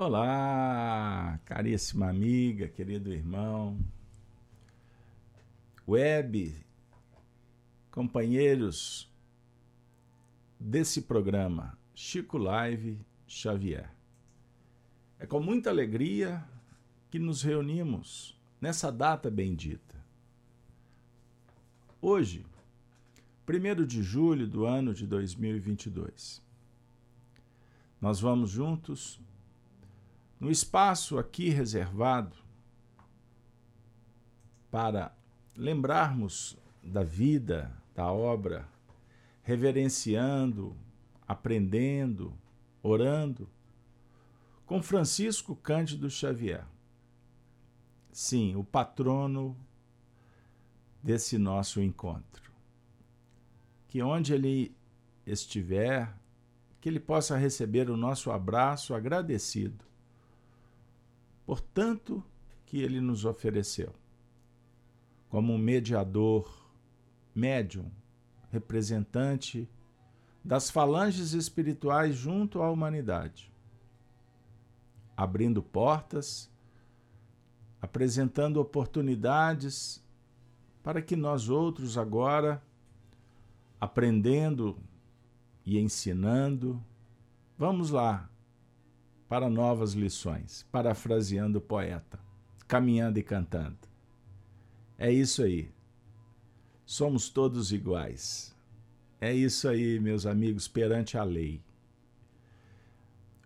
Olá, 0.00 1.40
caríssima 1.44 2.08
amiga, 2.08 2.68
querido 2.68 3.12
irmão, 3.12 3.76
web, 5.88 6.54
companheiros 7.90 9.12
desse 10.56 11.02
programa, 11.02 11.76
Chico 11.96 12.38
Live 12.38 13.04
Xavier. 13.26 13.90
É 15.18 15.26
com 15.26 15.40
muita 15.40 15.70
alegria 15.70 16.48
que 17.10 17.18
nos 17.18 17.42
reunimos 17.42 18.40
nessa 18.60 18.92
data 18.92 19.28
bendita. 19.28 19.96
Hoje, 22.00 22.46
1 23.48 23.84
de 23.84 24.00
julho 24.04 24.46
do 24.46 24.64
ano 24.64 24.94
de 24.94 25.08
2022. 25.08 26.40
Nós 28.00 28.20
vamos 28.20 28.50
juntos 28.50 29.20
no 30.40 30.50
espaço 30.50 31.18
aqui 31.18 31.48
reservado 31.48 32.36
para 34.70 35.12
lembrarmos 35.56 36.56
da 36.82 37.02
vida, 37.02 37.72
da 37.94 38.12
obra, 38.12 38.68
reverenciando, 39.42 40.76
aprendendo, 41.26 42.32
orando, 42.82 43.48
com 44.64 44.82
Francisco 44.82 45.56
Cândido 45.56 46.08
Xavier. 46.08 46.64
Sim, 48.12 48.54
o 48.54 48.62
patrono 48.62 49.56
desse 51.02 51.38
nosso 51.38 51.80
encontro. 51.80 52.52
Que 53.88 54.02
onde 54.02 54.34
ele 54.34 54.76
estiver, 55.26 56.14
que 56.80 56.88
ele 56.88 57.00
possa 57.00 57.36
receber 57.36 57.90
o 57.90 57.96
nosso 57.96 58.30
abraço 58.30 58.94
agradecido 58.94 59.87
por 61.48 61.62
tanto 61.62 62.22
que 62.66 62.82
ele 62.82 63.00
nos 63.00 63.24
ofereceu, 63.24 63.94
como 65.30 65.54
um 65.54 65.56
mediador, 65.56 66.46
médium, 67.34 67.90
representante 68.50 69.66
das 70.44 70.68
falanges 70.68 71.32
espirituais 71.32 72.14
junto 72.14 72.60
à 72.60 72.70
humanidade, 72.70 73.50
abrindo 75.16 75.62
portas, 75.62 76.50
apresentando 77.80 78.60
oportunidades 78.60 80.04
para 80.82 81.00
que 81.00 81.16
nós 81.16 81.48
outros 81.48 81.96
agora, 81.96 82.62
aprendendo 83.80 84.76
e 85.64 85.78
ensinando, 85.78 86.78
vamos 87.56 87.88
lá 87.88 88.28
para 89.28 89.50
novas 89.50 89.92
lições, 89.92 90.66
parafraseando 90.72 91.58
o 91.58 91.62
poeta, 91.62 92.18
caminhando 92.66 93.18
e 93.18 93.22
cantando. 93.22 93.78
É 94.96 95.12
isso 95.12 95.42
aí. 95.42 95.70
Somos 96.86 97.28
todos 97.28 97.70
iguais. 97.70 98.56
É 99.20 99.32
isso 99.32 99.68
aí, 99.68 100.00
meus 100.00 100.24
amigos, 100.24 100.66
perante 100.66 101.18
a 101.18 101.24
lei. 101.24 101.62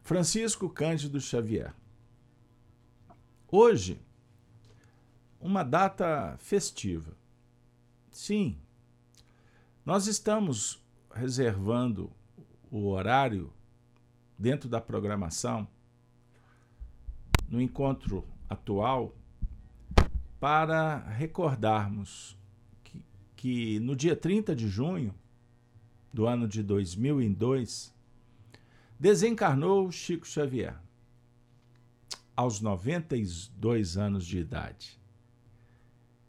Francisco 0.03 0.69
Cândido 0.69 1.21
Xavier. 1.21 1.75
Hoje, 3.49 4.01
uma 5.41 5.63
data 5.63 6.37
festiva. 6.39 7.17
Sim, 8.11 8.59
nós 9.85 10.07
estamos 10.07 10.81
reservando 11.13 12.13
o 12.71 12.89
horário 12.89 13.53
dentro 14.39 14.69
da 14.69 14.81
programação, 14.81 15.69
no 17.53 17.61
encontro 17.61 18.25
atual, 18.49 19.15
para 20.41 20.99
recordarmos 21.11 22.37
que, 22.83 23.05
que 23.37 23.79
no 23.81 23.95
dia 23.95 24.17
30 24.17 24.57
de 24.57 24.67
junho 24.67 25.15
do 26.11 26.27
ano 26.27 26.49
de 26.49 26.63
2002, 26.63 27.95
desencarnou 28.99 29.93
Chico 29.93 30.27
Xavier, 30.27 30.81
aos 32.35 32.61
92 32.61 33.99
anos 33.99 34.27
de 34.27 34.39
idade. 34.39 34.99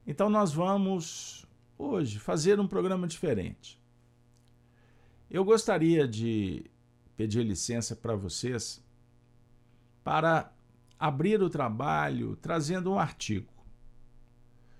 Então, 0.06 0.30
nós 0.30 0.52
vamos 0.52 1.46
hoje 1.78 2.20
fazer 2.20 2.60
um 2.60 2.68
programa 2.68 3.08
diferente. 3.08 3.82
Eu 5.32 5.46
gostaria 5.46 6.06
de 6.06 6.70
pedir 7.16 7.44
licença 7.46 7.96
para 7.96 8.14
vocês 8.14 8.84
para 10.04 10.53
abrir 11.04 11.44
o 11.44 11.50
trabalho 11.50 12.38
trazendo 12.38 12.94
um 12.94 12.98
artigo 12.98 13.52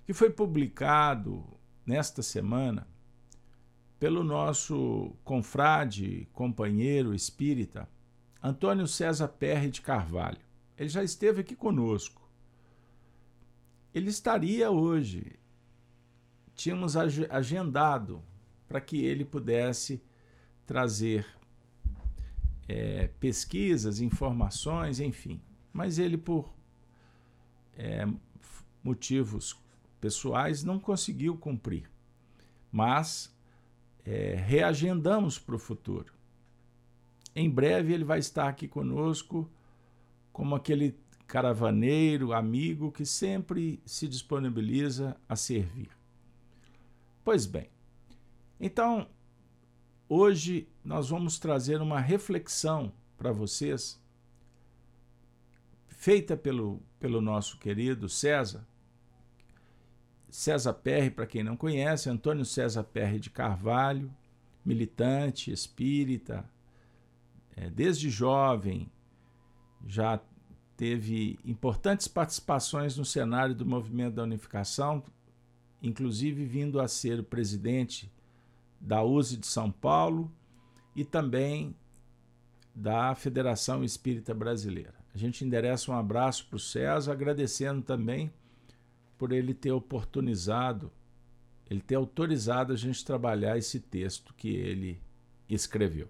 que 0.06 0.14
foi 0.14 0.30
publicado 0.30 1.46
nesta 1.86 2.24
semana 2.24 2.88
pelo 4.00 4.24
nosso 4.24 5.18
confrade, 5.26 6.26
companheiro 6.32 7.14
espírita, 7.14 7.90
Antônio 8.42 8.88
César 8.88 9.28
Perry 9.28 9.70
de 9.70 9.82
Carvalho. 9.82 10.40
Ele 10.78 10.88
já 10.88 11.04
esteve 11.04 11.42
aqui 11.42 11.58
conosco. 11.58 12.22
Ele 13.94 14.10
estaria 14.10 14.72
hoje. 14.72 15.38
Tínhamos 16.56 16.96
agendado 16.96 18.24
para 18.66 18.80
que 18.80 19.04
ele 19.04 19.26
pudesse 19.26 20.02
trazer 20.66 21.26
é, 22.66 23.08
pesquisas, 23.20 24.00
informações, 24.00 25.02
enfim. 25.02 25.42
Mas 25.74 25.98
ele, 25.98 26.18
por 26.18 26.54
é, 27.76 28.08
motivos 28.84 29.60
pessoais, 30.00 30.64
não 30.64 30.80
conseguiu 30.80 31.36
cumprir. 31.36 31.90
Mas 32.72 33.36
é, 34.06 34.36
reagendamos 34.36 35.38
para 35.38 35.56
o 35.56 35.60
futuro. 35.60 36.14
Em 37.36 37.50
breve 37.50 37.94
ele 37.94 38.04
vai 38.04 38.20
estar 38.20 38.48
aqui 38.48 38.68
conosco 38.68 39.50
como 40.32 40.56
aquele 40.56 40.96
caravaneiro, 41.26 42.32
amigo 42.32 42.92
que 42.92 43.06
sempre 43.06 43.82
se 43.86 44.08
disponibiliza 44.08 45.18
a 45.28 45.36
servir. 45.36 45.90
Pois 47.24 47.46
bem, 47.48 47.70
então 48.60 49.08
Hoje 50.16 50.68
nós 50.84 51.10
vamos 51.10 51.40
trazer 51.40 51.82
uma 51.82 52.00
reflexão 52.00 52.94
para 53.18 53.32
vocês, 53.32 54.00
feita 56.04 56.36
pelo, 56.36 56.82
pelo 57.00 57.22
nosso 57.22 57.58
querido 57.58 58.10
César. 58.10 58.68
César 60.30 60.74
Perry, 60.74 61.10
para 61.10 61.26
quem 61.26 61.46
não 61.46 61.56
conhece, 61.56 62.10
Antônio 62.10 62.44
César 62.44 62.84
Perry 62.84 63.22
de 63.22 63.30
Carvalho, 63.30 64.14
militante 64.66 65.50
espírita, 65.50 66.44
é, 67.56 67.70
desde 67.70 68.10
jovem 68.10 68.92
já 69.88 70.20
teve 70.76 71.40
importantes 71.46 72.10
participações 72.10 72.98
no 72.98 73.06
cenário 73.06 73.56
do 73.56 73.66
movimento 73.66 74.16
da 74.16 74.24
unificação, 74.24 75.02
inclusive 75.82 76.44
vindo 76.44 76.82
a 76.82 76.88
ser 76.90 77.22
o 77.22 77.24
presidente 77.24 78.12
da 78.78 79.02
USE 79.02 79.38
de 79.38 79.48
São 79.48 79.72
Paulo 79.72 80.30
e 80.94 81.06
também 81.06 81.74
da 82.76 83.16
Federação 83.16 83.86
Espírita 83.86 84.34
Brasileira. 84.34 85.03
A 85.14 85.18
gente 85.18 85.46
endereça 85.46 85.92
um 85.92 85.96
abraço 85.96 86.48
para 86.48 86.58
o 86.58 86.60
César, 86.60 87.12
agradecendo 87.12 87.82
também 87.82 88.34
por 89.18 89.32
ele 89.32 89.54
ter 89.54 89.72
oportunizado, 89.72 90.92
ele 91.70 91.82
ter 91.82 91.96
autorizado 91.96 92.74
a 92.74 92.76
gente 92.76 93.06
trabalhar 93.06 93.58
esse 93.58 93.80
texto 93.80 94.34
que 94.34 94.50
ele 94.50 95.00
escreveu. 95.48 96.10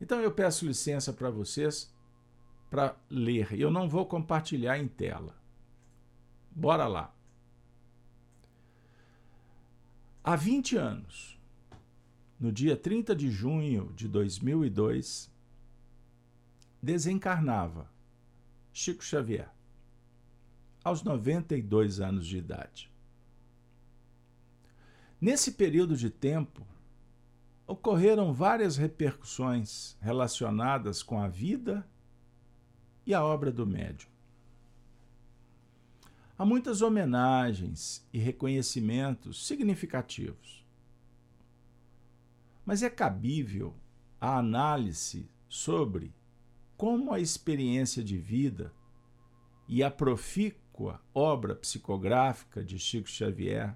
Então 0.00 0.20
eu 0.20 0.32
peço 0.32 0.66
licença 0.66 1.12
para 1.12 1.30
vocês 1.30 1.94
para 2.70 2.96
ler. 3.10 3.52
Eu 3.52 3.70
não 3.70 3.88
vou 3.88 4.06
compartilhar 4.06 4.78
em 4.78 4.88
tela. 4.88 5.36
Bora 6.50 6.86
lá. 6.86 7.14
Há 10.24 10.34
20 10.34 10.76
anos, 10.76 11.38
no 12.40 12.50
dia 12.50 12.76
30 12.76 13.14
de 13.14 13.30
junho 13.30 13.92
de 13.94 14.08
2002, 14.08 15.30
desencarnava 16.82 17.94
Chico 18.78 19.02
Xavier, 19.02 19.48
aos 20.84 21.02
92 21.02 21.98
anos 21.98 22.26
de 22.26 22.36
idade. 22.36 22.92
Nesse 25.18 25.52
período 25.52 25.96
de 25.96 26.10
tempo, 26.10 26.60
ocorreram 27.66 28.34
várias 28.34 28.76
repercussões 28.76 29.96
relacionadas 29.98 31.02
com 31.02 31.18
a 31.18 31.26
vida 31.26 31.88
e 33.06 33.14
a 33.14 33.24
obra 33.24 33.50
do 33.50 33.66
médium. 33.66 34.10
Há 36.36 36.44
muitas 36.44 36.82
homenagens 36.82 38.06
e 38.12 38.18
reconhecimentos 38.18 39.46
significativos 39.46 40.66
mas 42.66 42.82
é 42.82 42.90
cabível 42.90 43.74
a 44.20 44.36
análise 44.36 45.30
sobre 45.48 46.12
como 46.76 47.12
a 47.12 47.20
experiência 47.20 48.04
de 48.04 48.18
vida 48.18 48.72
e 49.66 49.82
a 49.82 49.90
profícua 49.90 51.00
obra 51.14 51.54
psicográfica 51.54 52.62
de 52.62 52.78
Chico 52.78 53.08
Xavier 53.08 53.74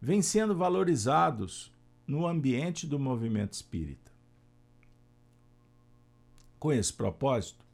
vêm 0.00 0.22
sendo 0.22 0.56
valorizados 0.56 1.72
no 2.06 2.26
ambiente 2.26 2.86
do 2.86 2.98
movimento 2.98 3.52
espírita. 3.52 4.12
Com 6.58 6.72
esse 6.72 6.92
propósito, 6.92 7.64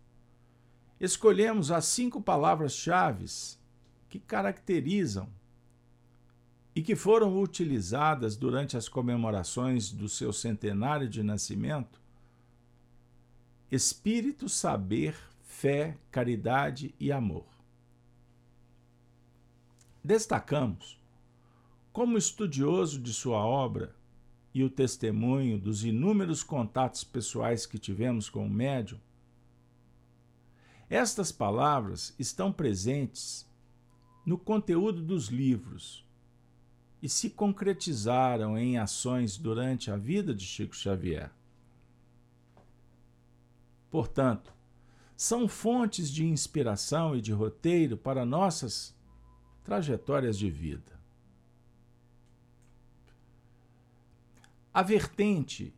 escolhemos 0.99 1.71
as 1.71 1.85
cinco 1.85 2.21
palavras-chave 2.21 3.27
que 4.09 4.19
caracterizam 4.19 5.29
e 6.75 6.83
que 6.83 6.97
foram 6.97 7.39
utilizadas 7.41 8.37
durante 8.37 8.77
as 8.77 8.89
comemorações 8.89 9.91
do 9.91 10.09
seu 10.09 10.33
centenário 10.33 11.09
de 11.09 11.23
nascimento 11.23 12.01
espírito, 13.71 14.49
saber, 14.49 15.15
fé, 15.43 15.97
caridade 16.11 16.95
e 16.99 17.13
amor. 17.13 17.47
Destacamos, 20.03 20.99
como 21.93 22.17
estudioso 22.17 23.01
de 23.01 23.13
sua 23.13 23.45
obra 23.45 23.95
e 24.55 24.65
o 24.65 24.71
testemunho 24.71 25.59
dos 25.59 25.85
inúmeros 25.85 26.43
contatos 26.43 27.05
pessoais 27.05 27.67
que 27.67 27.79
tivemos 27.79 28.31
com 28.31 28.47
o 28.47 28.51
médium, 28.51 28.99
estas 30.89 31.31
palavras 31.31 32.15
estão 32.19 32.51
presentes 32.51 33.47
no 34.25 34.39
conteúdo 34.39 35.03
dos 35.03 35.29
livros 35.29 36.07
e 37.03 37.09
se 37.09 37.29
concretizaram 37.29 38.57
em 38.57 38.79
ações 38.79 39.37
durante 39.37 39.91
a 39.91 39.97
vida 39.97 40.35
de 40.35 40.45
Chico 40.45 40.75
Xavier. 40.75 41.31
Portanto, 43.91 44.53
são 45.17 45.49
fontes 45.49 46.11
de 46.11 46.25
inspiração 46.25 47.17
e 47.17 47.21
de 47.21 47.33
roteiro 47.33 47.97
para 47.97 48.25
nossas 48.25 48.95
trajetórias 49.65 50.39
de 50.39 50.51
vida. 50.51 50.99
A 54.73 54.83
vertente 54.83 55.75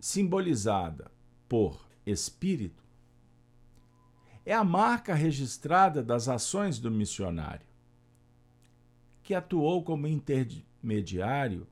simbolizada 0.00 1.10
por 1.48 1.86
espírito 2.06 2.82
é 4.44 4.54
a 4.54 4.64
marca 4.64 5.14
registrada 5.14 6.02
das 6.02 6.28
ações 6.28 6.78
do 6.78 6.90
missionário, 6.90 7.66
que 9.22 9.34
atuou 9.34 9.84
como 9.84 10.08
intermediário 10.08 11.66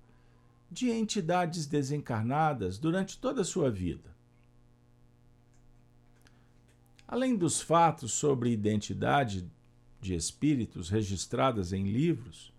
de 0.70 0.90
entidades 0.90 1.66
desencarnadas 1.66 2.78
durante 2.78 3.18
toda 3.18 3.40
a 3.40 3.44
sua 3.44 3.70
vida. 3.70 4.09
Além 7.10 7.34
dos 7.34 7.60
fatos 7.60 8.12
sobre 8.12 8.52
identidade 8.52 9.44
de 10.00 10.14
espíritos 10.14 10.88
registradas 10.88 11.72
em 11.72 11.90
livros, 11.90 12.54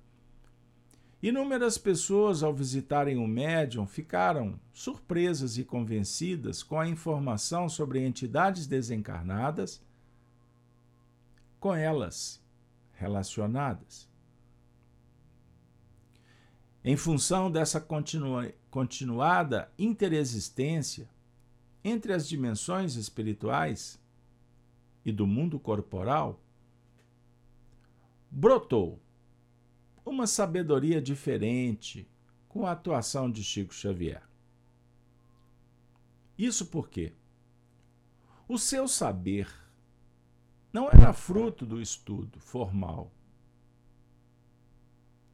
inúmeras 1.24 1.78
pessoas, 1.78 2.44
ao 2.44 2.54
visitarem 2.54 3.16
o 3.16 3.26
médium, 3.26 3.88
ficaram 3.88 4.60
surpresas 4.74 5.58
e 5.58 5.64
convencidas 5.64 6.64
com 6.64 6.78
a 6.78 6.86
informação 6.86 7.70
sobre 7.70 8.06
entidades 8.06 8.68
desencarnadas 8.68 9.82
com 11.58 11.74
elas 11.74 12.44
relacionadas. 12.92 14.06
Em 16.84 16.98
função 16.98 17.50
dessa 17.50 17.80
continua, 17.80 18.52
continuada 18.70 19.72
interexistência 19.80 21.08
entre 21.86 22.12
as 22.12 22.28
dimensões 22.28 22.96
espirituais, 22.96 24.01
e 25.06 25.12
do 25.12 25.26
mundo 25.26 25.60
corporal, 25.60 26.40
brotou 28.30 29.02
uma 30.06 30.28
sabedoria 30.28 31.02
diferente 31.02 32.08
com 32.48 32.66
a 32.66 32.72
atuação 32.72 33.30
de 33.30 33.44
Chico 33.44 33.74
Xavier. 33.74 34.24
Isso 36.38 36.66
porque 36.68 37.14
o 38.48 38.58
seu 38.58 38.88
saber 38.88 39.48
não 40.74 40.90
era 40.90 41.14
fruto 41.14 41.66
do 41.66 41.82
estudo 41.82 42.40
formal 42.40 43.12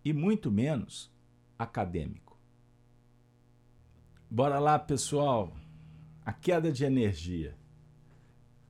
e 0.03 0.13
muito 0.13 0.51
menos 0.51 1.11
acadêmico. 1.57 2.37
Bora 4.29 4.59
lá, 4.59 4.77
pessoal. 4.77 5.55
A 6.25 6.33
queda 6.33 6.71
de 6.71 6.83
energia. 6.83 7.57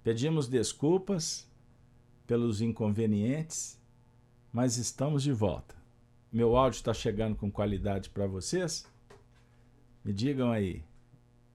Pedimos 0.07 0.47
desculpas 0.47 1.45
pelos 2.25 2.61
inconvenientes, 2.61 3.77
mas 4.53 4.77
estamos 4.77 5.21
de 5.21 5.33
volta. 5.33 5.75
Meu 6.31 6.55
áudio 6.55 6.77
está 6.77 6.93
chegando 6.93 7.35
com 7.35 7.51
qualidade 7.51 8.09
para 8.09 8.25
vocês? 8.25 8.89
Me 10.05 10.13
digam 10.13 10.49
aí. 10.49 10.81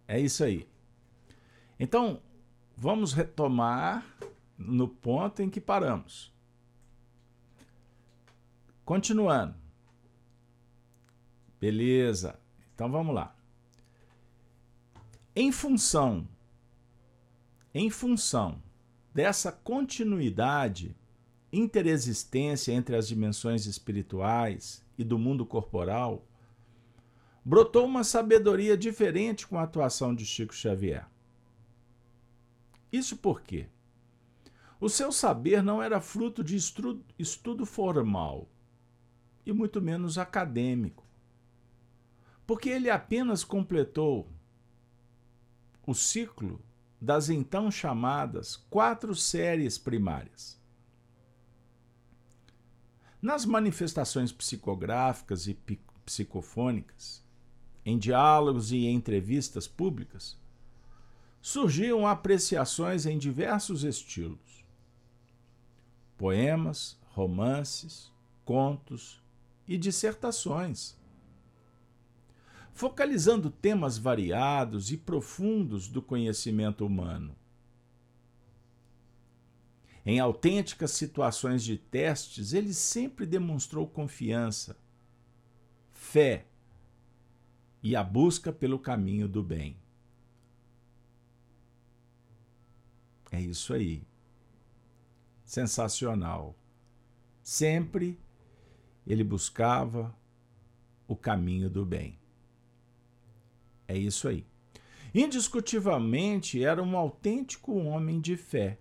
É 0.07 0.21
isso 0.21 0.45
aí. 0.45 0.69
Então, 1.81 2.21
vamos 2.77 3.15
retomar 3.15 4.05
no 4.59 4.87
ponto 4.87 5.41
em 5.41 5.49
que 5.49 5.59
paramos. 5.59 6.31
Continuando. 8.85 9.55
Beleza. 11.59 12.39
Então 12.75 12.93
vamos 12.93 13.15
lá. 13.15 13.35
Em 15.35 15.51
função 15.51 16.29
em 17.75 17.89
função 17.91 18.63
dessa 19.15 19.51
continuidade, 19.53 20.97
interexistência 21.53 22.73
entre 22.73 22.97
as 22.97 23.09
dimensões 23.09 23.67
espirituais 23.67 24.85
e 24.97 25.05
do 25.05 25.19
mundo 25.19 25.45
corporal, 25.45 26.27
brotou 27.45 27.85
uma 27.85 28.05
sabedoria 28.05 28.77
diferente 28.77 29.47
com 29.47 29.59
a 29.59 29.63
atuação 29.63 30.15
de 30.15 30.25
Chico 30.25 30.55
Xavier. 30.55 31.07
Isso 32.91 33.17
porque 33.17 33.67
o 34.81 34.89
seu 34.89 35.13
saber 35.13 35.63
não 35.63 35.83
era 35.83 36.01
fruto 36.01 36.43
de 36.43 36.57
estudo 36.57 37.67
formal 37.67 38.49
e 39.45 39.53
muito 39.53 39.81
menos 39.81 40.19
acadêmico, 40.19 41.07
porque 42.47 42.69
ele 42.69 42.91
apenas 42.91 43.45
completou 43.45 44.29
o 45.87 45.95
ciclo 45.95 46.61
das 47.03 47.29
então 47.29 47.69
chamadas 47.69 48.55
quatro 48.71 49.13
séries 49.13 49.77
primárias. 49.77 50.57
Nas 53.21 53.45
manifestações 53.45 54.31
psicográficas 54.31 55.49
e 55.49 55.59
psicofônicas, 56.07 57.21
em 57.85 57.99
diálogos 57.99 58.71
e 58.71 58.87
entrevistas 58.87 59.67
públicas, 59.67 60.39
surgiam 61.41 62.07
apreciações 62.07 63.05
em 63.05 63.19
diversos 63.19 63.83
estilos: 63.83 64.65
poemas, 66.17 66.97
romances, 67.15 68.13
contos 68.45 69.21
e 69.67 69.77
dissertações 69.77 70.97
focalizando 72.73 73.51
temas 73.51 73.99
variados 73.99 74.91
e 74.91 74.97
profundos 74.97 75.89
do 75.89 76.01
conhecimento 76.01 76.87
humano. 76.87 77.37
Em 80.05 80.19
autênticas 80.19 80.91
situações 80.93 81.63
de 81.63 81.77
testes, 81.77 82.53
ele 82.53 82.75
sempre 82.75 83.25
demonstrou 83.25 83.87
confiança, 83.87 84.77
fé 85.93 86.47
e 87.83 87.95
a 87.95 88.03
busca 88.03 88.53
pelo 88.53 88.79
caminho 88.79 89.29
do 89.29 89.43
bem. 89.43 89.77
É 93.31 93.41
isso 93.41 93.73
aí. 93.73 94.03
Sensacional. 95.45 96.57
Sempre 97.43 98.19
ele 99.07 99.25
buscava 99.25 100.15
o 101.07 101.17
caminho 101.17 101.71
do 101.71 101.85
bem. 101.85 102.22
É 103.93 103.99
isso 103.99 104.27
aí. 104.27 104.47
Indiscutivelmente 105.15 106.65
era 106.65 106.83
um 106.83 106.97
autêntico 106.97 107.75
homem 107.75 108.23
de 108.23 108.39
fé. 108.39 108.79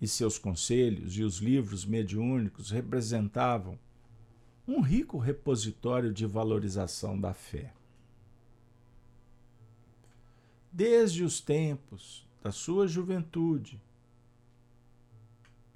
E 0.00 0.08
seus 0.08 0.38
conselhos 0.38 1.18
e 1.18 1.22
os 1.22 1.36
livros 1.36 1.84
mediúnicos 1.84 2.70
representavam 2.70 3.78
um 4.66 4.80
rico 4.80 5.18
repositório 5.18 6.14
de 6.14 6.24
valorização 6.24 7.20
da 7.20 7.34
fé. 7.34 7.74
Desde 10.72 11.22
os 11.22 11.42
tempos 11.42 12.26
da 12.42 12.50
sua 12.50 12.88
juventude, 12.88 13.78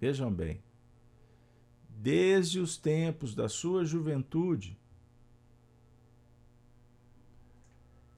vejam 0.00 0.32
bem, 0.32 0.62
desde 1.90 2.58
os 2.58 2.78
tempos 2.78 3.34
da 3.34 3.50
sua 3.50 3.84
juventude, 3.84 4.78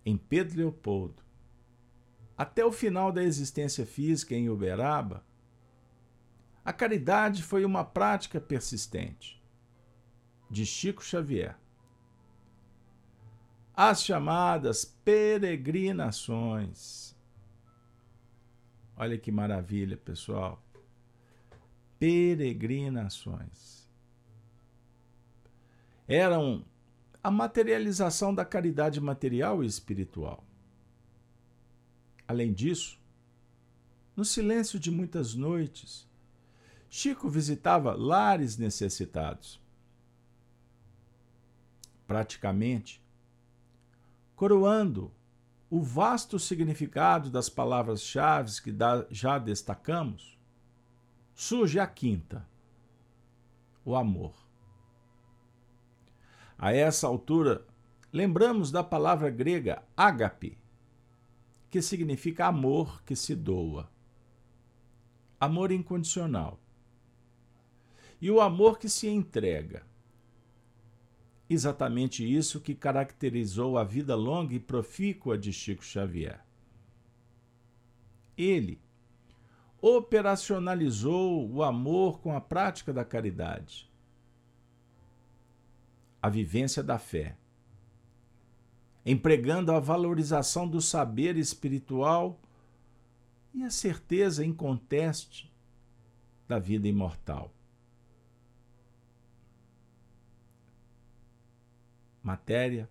em 0.05 0.17
Pedro 0.17 0.59
Leopoldo, 0.59 1.23
até 2.37 2.65
o 2.65 2.73
final 2.73 3.13
da 3.13 3.23
existência 3.23 3.87
física 3.87 4.35
em 4.35 4.49
Uberaba, 4.49 5.25
a 6.65 6.73
caridade 6.73 7.41
foi 7.43 7.65
uma 7.65 7.85
prática 7.85 8.41
persistente 8.41 9.41
de 10.51 10.67
Chico 10.67 11.05
Xavier. 11.05 11.57
As 13.75 14.05
chamadas 14.05 14.85
peregrinações. 14.85 17.17
Olha 18.97 19.19
que 19.19 19.33
maravilha, 19.33 19.97
pessoal. 19.97 20.63
Peregrinações. 21.99 23.89
Eram 26.07 26.65
a 27.25 27.31
materialização 27.31 28.35
da 28.35 28.45
caridade 28.45 29.01
material 29.01 29.65
e 29.65 29.67
espiritual. 29.67 30.45
Além 32.29 32.53
disso, 32.53 33.01
no 34.15 34.27
silêncio 34.27 34.79
de 34.79 34.91
muitas 34.91 35.35
noites, 35.35 36.07
Chico 36.91 37.31
visitava 37.31 37.95
lares 37.95 38.59
necessitados. 38.59 39.59
Praticamente, 42.07 43.03
coroando 44.37 45.11
o 45.71 45.81
vasto 45.81 46.39
significado 46.39 47.31
das 47.31 47.49
palavras-chave 47.49 48.61
que 48.61 48.77
já 49.11 49.39
destacamos, 49.39 50.39
surge 51.35 51.81
a 51.81 51.87
quinta, 51.87 52.47
o 53.83 53.97
amor. 53.97 54.44
A 56.59 56.73
essa 56.73 57.07
altura, 57.07 57.67
lembramos 58.13 58.71
da 58.71 58.83
palavra 58.83 59.29
grega 59.31 59.83
ágape, 59.97 60.57
que 61.71 61.83
significa 61.83 62.47
amor 62.47 63.03
que 63.03 63.17
se 63.17 63.35
doa. 63.35 63.91
Amor 65.41 65.73
incondicional. 65.73 66.61
E 68.21 68.31
o 68.31 68.41
amor 68.41 68.79
que 68.79 68.89
se 68.89 69.09
entrega. 69.09 69.85
Exatamente 71.51 72.25
isso 72.25 72.61
que 72.61 72.75
caracterizou 72.75 73.77
a 73.77 73.85
vida 73.85 74.15
longa 74.15 74.55
e 74.55 74.61
profícua 74.61 75.37
de 75.37 75.53
Chico 75.53 75.85
Xavier. 75.85 76.41
Ele 78.37 78.81
operacionalizou 79.81 81.47
o 81.51 81.63
amor 81.63 82.21
com 82.21 82.35
a 82.35 82.41
prática 82.41 82.93
da 82.93 83.05
caridade, 83.05 83.91
a 86.25 86.29
vivência 86.31 86.83
da 86.83 86.99
fé 86.99 87.37
empregando 89.05 89.71
a 89.71 89.79
valorização 89.79 90.67
do 90.67 90.81
saber 90.81 91.37
espiritual 91.37 92.41
e 93.53 93.63
a 93.63 93.69
certeza 93.69 94.43
inconteste 94.43 95.53
da 96.49 96.59
vida 96.59 96.89
imortal. 96.89 97.53
Matéria 102.23 102.89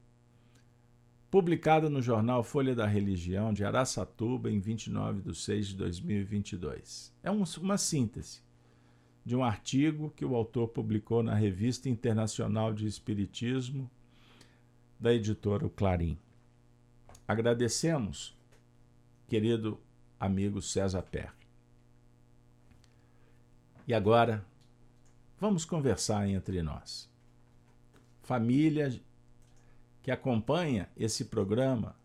publicada 1.31 1.89
no 1.89 2.03
jornal 2.03 2.43
Folha 2.43 2.75
da 2.75 2.85
Religião 2.85 3.51
de 3.51 3.65
Araçatuba 3.65 4.51
em 4.51 4.59
29 4.59 5.23
de 5.23 5.35
6 5.35 5.69
de 5.69 5.77
2022. 5.77 7.11
É 7.23 7.31
uma 7.31 7.79
síntese 7.79 8.43
de 9.25 9.35
um 9.35 9.43
artigo 9.43 10.11
que 10.11 10.25
o 10.25 10.35
autor 10.35 10.67
publicou 10.67 11.23
na 11.23 11.33
Revista 11.33 11.87
Internacional 11.87 12.73
de 12.73 12.85
Espiritismo 12.85 13.89
da 14.99 15.13
editora 15.13 15.69
Clarim. 15.69 16.17
Agradecemos, 17.27 18.35
querido 19.27 19.79
amigo 20.19 20.61
César 20.61 21.01
Perry. 21.03 21.43
E 23.87 23.93
agora, 23.93 24.45
vamos 25.39 25.65
conversar 25.65 26.27
entre 26.27 26.61
nós. 26.61 27.09
Família 28.21 29.01
que 30.01 30.11
acompanha 30.11 30.89
esse 30.97 31.25
programa 31.25 31.95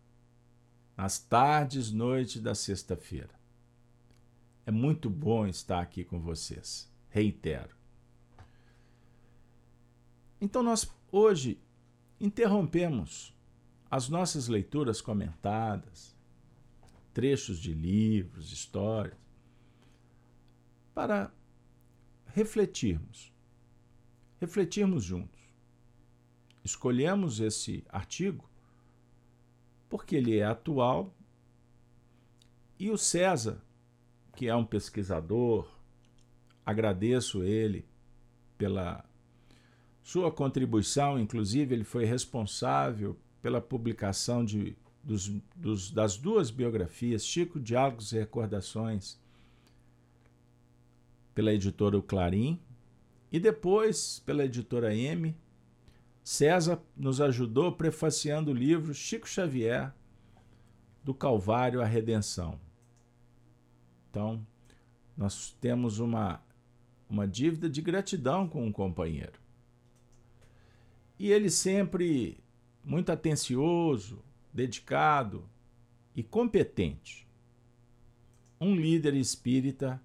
nas 0.97 1.19
tardes, 1.19 1.93
noites 1.93 2.41
da 2.41 2.55
sexta-feira. 2.55 3.31
É 4.67 4.71
muito 4.71 5.09
bom 5.09 5.47
estar 5.47 5.81
aqui 5.81 6.05
com 6.05 6.21
vocês. 6.21 6.89
Reitero. 7.19 7.75
Então, 10.41 10.63
nós 10.63 10.89
hoje 11.11 11.61
interrompemos 12.21 13.37
as 13.91 14.09
nossas 14.09 14.47
leituras 14.47 15.01
comentadas, 15.01 16.15
trechos 17.13 17.59
de 17.59 17.75
livros, 17.75 18.53
histórias, 18.53 19.19
para 20.95 21.35
refletirmos, 22.27 23.33
refletirmos 24.41 25.03
juntos. 25.03 25.41
Escolhemos 26.63 27.41
esse 27.41 27.85
artigo 27.89 28.49
porque 29.89 30.15
ele 30.15 30.39
é 30.39 30.45
atual 30.45 31.13
e 32.79 32.89
o 32.93 32.97
César, 32.97 33.61
que 34.37 34.47
é 34.47 34.55
um 34.55 34.65
pesquisador, 34.65 35.77
agradeço 36.69 37.43
ele 37.43 37.87
pela 38.59 39.03
sua 40.03 40.31
contribuição, 40.31 41.19
inclusive, 41.19 41.75
ele 41.75 41.85
foi 41.85 42.05
responsável 42.05 43.17
pela 43.41 43.59
publicação 43.59 44.45
de, 44.45 44.77
dos, 45.03 45.29
dos, 45.57 45.91
das 45.91 46.19
duas 46.19 46.51
biografias, 46.51 47.25
Chico, 47.25 47.59
Diálogos 47.59 48.13
e 48.13 48.19
Recordações, 48.19 49.19
pela 51.35 51.55
editora 51.55 51.97
O 51.97 52.03
Clarim, 52.03 52.61
e 53.33 53.41
depois 53.41 54.23
pela 54.27 54.45
editora 54.45 54.95
M. 54.95 55.35
César 56.23 56.83
nos 56.95 57.19
ajudou 57.19 57.73
prefaciando 57.73 58.51
o 58.51 58.55
livro 58.55 58.93
Chico 58.93 59.27
Xavier, 59.27 59.95
do 61.03 61.15
Calvário 61.15 61.81
à 61.81 61.87
Redenção. 61.87 62.61
Então, 64.11 64.47
nós 65.17 65.57
temos 65.61 65.99
uma, 65.99 66.43
uma 67.09 67.27
dívida 67.27 67.69
de 67.69 67.81
gratidão 67.81 68.49
com 68.49 68.65
um 68.67 68.73
companheiro. 68.73 69.41
E 71.19 71.31
ele 71.33 71.50
sempre 71.50 72.38
muito 72.85 73.11
atencioso, 73.11 74.23
dedicado 74.53 75.49
e 76.15 76.23
competente. 76.23 77.27
Um 78.61 78.75
líder 78.75 79.15
espírita 79.15 80.00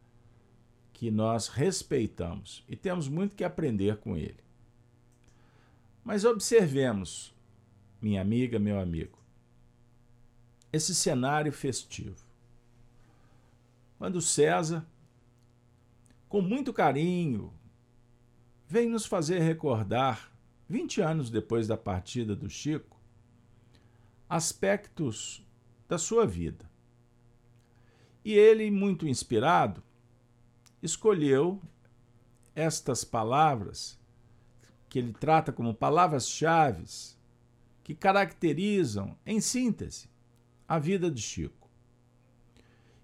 que 0.92 1.10
nós 1.12 1.48
respeitamos 1.48 2.64
e 2.68 2.76
temos 2.76 3.08
muito 3.08 3.36
que 3.36 3.44
aprender 3.44 3.98
com 3.98 4.16
ele. 4.16 4.44
Mas 6.04 6.26
observemos, 6.26 7.34
minha 8.02 8.22
amiga, 8.22 8.60
meu 8.60 8.80
amigo, 8.80 9.18
esse 10.72 10.94
cenário 10.94 11.52
festivo. 11.52 12.24
Quando 13.98 14.22
César, 14.22 14.86
com 16.34 16.42
muito 16.42 16.74
carinho, 16.74 17.54
vem 18.68 18.90
nos 18.90 19.06
fazer 19.06 19.38
recordar 19.38 20.36
20 20.68 21.00
anos 21.00 21.30
depois 21.30 21.68
da 21.68 21.78
partida 21.78 22.36
do 22.36 22.50
Chico, 22.50 23.00
aspectos 24.28 25.46
da 25.88 26.00
sua 26.00 26.26
vida. 26.26 26.68
E 28.26 28.34
ele, 28.34 28.72
muito 28.72 29.08
inspirado, 29.08 29.84
escolheu 30.82 31.62
estas 32.56 33.04
palavras, 33.04 34.00
que 34.90 34.98
ele 34.98 35.14
trata 35.14 35.52
como 35.52 35.72
palavras-chave, 35.72 36.84
que 37.84 37.94
caracterizam, 37.94 39.16
em 39.24 39.40
síntese, 39.40 40.10
a 40.68 40.80
vida 40.80 41.12
de 41.12 41.22
Chico. 41.22 41.70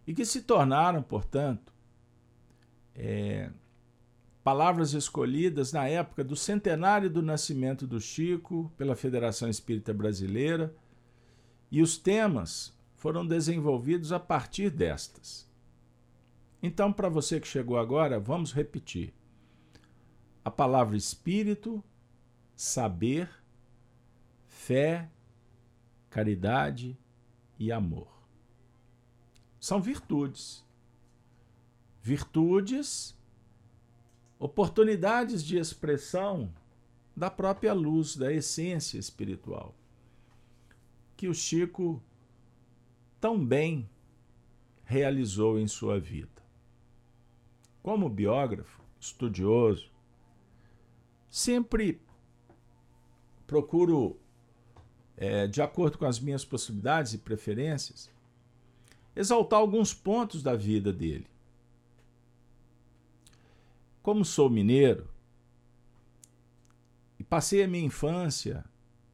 E 0.08 0.16
que 0.16 0.26
se 0.26 0.42
tornaram, 0.42 1.04
portanto, 1.04 1.72
é, 3.00 3.50
palavras 4.44 4.94
escolhidas 4.94 5.72
na 5.72 5.88
época 5.88 6.22
do 6.22 6.36
centenário 6.36 7.10
do 7.10 7.22
nascimento 7.22 7.88
do 7.88 8.00
Chico 8.00 8.70
pela 8.78 8.96
Federação 8.96 9.48
Espírita 9.50 9.94
Brasileira, 9.94 10.76
e 11.72 11.82
os 11.82 11.98
temas 11.98 12.78
foram 12.96 13.26
desenvolvidos 13.26 14.12
a 14.12 14.20
partir 14.20 14.70
destas. 14.70 15.50
Então, 16.62 16.92
para 16.92 17.08
você 17.08 17.40
que 17.40 17.48
chegou 17.48 17.78
agora, 17.78 18.20
vamos 18.20 18.52
repetir. 18.52 19.14
A 20.44 20.52
palavra 20.52 20.98
espírito, 20.98 21.82
saber, 22.54 23.30
fé, 24.46 25.10
caridade 26.10 26.98
e 27.58 27.72
amor. 27.72 28.10
São 29.58 29.82
virtudes. 29.82 30.68
Virtudes 32.10 33.16
oportunidades 34.40 35.44
de 35.44 35.60
expressão 35.60 36.52
da 37.16 37.30
própria 37.30 37.72
luz, 37.72 38.16
da 38.16 38.34
essência 38.34 38.98
espiritual, 38.98 39.76
que 41.16 41.28
o 41.28 41.34
Chico 41.36 42.02
tão 43.22 43.46
bem 43.46 43.88
realizou 44.86 45.60
em 45.60 45.68
sua 45.68 46.00
vida. 46.00 46.42
Como 47.84 48.10
biógrafo, 48.10 48.82
estudioso, 49.00 49.92
sempre 51.30 52.02
procuro, 53.46 54.20
é, 55.16 55.46
de 55.46 55.62
acordo 55.62 56.00
com 56.00 56.06
as 56.06 56.20
minhas 56.20 56.44
possibilidades 56.44 57.14
e 57.14 57.20
preferências, 57.20 58.10
exaltar 59.16 59.60
alguns 59.60 59.94
pontos 59.94 60.42
da 60.42 60.56
vida 60.56 60.92
dele. 60.92 61.28
Como 64.10 64.26
sou 64.26 64.50
mineiro 64.50 65.08
e 67.20 67.24
passei 67.24 67.62
a 67.62 67.68
minha 67.68 67.86
infância 67.86 68.66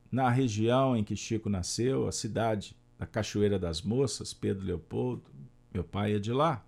na 0.10 0.30
região 0.30 0.96
em 0.96 1.04
que 1.04 1.18
Chico 1.18 1.50
nasceu, 1.50 2.08
a 2.08 2.14
cidade 2.14 2.78
da 2.98 3.06
Cachoeira 3.06 3.60
das 3.60 3.82
Moças, 3.82 4.34
Pedro 4.34 4.66
Leopoldo, 4.66 5.30
meu 5.74 5.84
pai 5.84 6.16
é 6.16 6.18
de 6.18 6.32
lá. 6.32 6.64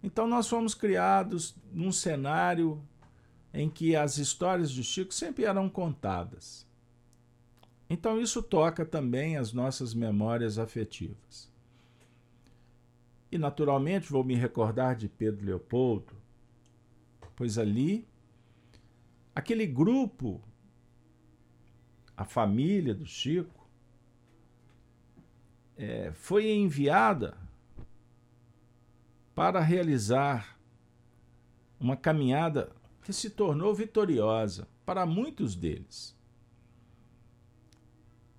Então 0.00 0.28
nós 0.28 0.48
fomos 0.48 0.76
criados 0.76 1.56
num 1.72 1.90
cenário 1.90 2.80
em 3.52 3.68
que 3.68 3.96
as 3.96 4.16
histórias 4.16 4.70
de 4.70 4.84
Chico 4.84 5.12
sempre 5.12 5.44
eram 5.44 5.68
contadas. 5.68 6.64
Então 7.90 8.20
isso 8.20 8.40
toca 8.40 8.86
também 8.86 9.36
as 9.36 9.52
nossas 9.52 9.92
memórias 9.92 10.56
afetivas. 10.56 11.50
E 13.32 13.36
naturalmente 13.36 14.08
vou 14.08 14.22
me 14.22 14.36
recordar 14.36 14.94
de 14.94 15.08
Pedro 15.08 15.44
Leopoldo, 15.44 16.24
pois 17.36 17.58
ali 17.58 18.08
aquele 19.34 19.66
grupo, 19.66 20.42
a 22.16 22.24
família 22.24 22.94
do 22.94 23.04
Chico, 23.04 23.68
é, 25.76 26.10
foi 26.12 26.50
enviada 26.50 27.36
para 29.34 29.60
realizar 29.60 30.58
uma 31.78 31.94
caminhada 31.94 32.74
que 33.02 33.12
se 33.12 33.28
tornou 33.28 33.74
vitoriosa 33.74 34.66
para 34.86 35.04
muitos 35.04 35.54
deles. 35.54 36.16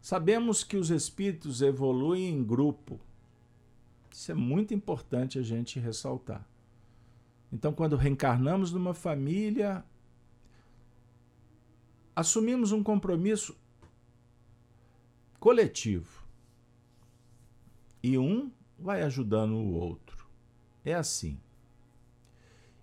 Sabemos 0.01 0.63
que 0.63 0.75
os 0.75 0.89
espíritos 0.89 1.61
evoluem 1.61 2.29
em 2.29 2.43
grupo. 2.43 2.99
Isso 4.11 4.31
é 4.31 4.33
muito 4.35 4.73
importante 4.73 5.37
a 5.37 5.43
gente 5.43 5.79
ressaltar. 5.79 6.43
Então, 7.51 7.73
quando 7.73 7.95
reencarnamos 7.95 8.71
numa 8.71 8.93
família, 8.93 9.83
assumimos 12.15 12.71
um 12.71 12.83
compromisso 12.83 13.57
coletivo. 15.39 16.25
E 18.03 18.17
um 18.17 18.51
vai 18.77 19.01
ajudando 19.01 19.53
o 19.53 19.73
outro. 19.73 20.27
É 20.83 20.93
assim. 20.93 21.39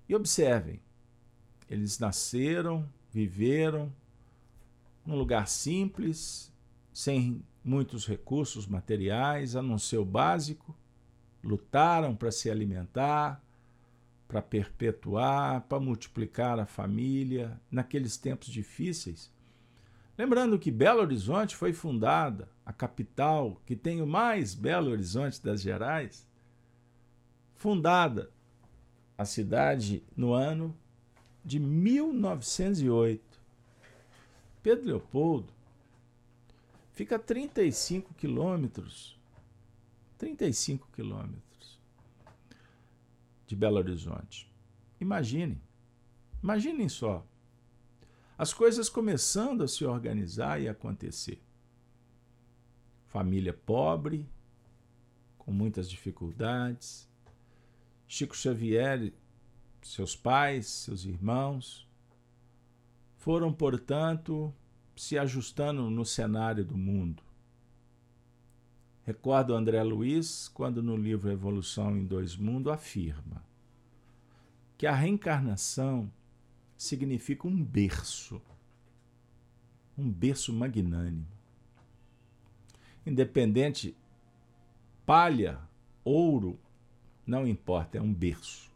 E 0.09 0.15
observem, 0.15 0.81
eles 1.69 1.99
nasceram, 1.99 2.89
viveram 3.11 3.93
num 5.05 5.17
lugar 5.17 5.49
simples, 5.49 6.53
sem 6.93 7.43
muitos 7.63 8.07
recursos 8.07 8.67
materiais, 8.67 9.57
a 9.57 9.63
não 9.63 9.79
ser 9.79 9.99
o 9.99 10.05
básico, 10.05 10.77
lutaram 11.43 12.15
para 12.15 12.31
se 12.31 12.51
alimentar, 12.51 13.43
para 14.35 14.43
perpetuar, 14.43 15.61
para 15.69 15.79
multiplicar 15.79 16.59
a 16.59 16.67
família 16.67 17.57
naqueles 17.71 18.17
tempos 18.17 18.49
difíceis. 18.49 19.31
Lembrando 20.19 20.59
que 20.59 20.73
Belo 20.73 21.03
Horizonte 21.03 21.55
foi 21.55 21.73
fundada, 21.73 22.49
a 22.67 22.73
capital 22.73 23.63
que 23.65 23.77
tem 23.77 24.03
o 24.03 24.07
mais 24.09 24.53
belo 24.53 24.91
horizonte 24.91 25.41
das 25.41 25.63
Gerais, 25.63 26.27
fundada 27.55 28.29
a 29.17 29.25
cidade 29.25 30.03
no 30.17 30.33
ano 30.33 30.77
de 31.45 31.61
1908. 31.61 33.23
Pedro 34.65 34.85
Leopoldo 34.85 35.53
fica 36.91 37.15
a 37.15 37.21
35 37.21 38.13
quilômetros, 38.15 39.17
35 40.19 40.89
quilômetros 40.93 41.54
de 43.47 43.57
Belo 43.57 43.77
Horizonte. 43.77 44.53
Imaginem, 45.01 45.61
imaginem 46.43 46.89
só, 46.89 47.27
as 48.37 48.53
coisas 48.53 48.89
começando 48.89 49.63
a 49.63 49.69
se 49.69 49.85
organizar 49.85 50.61
e 50.61 50.69
acontecer. 50.69 51.43
Família 53.07 53.53
pobre, 53.53 54.29
com 55.39 55.53
muitas 55.53 55.89
dificuldades. 55.89 57.09
Chico 58.09 58.37
Xavier 58.37 59.13
seus 59.89 60.17
pais, 60.17 60.67
seus 60.67 61.05
irmãos, 61.05 61.87
foram, 63.19 63.53
portanto, 63.53 64.53
se 64.97 65.19
ajustando 65.19 65.91
no 65.91 66.05
cenário 66.05 66.65
do 66.65 66.77
mundo. 66.77 67.23
Recordo 69.07 69.55
André 69.55 69.83
Luiz 69.83 70.49
quando 70.49 70.83
no 70.83 70.97
livro 70.97 71.31
Evolução 71.31 71.97
em 71.97 72.05
Dois 72.05 72.37
Mundos 72.37 72.73
afirma 72.73 73.45
que 74.79 74.87
a 74.87 74.95
reencarnação 74.95 76.11
significa 76.77 77.47
um 77.47 77.63
berço, 77.63 78.41
um 79.97 80.11
berço 80.11 80.53
magnânimo. 80.53 81.27
Independente, 83.07 83.95
palha, 85.05 85.61
ouro, 86.03 86.59
não 87.27 87.47
importa, 87.47 87.99
é 87.99 88.01
um 88.01 88.13
berço 88.13 88.75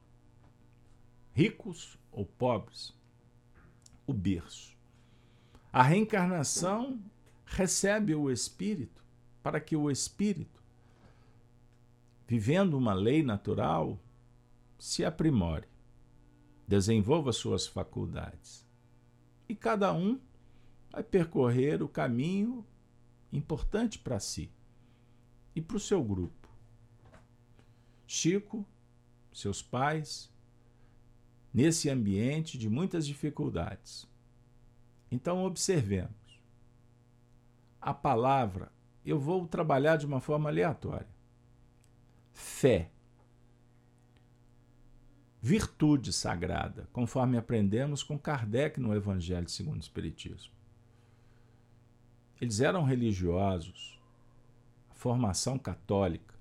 ricos 1.38 1.96
ou 2.10 2.24
pobres, 2.26 2.92
o 4.04 4.12
berço. 4.12 4.76
A 5.72 5.84
reencarnação 5.84 7.00
recebe 7.46 8.12
o 8.12 8.28
espírito 8.28 9.04
para 9.48 9.60
que 9.62 9.74
o 9.74 9.90
espírito, 9.90 10.62
vivendo 12.26 12.76
uma 12.76 12.92
lei 12.92 13.22
natural, 13.22 13.98
se 14.78 15.06
aprimore, 15.06 15.66
desenvolva 16.66 17.32
suas 17.32 17.66
faculdades. 17.66 18.68
E 19.48 19.54
cada 19.54 19.90
um 19.94 20.20
vai 20.90 21.02
percorrer 21.02 21.82
o 21.82 21.88
caminho 21.88 22.62
importante 23.32 23.98
para 23.98 24.20
si 24.20 24.52
e 25.56 25.62
para 25.62 25.78
o 25.78 25.80
seu 25.80 26.04
grupo. 26.04 26.46
Chico, 28.06 28.66
seus 29.32 29.62
pais, 29.62 30.30
nesse 31.54 31.88
ambiente 31.88 32.58
de 32.58 32.68
muitas 32.68 33.06
dificuldades. 33.06 34.06
Então, 35.10 35.42
observemos. 35.42 36.38
A 37.80 37.94
palavra, 37.94 38.70
eu 39.10 39.18
vou 39.18 39.46
trabalhar 39.46 39.96
de 39.96 40.06
uma 40.06 40.20
forma 40.20 40.48
aleatória. 40.48 41.08
Fé. 42.32 42.90
Virtude 45.40 46.12
sagrada, 46.12 46.88
conforme 46.92 47.36
aprendemos 47.36 48.02
com 48.02 48.18
Kardec 48.18 48.80
no 48.80 48.94
Evangelho 48.94 49.48
segundo 49.48 49.76
o 49.76 49.80
Espiritismo. 49.80 50.52
Eles 52.40 52.60
eram 52.60 52.84
religiosos, 52.84 54.00
formação 54.94 55.58
católica, 55.58 56.38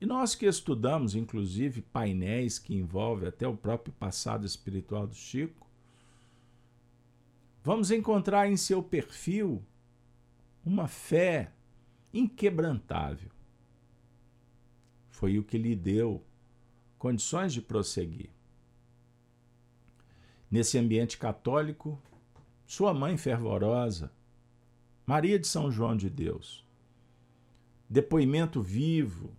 e 0.00 0.06
nós 0.06 0.34
que 0.34 0.46
estudamos, 0.46 1.14
inclusive, 1.14 1.82
painéis 1.82 2.58
que 2.58 2.74
envolvem 2.74 3.28
até 3.28 3.48
o 3.48 3.56
próprio 3.56 3.92
passado 3.92 4.46
espiritual 4.46 5.06
do 5.06 5.14
Chico, 5.14 5.66
vamos 7.64 7.90
encontrar 7.90 8.48
em 8.48 8.56
seu 8.56 8.80
perfil 8.80 9.62
uma 10.64 10.88
fé 10.88 11.52
inquebrantável. 12.12 13.30
Foi 15.08 15.38
o 15.38 15.44
que 15.44 15.58
lhe 15.58 15.74
deu 15.74 16.24
condições 16.98 17.52
de 17.52 17.60
prosseguir. 17.62 18.30
Nesse 20.50 20.78
ambiente 20.78 21.18
católico, 21.18 22.00
sua 22.66 22.92
mãe 22.92 23.16
fervorosa, 23.16 24.12
Maria 25.06 25.38
de 25.38 25.46
São 25.46 25.70
João 25.70 25.96
de 25.96 26.10
Deus, 26.10 26.64
depoimento 27.88 28.60
vivo 28.60 29.34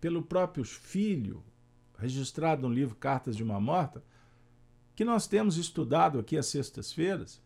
pelo 0.00 0.22
próprio 0.22 0.64
filho, 0.64 1.42
registrado 1.98 2.68
no 2.68 2.72
livro 2.72 2.94
Cartas 2.94 3.36
de 3.36 3.42
uma 3.42 3.60
Morta, 3.60 4.04
que 4.94 5.04
nós 5.04 5.26
temos 5.26 5.56
estudado 5.56 6.18
aqui 6.18 6.36
às 6.36 6.46
sextas-feiras, 6.46 7.42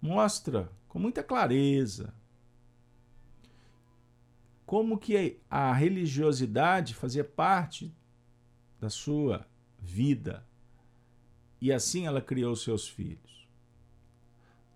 mostra 0.00 0.70
com 0.94 1.00
muita 1.00 1.24
clareza 1.24 2.14
como 4.64 4.96
que 4.96 5.40
a 5.50 5.72
religiosidade 5.72 6.94
fazia 6.94 7.24
parte 7.24 7.92
da 8.80 8.88
sua 8.88 9.44
vida 9.76 10.46
e 11.60 11.72
assim 11.72 12.06
ela 12.06 12.20
criou 12.20 12.54
seus 12.54 12.88
filhos. 12.88 13.48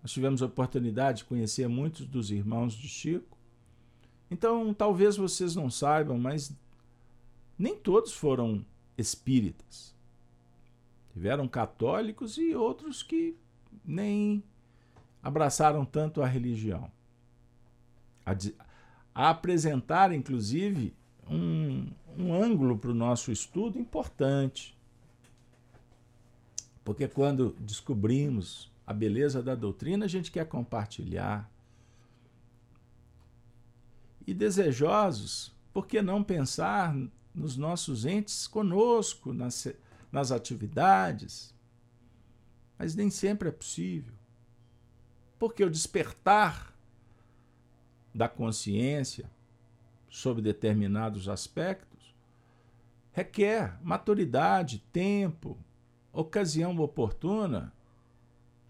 Nós 0.01 0.11
tivemos 0.11 0.43
a 0.43 0.47
oportunidade 0.47 1.19
de 1.19 1.23
conhecer 1.23 1.69
muitos 1.69 2.05
dos 2.05 2.31
irmãos 2.31 2.73
de 2.73 2.89
Chico 2.89 3.37
Então, 4.29 4.73
talvez 4.73 5.15
vocês 5.15 5.55
não 5.55 5.69
saibam, 5.69 6.19
mas 6.19 6.53
nem 7.57 7.77
todos 7.77 8.13
foram 8.13 8.65
espíritas. 8.97 9.95
Tiveram 11.13 11.47
católicos 11.47 12.37
e 12.37 12.53
outros 12.53 13.01
que 13.01 13.37
nem 13.85 14.43
abraçaram 15.21 15.85
tanto 15.85 16.21
a 16.21 16.27
religião. 16.27 16.91
A, 18.25 18.31
a 19.13 19.29
apresentar, 19.29 20.13
inclusive, 20.13 20.93
um, 21.29 21.91
um 22.17 22.33
ângulo 22.33 22.77
para 22.77 22.91
o 22.91 22.95
nosso 22.95 23.31
estudo 23.31 23.77
importante. 23.77 24.77
Porque 26.83 27.07
quando 27.07 27.55
descobrimos 27.59 28.71
a 28.85 28.93
beleza 28.93 29.43
da 29.43 29.55
doutrina, 29.55 30.05
a 30.05 30.07
gente 30.07 30.31
quer 30.31 30.47
compartilhar. 30.47 31.49
E 34.25 34.33
desejosos, 34.33 35.53
por 35.73 35.87
que 35.87 36.01
não 36.01 36.23
pensar 36.23 36.95
nos 37.33 37.55
nossos 37.57 38.05
entes 38.05 38.47
conosco, 38.47 39.33
nas, 39.33 39.67
nas 40.11 40.31
atividades? 40.31 41.53
Mas 42.77 42.95
nem 42.95 43.09
sempre 43.09 43.49
é 43.49 43.51
possível. 43.51 44.18
Porque 45.39 45.63
o 45.63 45.69
despertar 45.69 46.75
da 48.13 48.29
consciência 48.29 49.31
sobre 50.09 50.41
determinados 50.41 51.29
aspectos 51.29 51.89
requer 53.11 53.77
maturidade, 53.83 54.83
tempo, 54.91 55.57
ocasião 56.11 56.77
oportuna 56.79 57.73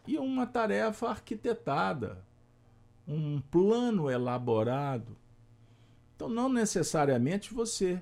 e 0.08 0.18
uma 0.18 0.48
tarefa 0.48 1.10
arquitetada, 1.10 2.26
um 3.08 3.42
plano 3.42 4.10
elaborado. 4.10 5.16
Então, 6.16 6.28
não 6.28 6.50
necessariamente 6.50 7.54
você. 7.54 8.02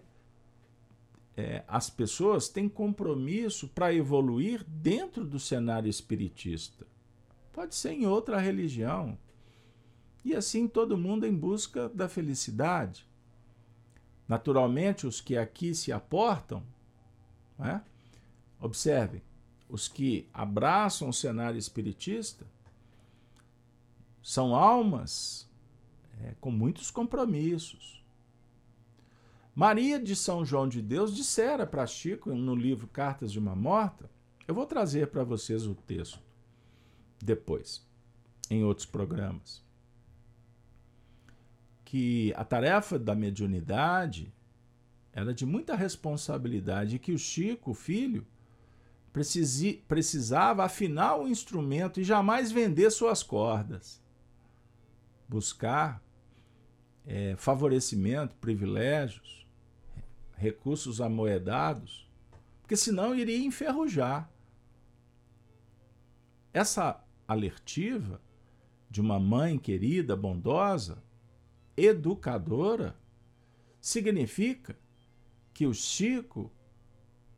É, 1.36 1.64
as 1.68 1.90
pessoas 1.90 2.50
têm 2.50 2.68
compromisso 2.68 3.68
para 3.68 3.94
evoluir 3.94 4.64
dentro 4.64 5.24
do 5.24 5.40
cenário 5.40 5.90
espiritista. 5.90 6.88
Pode 7.58 7.74
ser 7.74 7.94
em 7.94 8.06
outra 8.06 8.40
religião. 8.40 9.18
E 10.24 10.36
assim 10.36 10.68
todo 10.68 10.96
mundo 10.96 11.26
em 11.26 11.36
busca 11.36 11.90
da 11.90 12.08
felicidade. 12.08 13.04
Naturalmente, 14.28 15.08
os 15.08 15.20
que 15.20 15.36
aqui 15.36 15.74
se 15.74 15.92
aportam, 15.92 16.62
né? 17.58 17.82
observem, 18.62 19.24
os 19.68 19.88
que 19.88 20.30
abraçam 20.32 21.10
o 21.10 21.14
cenário 21.14 21.58
espiritista 21.58 22.46
são 24.22 24.54
almas 24.54 25.50
é, 26.22 26.36
com 26.40 26.52
muitos 26.52 26.92
compromissos. 26.92 28.06
Maria 29.56 30.00
de 30.00 30.16
São 30.16 30.46
João 30.46 30.70
de 30.70 30.80
Deus 30.80 31.16
dissera 31.16 31.66
para 31.66 31.88
Chico 31.88 32.36
no 32.36 32.54
livro 32.54 32.86
Cartas 32.86 33.32
de 33.32 33.40
uma 33.40 33.56
Morta, 33.56 34.08
eu 34.48 34.54
vou 34.54 34.68
trazer 34.68 35.08
para 35.08 35.24
vocês 35.24 35.66
o 35.66 35.74
texto 35.74 36.27
depois, 37.22 37.86
em 38.50 38.64
outros 38.64 38.86
programas, 38.86 39.64
que 41.84 42.34
a 42.36 42.44
tarefa 42.44 43.00
da 43.00 43.16
mediunidade 43.16 44.34
era 45.14 45.34
de 45.34 45.46
muita 45.46 45.76
responsabilidade 45.76 46.96
e 46.96 47.00
que 47.00 47.12
o 47.12 47.18
Chico, 47.18 47.72
o 47.72 47.74
filho, 47.74 48.26
precisava 49.88 50.64
afinar 50.64 51.16
o 51.16 51.28
instrumento 51.28 52.00
e 52.00 52.04
jamais 52.04 52.52
vender 52.52 52.92
suas 52.92 53.24
cordas. 53.24 54.02
Buscar 55.28 56.04
é, 57.06 57.36
favorecimento, 57.38 58.36
privilégios, 58.36 59.48
recursos 60.36 61.02
amoedados, 61.02 62.08
porque 62.62 62.76
senão 62.76 63.16
iria 63.16 63.40
enferrujar. 63.40 64.30
Essa 66.54 67.04
alertiva 67.28 68.22
de 68.90 69.02
uma 69.02 69.20
mãe 69.20 69.58
querida, 69.58 70.16
bondosa, 70.16 71.04
educadora, 71.76 72.96
significa 73.82 74.78
que 75.54 75.66
o 75.66 75.74
Chico 75.74 76.52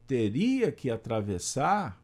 teria 0.06 0.72
que 0.72 0.90
atravessar 0.90 2.04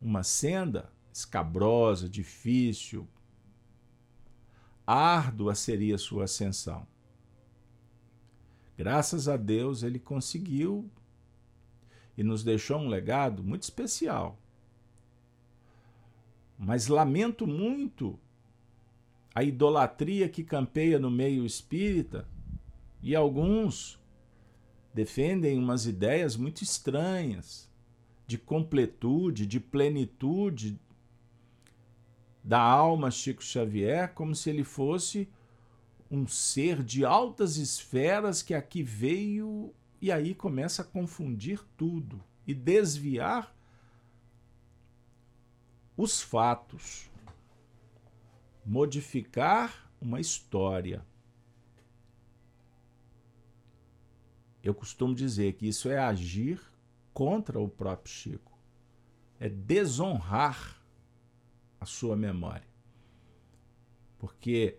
uma 0.00 0.22
senda 0.22 0.92
escabrosa, 1.12 2.08
difícil, 2.08 3.08
árdua 4.86 5.54
seria 5.54 5.96
sua 5.96 6.24
ascensão. 6.24 6.86
Graças 8.76 9.28
a 9.28 9.36
Deus 9.36 9.82
ele 9.82 9.98
conseguiu 9.98 10.90
e 12.16 12.22
nos 12.22 12.42
deixou 12.42 12.78
um 12.78 12.88
legado 12.88 13.42
muito 13.42 13.62
especial. 13.62 14.38
Mas 16.58 16.86
lamento 16.86 17.46
muito 17.46 18.18
a 19.34 19.42
idolatria 19.42 20.28
que 20.28 20.44
campeia 20.44 20.98
no 20.98 21.10
meio 21.10 21.44
espírita 21.44 22.28
e 23.02 23.14
alguns 23.14 24.00
defendem 24.94 25.58
umas 25.58 25.86
ideias 25.86 26.36
muito 26.36 26.62
estranhas 26.62 27.68
de 28.26 28.38
completude, 28.38 29.46
de 29.46 29.58
plenitude 29.58 30.78
da 32.42 32.60
alma 32.60 33.10
Chico 33.10 33.42
Xavier, 33.42 34.14
como 34.14 34.34
se 34.34 34.50
ele 34.50 34.62
fosse 34.62 35.28
um 36.10 36.28
ser 36.28 36.82
de 36.82 37.04
altas 37.04 37.56
esferas 37.56 38.40
que 38.42 38.54
aqui 38.54 38.82
veio 38.82 39.74
e 40.00 40.12
aí 40.12 40.34
começa 40.34 40.82
a 40.82 40.84
confundir 40.84 41.60
tudo 41.76 42.22
e 42.46 42.54
desviar 42.54 43.54
os 45.96 46.20
fatos, 46.20 47.10
modificar 48.64 49.90
uma 50.00 50.20
história. 50.20 51.04
Eu 54.62 54.74
costumo 54.74 55.14
dizer 55.14 55.54
que 55.54 55.68
isso 55.68 55.88
é 55.90 55.98
agir 55.98 56.60
contra 57.12 57.60
o 57.60 57.68
próprio 57.68 58.12
Chico, 58.12 58.58
é 59.38 59.48
desonrar 59.48 60.82
a 61.78 61.86
sua 61.86 62.16
memória. 62.16 62.66
Porque 64.18 64.78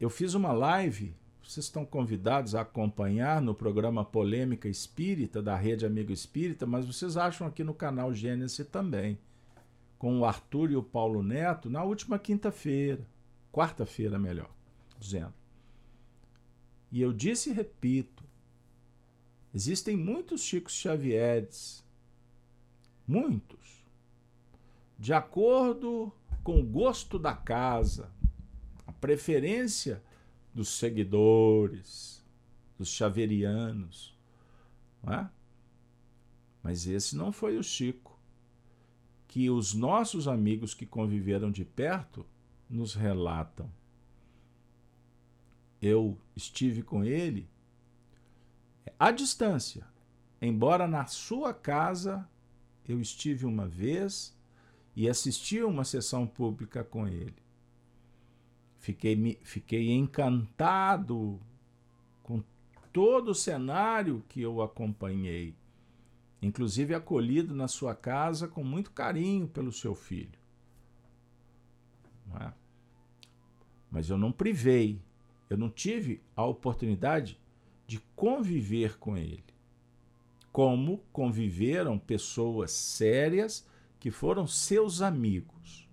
eu 0.00 0.08
fiz 0.08 0.32
uma 0.32 0.50
live, 0.50 1.14
vocês 1.42 1.66
estão 1.66 1.84
convidados 1.84 2.54
a 2.54 2.62
acompanhar 2.62 3.42
no 3.42 3.54
programa 3.54 4.04
Polêmica 4.04 4.66
Espírita 4.66 5.42
da 5.42 5.54
Rede 5.54 5.84
Amigo 5.84 6.10
Espírita, 6.10 6.66
mas 6.66 6.86
vocês 6.86 7.16
acham 7.18 7.46
aqui 7.46 7.62
no 7.62 7.74
canal 7.74 8.14
Gênesis 8.14 8.66
também, 8.66 9.18
com 10.00 10.18
o 10.18 10.24
Arthur 10.24 10.70
e 10.70 10.76
o 10.76 10.82
Paulo 10.82 11.22
Neto 11.22 11.68
na 11.68 11.84
última 11.84 12.18
quinta-feira, 12.18 13.06
quarta-feira 13.52 14.18
melhor, 14.18 14.50
dizendo. 14.98 15.34
E 16.90 17.02
eu 17.02 17.12
disse 17.12 17.50
e 17.50 17.52
repito, 17.52 18.24
Existem 19.52 19.98
muitos 19.98 20.40
Chicos 20.40 20.72
Xavieres, 20.72 21.84
muitos, 23.06 23.84
de 24.98 25.12
acordo 25.12 26.10
com 26.42 26.60
o 26.60 26.64
gosto 26.64 27.18
da 27.18 27.34
casa, 27.34 28.10
a 28.86 28.92
preferência 28.92 30.02
dos 30.54 30.70
seguidores, 30.70 32.24
dos 32.78 32.88
xaverianos. 32.88 34.18
Não 35.02 35.12
é? 35.12 35.30
Mas 36.62 36.86
esse 36.86 37.14
não 37.14 37.30
foi 37.30 37.58
o 37.58 37.62
Chico 37.62 38.09
que 39.30 39.48
os 39.48 39.74
nossos 39.74 40.26
amigos 40.26 40.74
que 40.74 40.84
conviveram 40.84 41.52
de 41.52 41.64
perto 41.64 42.26
nos 42.68 42.94
relatam. 42.94 43.70
Eu 45.80 46.18
estive 46.34 46.82
com 46.82 47.04
ele 47.04 47.48
à 48.98 49.12
distância. 49.12 49.86
Embora 50.42 50.88
na 50.88 51.06
sua 51.06 51.54
casa 51.54 52.28
eu 52.88 53.00
estive 53.00 53.46
uma 53.46 53.68
vez 53.68 54.36
e 54.96 55.08
assisti 55.08 55.62
uma 55.62 55.84
sessão 55.84 56.26
pública 56.26 56.82
com 56.82 57.06
ele. 57.06 57.40
Fiquei, 58.80 59.38
fiquei 59.44 59.92
encantado 59.92 61.38
com 62.24 62.42
todo 62.92 63.28
o 63.30 63.34
cenário 63.36 64.24
que 64.28 64.40
eu 64.40 64.60
acompanhei, 64.60 65.54
inclusive 66.42 66.94
acolhido 66.94 67.54
na 67.54 67.68
sua 67.68 67.94
casa 67.94 68.48
com 68.48 68.64
muito 68.64 68.90
carinho 68.90 69.46
pelo 69.48 69.72
seu 69.72 69.94
filho. 69.94 70.38
É? 72.40 72.52
Mas 73.90 74.08
eu 74.08 74.16
não 74.16 74.30
privei, 74.30 75.02
eu 75.48 75.56
não 75.56 75.68
tive 75.68 76.22
a 76.36 76.44
oportunidade 76.44 77.38
de 77.86 78.00
conviver 78.14 78.98
com 78.98 79.16
ele. 79.16 79.44
Como 80.52 80.98
conviveram 81.12 81.98
pessoas 81.98 82.70
sérias 82.70 83.66
que 83.98 84.10
foram 84.10 84.46
seus 84.46 85.02
amigos. 85.02 85.90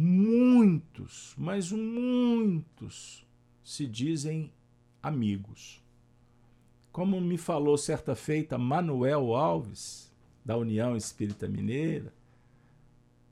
muitos, 0.00 1.34
mas 1.36 1.72
muitos 1.72 3.26
se 3.64 3.84
dizem 3.84 4.52
amigos. 5.02 5.82
Como 6.92 7.20
me 7.20 7.38
falou 7.38 7.76
certa 7.76 8.14
feita 8.14 8.58
Manuel 8.58 9.34
Alves, 9.34 10.12
da 10.44 10.56
União 10.56 10.96
Espírita 10.96 11.46
Mineira, 11.46 12.12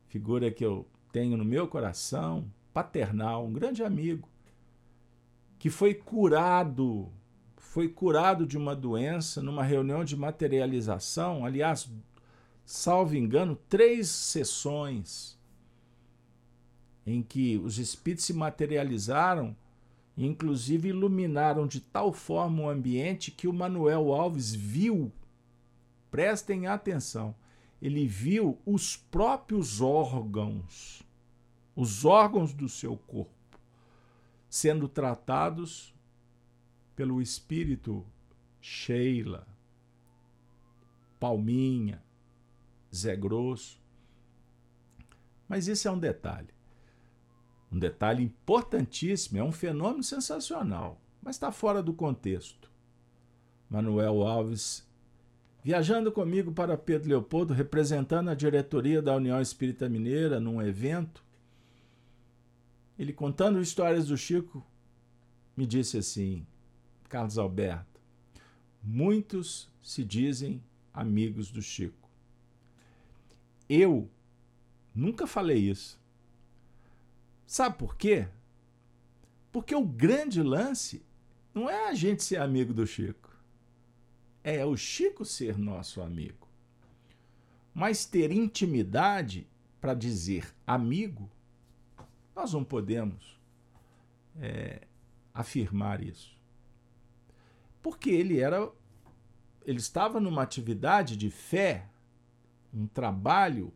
figura 0.09 0.51
que 0.51 0.65
eu 0.65 0.87
tenho 1.11 1.37
no 1.37 1.45
meu 1.45 1.67
coração, 1.67 2.45
paternal, 2.73 3.47
um 3.47 3.53
grande 3.53 3.83
amigo, 3.83 4.29
que 5.59 5.71
foi 5.71 5.95
curado, 5.95 7.11
foi 7.57 7.89
curado 7.89 8.47
de 8.47 8.59
uma 8.59 8.77
doença 8.77 9.43
numa 9.43 9.63
reunião 9.63 10.05
de 10.05 10.15
materialização, 10.15 11.45
aliás, 11.47 11.91
salvo 12.65 13.17
engano, 13.17 13.57
três 13.69 14.09
sessões 14.09 15.39
em 17.07 17.23
que 17.23 17.57
os 17.57 17.79
espíritos 17.79 18.27
se 18.27 18.35
materializaram 18.35 19.57
inclusive 20.17 20.89
iluminaram 20.89 21.67
de 21.67 21.81
tal 21.81 22.13
forma 22.13 22.63
o 22.63 22.71
ambiente 22.71 23.31
que 23.31 23.47
o 23.47 23.53
Manuel 23.53 24.13
Alves 24.13 24.55
viu, 24.55 25.13
prestem 26.11 26.67
atenção, 26.67 27.35
ele 27.83 28.07
viu 28.07 28.59
os 28.65 28.97
próprios 28.97 29.81
órgãos, 29.81 31.03
os 31.75 32.05
órgãos 32.05 32.55
do 32.55 32.69
seu 32.69 32.97
corpo, 32.97 33.61
sendo 34.49 34.89
tratados 34.89 35.95
pelo 36.95 37.21
espírito 37.21 38.05
Sheila, 38.61 39.47
Palminha, 41.21 42.03
Zé 42.95 43.15
Grosso. 43.15 43.79
Mas 45.47 45.69
isso 45.69 45.87
é 45.87 45.91
um 45.91 45.99
detalhe. 45.99 46.56
Um 47.77 47.79
detalhe 47.79 48.25
importantíssimo, 48.25 49.37
é 49.37 49.45
um 49.45 49.53
fenômeno 49.53 50.03
sensacional, 50.03 50.99
mas 51.21 51.37
está 51.37 51.53
fora 51.53 51.83
do 51.83 51.93
contexto. 51.93 52.71
Manuel 53.69 54.23
Alves, 54.27 54.89
viajando 55.63 56.11
comigo 56.11 56.53
para 56.53 56.79
Pedro 56.79 57.11
Leopoldo, 57.11 57.53
representando 57.53 58.31
a 58.31 58.35
diretoria 58.35 59.03
da 59.03 59.15
União 59.15 59.39
Espírita 59.43 59.91
Mineira 59.91 60.41
num 60.41 60.63
evento, 60.63 61.23
ele 62.99 63.13
contando 63.13 63.61
histórias 63.61 64.07
do 64.07 64.17
Chico, 64.17 64.67
me 65.55 65.67
disse 65.67 65.99
assim: 65.99 66.47
Carlos 67.11 67.37
Alberto, 67.37 68.01
muitos 68.83 69.69
se 69.83 70.03
dizem 70.03 70.63
amigos 70.95 71.51
do 71.51 71.61
Chico. 71.61 72.09
Eu 73.69 74.09
nunca 74.95 75.27
falei 75.27 75.59
isso. 75.59 76.06
Sabe 77.47 77.79
por 77.79 77.97
quê? 77.97 78.29
Porque 79.53 79.75
o 79.75 79.85
grande 79.85 80.43
lance 80.43 81.03
não 81.55 81.71
é 81.71 81.89
a 81.89 81.95
gente 81.95 82.23
ser 82.23 82.37
amigo 82.39 82.75
do 82.75 82.87
Chico. 82.87 83.35
É 84.45 84.65
o 84.65 84.77
Chico 84.77 85.25
ser 85.25 85.57
nosso 85.57 86.03
amigo. 86.03 86.47
Mas 87.73 88.05
ter 88.05 88.31
intimidade 88.31 89.47
para 89.81 89.95
dizer 89.95 90.55
amigo, 90.67 91.31
nós 92.35 92.53
não 92.53 92.65
podemos 92.65 93.39
é, 94.39 94.83
afirmar 95.33 96.03
isso. 96.03 96.37
Porque 97.83 98.11
ele 98.11 98.41
era. 98.41 98.71
Ele 99.65 99.79
estava 99.79 100.21
numa 100.21 100.43
atividade 100.43 101.17
de 101.17 101.31
fé, 101.31 101.89
um 102.73 102.87
trabalho 102.87 103.73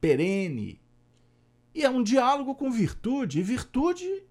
perene, 0.00 0.81
e 1.74 1.84
é 1.84 1.90
um 1.90 2.02
diálogo 2.02 2.54
com 2.54 2.70
virtude, 2.70 3.40
e 3.40 3.42
virtude 3.42 4.24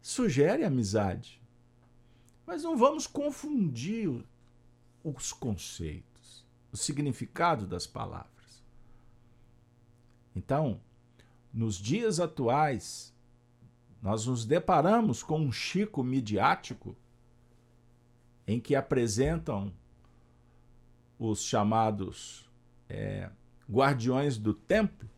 sugere 0.00 0.64
amizade. 0.64 1.40
Mas 2.46 2.62
não 2.62 2.76
vamos 2.76 3.06
confundir 3.06 4.24
os 5.02 5.32
conceitos, 5.32 6.46
o 6.70 6.76
significado 6.76 7.66
das 7.66 7.86
palavras. 7.86 8.62
Então, 10.34 10.80
nos 11.52 11.76
dias 11.76 12.20
atuais, 12.20 13.14
nós 14.00 14.26
nos 14.26 14.44
deparamos 14.44 15.22
com 15.22 15.40
um 15.40 15.52
Chico 15.52 16.02
midiático 16.02 16.96
em 18.46 18.60
que 18.60 18.74
apresentam 18.74 19.72
os 21.18 21.42
chamados 21.44 22.50
é, 22.88 23.30
guardiões 23.70 24.36
do 24.36 24.52
templo 24.52 25.11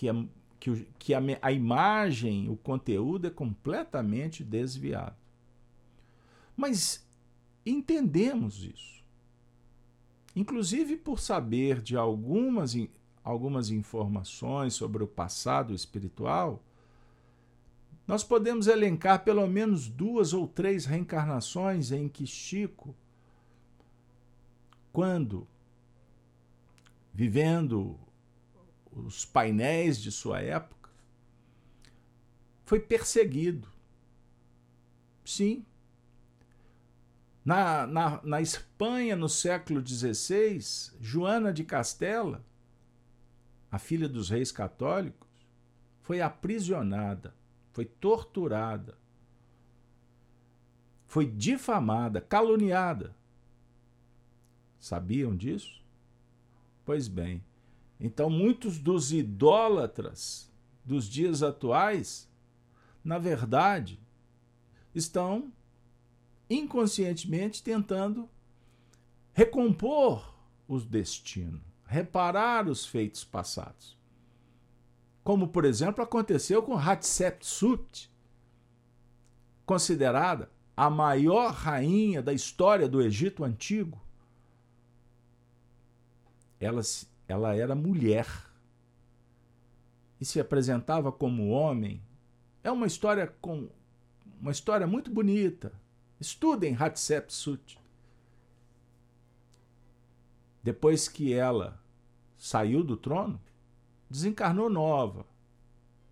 que, 0.00 0.08
a, 0.08 0.14
que, 0.58 0.88
que 0.98 1.12
a, 1.12 1.20
a 1.42 1.52
imagem, 1.52 2.48
o 2.48 2.56
conteúdo 2.56 3.26
é 3.26 3.30
completamente 3.30 4.42
desviado. 4.42 5.14
Mas 6.56 7.06
entendemos 7.66 8.64
isso. 8.64 9.04
Inclusive 10.34 10.96
por 10.96 11.20
saber 11.20 11.82
de 11.82 11.98
algumas, 11.98 12.74
algumas 13.22 13.68
informações 13.68 14.72
sobre 14.72 15.04
o 15.04 15.06
passado 15.06 15.74
espiritual, 15.74 16.62
nós 18.06 18.24
podemos 18.24 18.68
elencar 18.68 19.22
pelo 19.22 19.46
menos 19.46 19.86
duas 19.86 20.32
ou 20.32 20.48
três 20.48 20.86
reencarnações 20.86 21.92
em 21.92 22.08
que 22.08 22.26
Chico, 22.26 22.96
quando 24.94 25.46
vivendo 27.12 27.98
os 28.92 29.24
painéis 29.24 29.98
de 29.98 30.10
sua 30.10 30.40
época, 30.40 30.90
foi 32.64 32.80
perseguido. 32.80 33.68
Sim. 35.24 35.64
Na, 37.44 37.86
na, 37.86 38.22
na 38.22 38.40
Espanha, 38.40 39.16
no 39.16 39.28
século 39.28 39.84
XVI, 39.84 40.60
Joana 41.00 41.52
de 41.52 41.64
Castela, 41.64 42.44
a 43.70 43.78
filha 43.78 44.08
dos 44.08 44.28
reis 44.28 44.52
católicos, 44.52 45.28
foi 46.02 46.20
aprisionada, 46.20 47.34
foi 47.72 47.84
torturada, 47.84 48.98
foi 51.06 51.26
difamada, 51.26 52.20
caluniada. 52.20 53.16
Sabiam 54.78 55.36
disso? 55.36 55.82
Pois 56.84 57.06
bem, 57.06 57.44
então, 58.00 58.30
muitos 58.30 58.78
dos 58.78 59.12
idólatras 59.12 60.50
dos 60.82 61.06
dias 61.06 61.42
atuais, 61.42 62.26
na 63.04 63.18
verdade, 63.18 64.00
estão 64.94 65.52
inconscientemente 66.48 67.62
tentando 67.62 68.28
recompor 69.34 70.34
os 70.66 70.86
destinos, 70.86 71.60
reparar 71.84 72.68
os 72.68 72.86
feitos 72.86 73.22
passados. 73.22 73.98
Como, 75.22 75.48
por 75.48 75.66
exemplo, 75.66 76.02
aconteceu 76.02 76.62
com 76.62 76.76
Hatshepsut, 76.76 78.10
considerada 79.66 80.50
a 80.74 80.88
maior 80.88 81.52
rainha 81.52 82.22
da 82.22 82.32
história 82.32 82.88
do 82.88 83.02
Egito 83.02 83.44
Antigo. 83.44 84.00
Ela 86.58 86.82
ela 87.30 87.54
era 87.54 87.76
mulher 87.76 88.26
e 90.20 90.24
se 90.24 90.40
apresentava 90.40 91.12
como 91.12 91.50
homem. 91.50 92.02
É 92.62 92.70
uma 92.70 92.86
história 92.86 93.26
com 93.40 93.68
uma 94.40 94.50
história 94.50 94.86
muito 94.86 95.10
bonita. 95.12 95.72
Estudem 96.18 96.74
Hatshepsut. 96.74 97.78
Depois 100.62 101.08
que 101.08 101.32
ela 101.32 101.80
saiu 102.36 102.82
do 102.82 102.96
trono, 102.96 103.40
desencarnou 104.10 104.68
nova, 104.68 105.24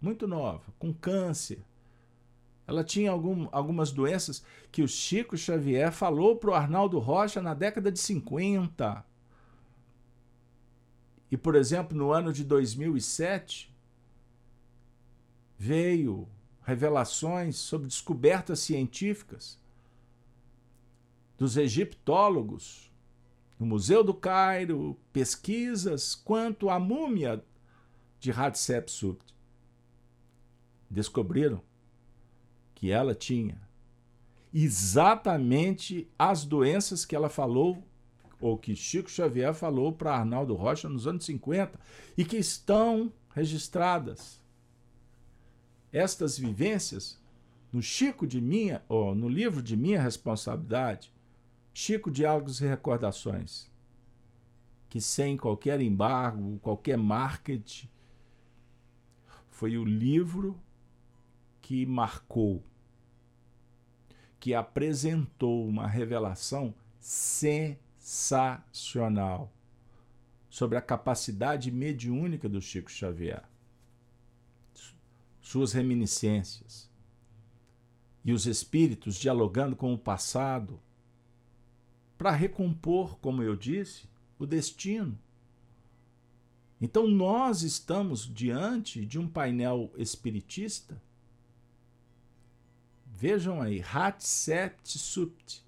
muito 0.00 0.26
nova, 0.28 0.72
com 0.78 0.94
câncer. 0.94 1.62
Ela 2.66 2.84
tinha 2.84 3.10
algum, 3.10 3.48
algumas 3.50 3.90
doenças 3.90 4.44
que 4.70 4.82
o 4.82 4.88
Chico 4.88 5.36
Xavier 5.36 5.90
falou 5.90 6.36
para 6.36 6.50
o 6.50 6.54
Arnaldo 6.54 6.98
Rocha 6.98 7.42
na 7.42 7.54
década 7.54 7.90
de 7.90 7.98
50. 7.98 9.07
E, 11.30 11.36
por 11.36 11.54
exemplo, 11.54 11.96
no 11.96 12.12
ano 12.12 12.32
de 12.32 12.42
2007, 12.44 13.72
veio 15.58 16.28
revelações 16.64 17.56
sobre 17.56 17.88
descobertas 17.88 18.60
científicas 18.60 19.58
dos 21.36 21.56
egiptólogos 21.56 22.92
no 23.58 23.66
Museu 23.66 24.04
do 24.04 24.14
Cairo, 24.14 24.96
pesquisas 25.12 26.14
quanto 26.14 26.70
à 26.70 26.78
múmia 26.78 27.42
de 28.20 28.30
Hatshepsut. 28.30 29.18
Descobriram 30.88 31.60
que 32.74 32.90
ela 32.90 33.14
tinha 33.14 33.60
exatamente 34.54 36.08
as 36.18 36.44
doenças 36.44 37.04
que 37.04 37.14
ela 37.14 37.28
falou 37.28 37.82
ou 38.40 38.56
que 38.56 38.74
Chico 38.74 39.10
Xavier 39.10 39.52
falou 39.54 39.92
para 39.92 40.14
Arnaldo 40.14 40.54
Rocha 40.54 40.88
nos 40.88 41.06
anos 41.06 41.24
50 41.24 41.78
e 42.16 42.24
que 42.24 42.36
estão 42.36 43.12
registradas. 43.34 44.40
Estas 45.92 46.38
vivências 46.38 47.18
no 47.72 47.82
Chico 47.82 48.26
de 48.26 48.40
minha, 48.40 48.82
ou 48.88 49.14
no 49.14 49.28
livro 49.28 49.62
de 49.62 49.76
minha 49.76 50.00
responsabilidade, 50.00 51.12
Chico 51.72 52.10
Diálogos 52.10 52.60
e 52.60 52.66
Recordações, 52.66 53.70
que 54.88 55.00
sem 55.00 55.36
qualquer 55.36 55.80
embargo, 55.80 56.58
qualquer 56.60 56.96
marketing, 56.96 57.88
foi 59.50 59.76
o 59.76 59.84
livro 59.84 60.58
que 61.60 61.84
marcou, 61.84 62.62
que 64.40 64.54
apresentou 64.54 65.66
uma 65.66 65.86
revelação 65.86 66.74
sensacional 68.08 69.52
sobre 70.48 70.78
a 70.78 70.80
capacidade 70.80 71.70
mediúnica 71.70 72.48
do 72.48 72.58
Chico 72.58 72.90
Xavier, 72.90 73.44
suas 75.42 75.74
reminiscências 75.74 76.90
e 78.24 78.32
os 78.32 78.46
espíritos 78.46 79.16
dialogando 79.16 79.76
com 79.76 79.92
o 79.92 79.98
passado 79.98 80.80
para 82.16 82.30
recompor, 82.30 83.18
como 83.18 83.42
eu 83.42 83.54
disse, 83.54 84.08
o 84.38 84.46
destino. 84.46 85.18
Então 86.80 87.06
nós 87.06 87.60
estamos 87.62 88.26
diante 88.26 89.04
de 89.04 89.18
um 89.18 89.28
painel 89.28 89.92
espiritista. 89.98 90.98
Vejam 93.04 93.60
aí, 93.60 93.82
Hatshepsut. 93.82 95.67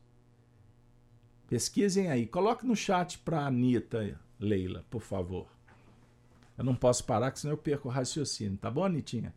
Pesquisem 1.51 2.09
aí. 2.09 2.29
Coloque 2.29 2.65
no 2.65 2.77
chat 2.77 3.19
para 3.19 3.41
a 3.41 3.47
Anitta, 3.49 4.17
Leila, 4.39 4.87
por 4.89 5.03
favor. 5.03 5.49
Eu 6.57 6.63
não 6.63 6.77
posso 6.77 7.05
parar, 7.05 7.37
senão 7.37 7.55
eu 7.55 7.59
perco 7.59 7.89
o 7.89 7.91
raciocínio. 7.91 8.57
Tá 8.57 8.71
bom, 8.71 8.85
Anitinha? 8.85 9.35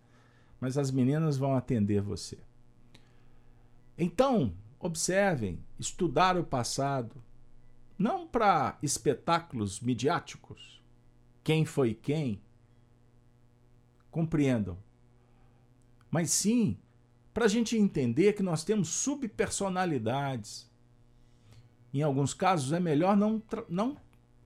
Mas 0.62 0.78
as 0.78 0.92
meninas 0.92 1.38
vão 1.38 1.56
atender 1.56 2.04
você. 2.04 2.38
Então, 3.98 4.54
observem, 4.80 5.58
estudar 5.80 6.38
o 6.38 6.44
passado, 6.44 7.16
não 7.98 8.28
para 8.28 8.78
espetáculos 8.84 9.80
midiáticos, 9.80 10.84
quem 11.44 11.66
foi 11.66 11.96
quem, 11.96 12.40
compreendam, 14.12 14.78
mas 16.12 16.30
sim 16.30 16.78
para 17.34 17.46
a 17.46 17.48
gente 17.48 17.76
entender 17.76 18.34
que 18.34 18.44
nós 18.44 18.64
temos 18.64 18.90
subpersonalidades. 18.90 20.72
Em 21.94 22.02
alguns 22.02 22.34
casos 22.34 22.74
é 22.74 22.80
melhor 22.80 23.16
não, 23.16 23.42
não 23.70 23.98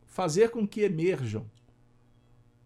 fazer 0.06 0.50
com 0.50 0.68
que 0.68 0.82
emerjam. 0.82 1.50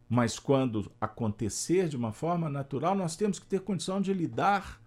Mas 0.10 0.39
quando 0.39 0.91
acontecer 1.00 1.88
de 1.88 1.96
uma 1.96 2.12
forma 2.12 2.50
natural, 2.50 2.96
nós 2.96 3.15
temos 3.15 3.39
que 3.39 3.46
ter 3.46 3.62
condição 3.62 4.02
de 4.02 4.13
lidar 4.13 4.82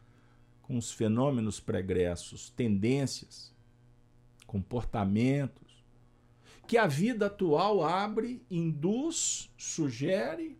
com 0.62 0.76
os 0.76 0.90
fenômenos 0.90 1.60
pregressos, 1.60 2.50
tendências, 2.50 3.54
comportamentos, 4.46 5.84
que 6.66 6.76
a 6.76 6.86
vida 6.86 7.26
atual 7.26 7.82
abre, 7.82 8.42
induz, 8.50 9.50
sugere 9.56 10.58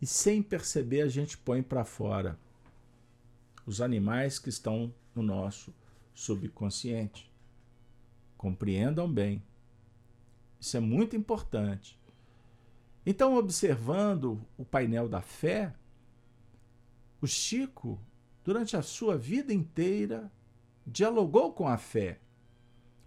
e 0.00 0.06
sem 0.06 0.42
perceber 0.42 1.02
a 1.02 1.08
gente 1.08 1.36
põe 1.38 1.62
para 1.62 1.84
fora 1.84 2.38
os 3.66 3.80
animais 3.80 4.38
que 4.38 4.48
estão 4.48 4.92
no 5.14 5.22
nosso 5.22 5.74
subconsciente. 6.14 7.30
Compreendam 8.46 9.12
bem. 9.12 9.42
Isso 10.60 10.76
é 10.76 10.80
muito 10.80 11.16
importante. 11.16 11.98
Então, 13.04 13.36
observando 13.36 14.40
o 14.56 14.64
painel 14.64 15.08
da 15.08 15.20
fé, 15.20 15.74
o 17.20 17.26
Chico, 17.26 18.00
durante 18.44 18.76
a 18.76 18.82
sua 18.82 19.18
vida 19.18 19.52
inteira, 19.52 20.30
dialogou 20.86 21.52
com 21.52 21.66
a 21.66 21.76
fé 21.76 22.20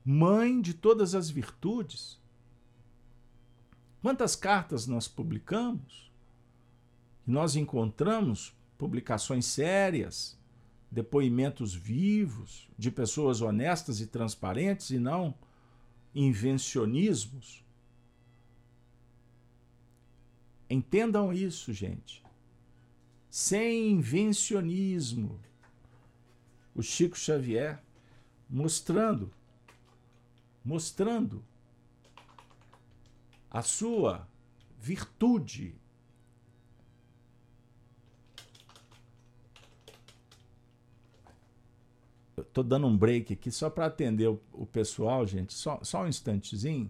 mãe 0.04 0.60
de 0.60 0.74
todas 0.74 1.16
as 1.16 1.30
virtudes. 1.30 2.20
Quantas 4.02 4.36
cartas 4.36 4.88
nós 4.88 5.08
publicamos? 5.08 6.12
Nós 7.26 7.56
encontramos 7.56 8.54
publicações 8.78 9.46
sérias, 9.46 10.38
depoimentos 10.92 11.74
vivos 11.74 12.70
de 12.78 12.90
pessoas 12.90 13.42
honestas 13.42 14.02
e 14.02 14.08
transparentes 14.08 14.90
e 14.90 15.00
não 15.00 15.34
invencionismos. 16.14 17.64
Entendam 20.70 21.32
isso, 21.34 21.72
gente. 21.74 22.24
Sem 23.30 23.92
invencionismo. 23.92 25.40
O 26.74 26.82
Chico 26.82 27.18
Xavier 27.18 27.82
mostrando 28.50 29.32
mostrando 30.64 31.44
a 33.50 33.62
sua 33.62 34.28
virtude. 34.80 35.79
Estou 42.42 42.64
dando 42.64 42.88
um 42.88 42.98
break 42.98 43.34
aqui 43.34 43.52
só 43.52 43.70
para 43.70 43.86
atender 43.86 44.28
o, 44.28 44.42
o, 44.54 44.66
pessoal, 44.66 45.26
gente. 45.26 45.54
Só, 45.54 45.80
só 45.84 46.04
um 46.04 46.08
instantezinho. 46.08 46.90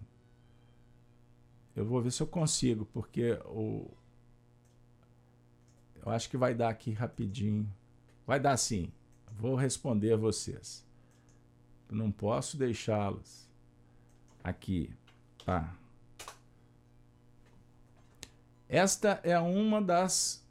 Eu 1.74 1.84
vou 1.84 2.02
ver 2.02 2.10
se 2.10 2.22
eu 2.22 2.26
consigo, 2.26 2.84
porque 2.86 3.32
o, 3.46 3.90
eu 6.04 6.10
acho 6.10 6.28
que 6.30 6.36
vai 6.36 6.54
dar 6.54 6.70
aqui 6.70 6.92
rapidinho. 6.92 7.68
Vai 8.26 8.40
dar 8.40 8.56
sim. 8.56 8.90
Vou 9.38 9.54
responder 9.54 10.12
a 10.12 10.16
vocês. 10.16 10.84
Não 11.90 12.10
posso 12.10 12.56
deixá-los. 12.56 13.48
Aqui. 14.42 14.94
Tá. 15.44 15.74
Esta 18.68 19.20
é 19.24 19.38
uma 19.38 19.82
das 19.82 20.46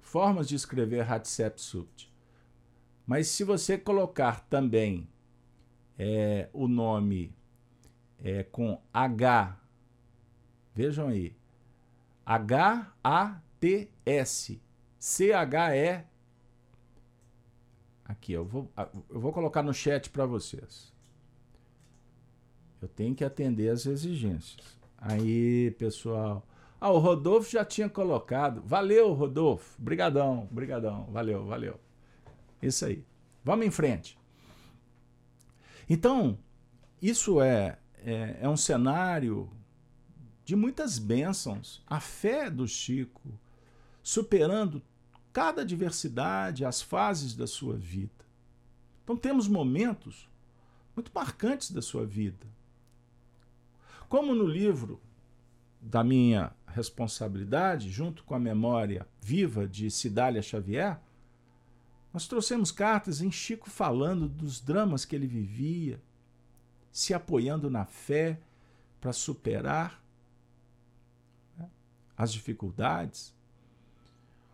formas 0.00 0.48
de 0.48 0.54
escrever 0.56 1.08
Hatshepsut. 1.10 2.10
Mas 3.06 3.28
se 3.28 3.44
você 3.44 3.76
colocar 3.78 4.40
também 4.48 5.08
é, 5.98 6.48
o 6.52 6.68
nome 6.68 7.34
é, 8.22 8.42
com 8.44 8.80
H, 8.92 9.58
vejam 10.74 11.08
aí, 11.08 11.34
H-A-T-S, 12.24 13.40
C-H-E. 14.98 16.04
Aqui, 18.04 18.32
eu 18.32 18.44
vou, 18.44 18.70
eu 19.08 19.20
vou 19.20 19.32
colocar 19.32 19.62
no 19.62 19.72
chat 19.74 20.10
para 20.10 20.26
vocês. 20.26 20.92
Eu 22.80 22.88
tenho 22.88 23.14
que 23.14 23.24
atender 23.24 23.68
as 23.70 23.86
exigências. 23.86 24.78
Aí, 24.96 25.70
pessoal. 25.72 26.46
Ah, 26.80 26.90
o 26.90 26.98
Rodolfo 26.98 27.50
já 27.50 27.64
tinha 27.64 27.88
colocado. 27.88 28.62
Valeu, 28.62 29.12
Rodolfo. 29.12 29.80
Brigadão, 29.80 30.48
brigadão. 30.50 31.04
Valeu, 31.10 31.44
valeu. 31.44 31.78
Isso 32.62 32.84
aí. 32.84 33.04
Vamos 33.44 33.66
em 33.66 33.70
frente. 33.70 34.18
Então, 35.88 36.38
isso 37.00 37.40
é, 37.40 37.78
é, 37.98 38.38
é 38.42 38.48
um 38.48 38.56
cenário 38.56 39.50
de 40.44 40.54
muitas 40.54 40.98
bênçãos. 40.98 41.82
A 41.86 42.00
fé 42.00 42.50
do 42.50 42.68
Chico, 42.68 43.22
superando 44.02 44.82
cada 45.32 45.64
diversidade, 45.64 46.64
as 46.64 46.82
fases 46.82 47.34
da 47.34 47.46
sua 47.46 47.76
vida. 47.76 48.24
Então, 49.02 49.16
temos 49.16 49.48
momentos 49.48 50.28
muito 50.94 51.10
marcantes 51.14 51.70
da 51.70 51.80
sua 51.80 52.04
vida. 52.04 52.46
Como 54.08 54.34
no 54.34 54.44
livro 54.44 55.00
da 55.80 56.04
minha 56.04 56.52
responsabilidade, 56.66 57.90
junto 57.90 58.22
com 58.24 58.34
a 58.34 58.38
memória 58.38 59.06
viva 59.20 59.66
de 59.66 59.90
Cidália 59.90 60.42
Xavier, 60.42 61.00
nós 62.12 62.26
trouxemos 62.26 62.72
cartas 62.72 63.20
em 63.20 63.30
Chico 63.30 63.70
falando 63.70 64.28
dos 64.28 64.60
dramas 64.60 65.04
que 65.04 65.14
ele 65.14 65.26
vivia, 65.26 66.02
se 66.90 67.14
apoiando 67.14 67.70
na 67.70 67.84
fé 67.84 68.40
para 69.00 69.12
superar 69.12 70.02
né, 71.56 71.70
as 72.16 72.32
dificuldades. 72.32 73.34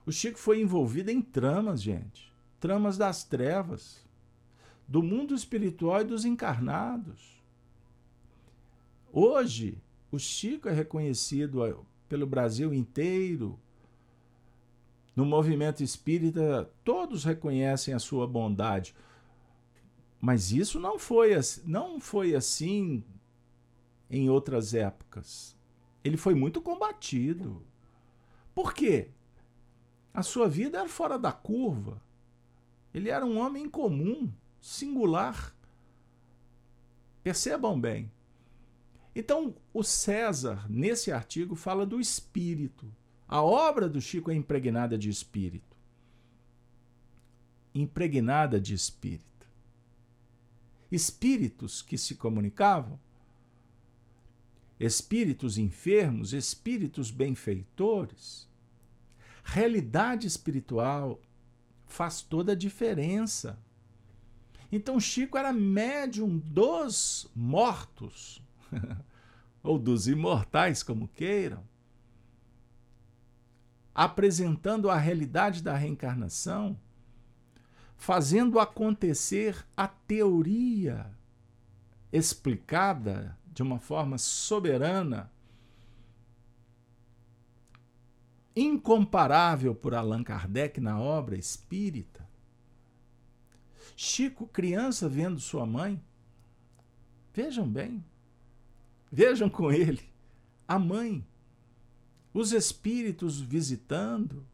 O 0.05 0.13
Chico 0.13 0.39
foi 0.39 0.61
envolvido 0.61 1.11
em 1.11 1.23
tramas, 1.23 1.83
gente, 1.83 2.33
tramas 2.61 2.99
das 2.99 3.25
trevas, 3.25 4.07
do 4.87 5.03
mundo 5.03 5.35
espiritual 5.35 6.03
e 6.03 6.05
dos 6.05 6.25
encarnados. 6.25 7.43
Hoje, 9.13 9.81
o 10.13 10.19
Chico 10.19 10.69
é 10.69 10.73
reconhecido 10.73 11.65
eh, 11.65 11.75
pelo 12.09 12.27
Brasil 12.27 12.73
inteiro. 12.73 13.59
No 15.17 15.25
movimento 15.25 15.83
espírita, 15.83 16.71
todos 16.85 17.25
reconhecem 17.25 17.95
a 17.95 17.99
sua 17.99 18.27
bondade. 18.27 18.95
Mas 20.21 20.53
isso 20.53 20.79
não 20.79 20.99
foi, 20.99 21.31
não 21.65 21.99
foi 21.99 22.35
assim 22.35 23.03
em 24.11 24.29
outras 24.29 24.75
épocas. 24.75 25.57
Ele 26.05 26.19
foi 26.19 26.35
muito 26.35 26.61
combatido. 26.61 27.67
Por 28.55 28.75
quê? 28.75 29.09
A 30.13 30.23
sua 30.23 30.49
vida 30.49 30.79
era 30.79 30.89
fora 30.89 31.19
da 31.19 31.33
curva. 31.33 32.01
Ele 32.93 33.09
era 33.09 33.25
um 33.25 33.39
homem 33.39 33.69
comum, 33.71 34.31
singular. 34.61 35.57
Percebam 37.23 37.81
bem. 37.81 38.13
Então, 39.15 39.55
o 39.73 39.83
César, 39.83 40.67
nesse 40.69 41.11
artigo, 41.11 41.55
fala 41.55 41.87
do 41.87 41.99
espírito. 41.99 42.87
A 43.29 43.43
obra 43.43 43.89
do 43.89 44.01
Chico 44.01 44.31
é 44.31 44.35
impregnada 44.35 44.97
de 44.97 45.09
espírito. 45.09 45.77
Impregnada 47.75 48.61
de 48.61 48.73
espírito. 48.75 49.25
Espíritos 50.91 51.83
que 51.83 51.99
se 51.99 52.15
comunicavam, 52.15 52.99
espíritos 54.79 55.59
enfermos, 55.59 56.33
espíritos 56.33 57.11
benfeitores. 57.11 58.49
Realidade 59.43 60.27
espiritual 60.27 61.21
faz 61.87 62.23
toda 62.23 62.53
a 62.53 62.57
diferença. 62.57 63.59
Então 64.71 65.01
Chico 65.01 65.37
era 65.37 65.53
médium 65.53 66.39
dos 66.39 67.29
mortos, 67.35 68.41
ou 69.63 69.79
dos 69.79 70.07
imortais, 70.07 70.83
como 70.83 71.09
queiram, 71.09 71.65
apresentando 73.97 74.91
a 74.91 74.99
realidade 74.99 75.63
da 75.63 75.75
reencarnação, 75.75 76.79
fazendo 77.97 78.61
acontecer 78.61 79.67
a 79.75 79.89
teoria 79.89 81.11
explicada 82.13 83.39
de 83.47 83.63
uma 83.63 83.79
forma 83.79 84.19
soberana, 84.19 85.33
incomparável 88.55 89.75
por 89.75 89.95
Allan 89.95 90.23
Kardec 90.23 90.79
na 90.79 91.01
obra 91.01 91.39
espírita. 91.39 92.29
Chico, 93.97 94.47
criança, 94.47 95.09
vendo 95.09 95.41
sua 95.41 95.65
mãe. 95.65 95.99
Vejam 97.33 97.67
bem, 97.67 98.05
vejam 99.11 99.49
com 99.49 99.73
ele 99.73 100.13
a 100.69 100.79
mãe, 100.79 101.27
os 102.37 102.53
espíritos 102.53 103.41
visitando, 103.41 104.47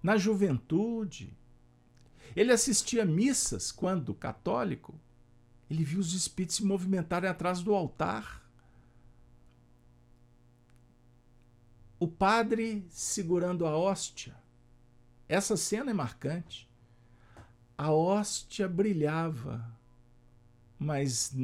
na 0.00 0.16
juventude. 0.16 1.36
Ele 2.36 2.52
assistia 2.52 3.04
missas 3.04 3.72
quando 3.72 4.14
católico, 4.14 4.94
ele 5.68 5.82
viu 5.82 5.98
os 5.98 6.14
espíritos 6.14 6.56
se 6.56 6.64
movimentarem 6.64 7.28
atrás 7.28 7.62
do 7.62 7.74
altar. 7.74 8.48
O 11.98 12.06
padre 12.06 12.86
segurando 12.90 13.66
a 13.66 13.76
hóstia. 13.76 14.36
Essa 15.28 15.56
cena 15.56 15.90
é 15.90 15.94
marcante. 15.94 16.70
A 17.76 17.90
hóstia 17.90 18.68
brilhava, 18.68 19.66
mas 20.78 21.34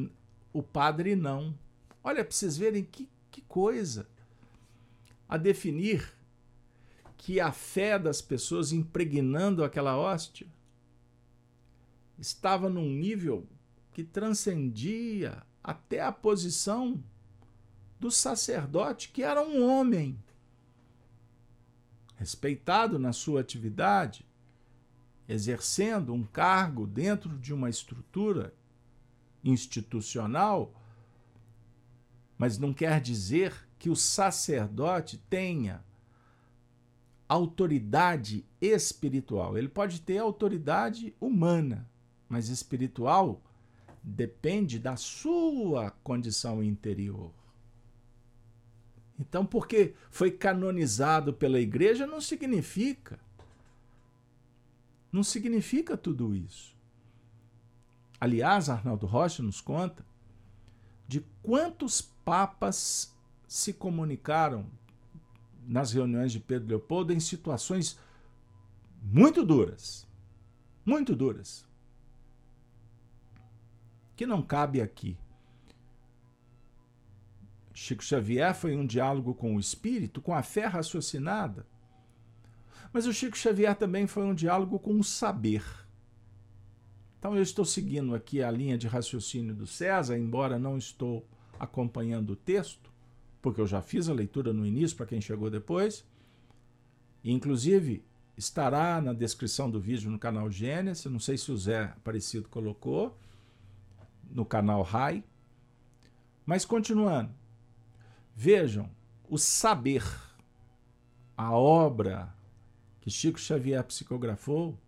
o 0.53 0.63
padre 0.63 1.17
não. 1.17 1.59
Olha, 2.05 2.25
para 2.25 2.33
vocês 2.33 2.57
verem 2.57 2.85
que, 2.85 3.09
que 3.33 3.41
coisa. 3.43 4.07
A 5.31 5.37
definir 5.37 6.13
que 7.17 7.39
a 7.39 7.53
fé 7.53 8.01
das 8.01 8.21
pessoas 8.21 8.73
impregnando 8.73 9.63
aquela 9.63 9.97
hóstia 9.97 10.49
estava 12.19 12.69
num 12.69 12.91
nível 12.91 13.47
que 13.93 14.03
transcendia 14.03 15.41
até 15.63 16.01
a 16.01 16.11
posição 16.11 17.01
do 18.01 18.11
sacerdote, 18.11 19.11
que 19.11 19.23
era 19.23 19.41
um 19.41 19.65
homem, 19.65 20.19
respeitado 22.17 22.99
na 22.99 23.13
sua 23.13 23.41
atividade, 23.41 24.27
exercendo 25.29 26.13
um 26.13 26.25
cargo 26.25 26.89
dentro 26.89 27.39
de 27.39 27.55
uma 27.55 27.71
estrutura 27.71 28.53
institucional, 29.45 30.75
mas 32.37 32.59
não 32.59 32.75
quer 32.75 33.01
dizer 33.01 33.70
que 33.81 33.89
o 33.89 33.97
sacerdote 33.97 35.17
tenha 35.31 35.83
autoridade 37.27 38.45
espiritual. 38.61 39.57
Ele 39.57 39.71
pode 39.71 40.03
ter 40.03 40.19
autoridade 40.19 41.17
humana, 41.19 41.89
mas 42.29 42.51
espiritual 42.51 43.43
depende 44.03 44.79
da 44.79 44.97
sua 44.97 45.93
condição 46.05 46.63
interior. 46.63 47.33
Então, 49.19 49.47
porque 49.47 49.95
foi 50.11 50.31
canonizado 50.31 51.33
pela 51.33 51.59
igreja 51.59 52.07
não 52.07 52.21
significa. 52.21 53.19
Não 55.11 55.23
significa 55.23 55.97
tudo 55.97 56.35
isso. 56.35 56.77
Aliás, 58.21 58.69
Arnaldo 58.69 59.07
Rocha 59.07 59.43
nos 59.43 59.63
conta 59.63 60.05
de 61.09 61.25
quantos 61.43 62.03
papas 62.03 63.19
se 63.51 63.73
comunicaram 63.73 64.65
nas 65.67 65.91
reuniões 65.93 66.31
de 66.31 66.39
Pedro 66.39 66.69
Leopoldo 66.69 67.13
em 67.13 67.19
situações 67.19 67.99
muito 69.03 69.45
duras. 69.45 70.07
Muito 70.85 71.17
duras 71.17 71.69
que 74.21 74.27
não 74.27 74.43
cabe 74.43 74.83
aqui. 74.83 75.17
Chico 77.73 78.05
Xavier 78.05 78.55
foi 78.55 78.77
um 78.77 78.85
diálogo 78.85 79.33
com 79.33 79.57
o 79.57 79.59
espírito, 79.59 80.21
com 80.21 80.35
a 80.35 80.43
fé 80.43 80.67
raciocinada. 80.67 81.67
Mas 82.93 83.07
o 83.07 83.15
Chico 83.15 83.35
Xavier 83.35 83.75
também 83.75 84.07
foi 84.07 84.25
um 84.25 84.35
diálogo 84.35 84.79
com 84.79 85.01
o 85.01 85.03
saber. 85.03 85.65
Então 87.19 87.35
eu 87.35 87.43
estou 87.43 87.65
seguindo 87.65 88.15
aqui 88.15 88.43
a 88.43 88.51
linha 88.51 88.77
de 88.77 88.87
raciocínio 88.87 89.55
do 89.55 89.67
César, 89.67 90.19
embora 90.19 90.59
não 90.59 90.77
estou 90.77 91.27
acompanhando 91.59 92.35
o 92.35 92.37
texto, 92.37 92.90
porque 93.41 93.61
eu 93.61 93.67
já 93.67 93.81
fiz 93.81 94.09
a 94.09 94.15
leitura 94.15 94.53
no 94.53 94.67
início 94.67 94.97
para 94.97 95.07
quem 95.07 95.21
chegou 95.21 95.51
depois. 95.51 96.05
Inclusive, 97.25 98.05
estará 98.37 99.01
na 99.01 99.13
descrição 99.13 99.71
do 99.71 99.81
vídeo 99.81 100.11
no 100.11 100.19
canal 100.19 100.51
Gênesis, 100.51 101.05
não 101.07 101.19
sei 101.19 101.37
se 101.37 101.51
o 101.53 101.57
Zé 101.57 101.85
Aparecido 101.85 102.49
colocou 102.49 103.19
no 104.31 104.45
canal 104.45 104.83
RAI. 104.83 105.25
Mas 106.47 106.65
continuando, 106.65 107.35
vejam, 108.35 108.91
o 109.29 109.39
saber, 109.39 110.05
a 111.37 111.53
obra 111.53 112.35
que 113.01 113.11
Chico 113.11 113.39
Xavier 113.39 113.83
psicografou, 113.85 114.79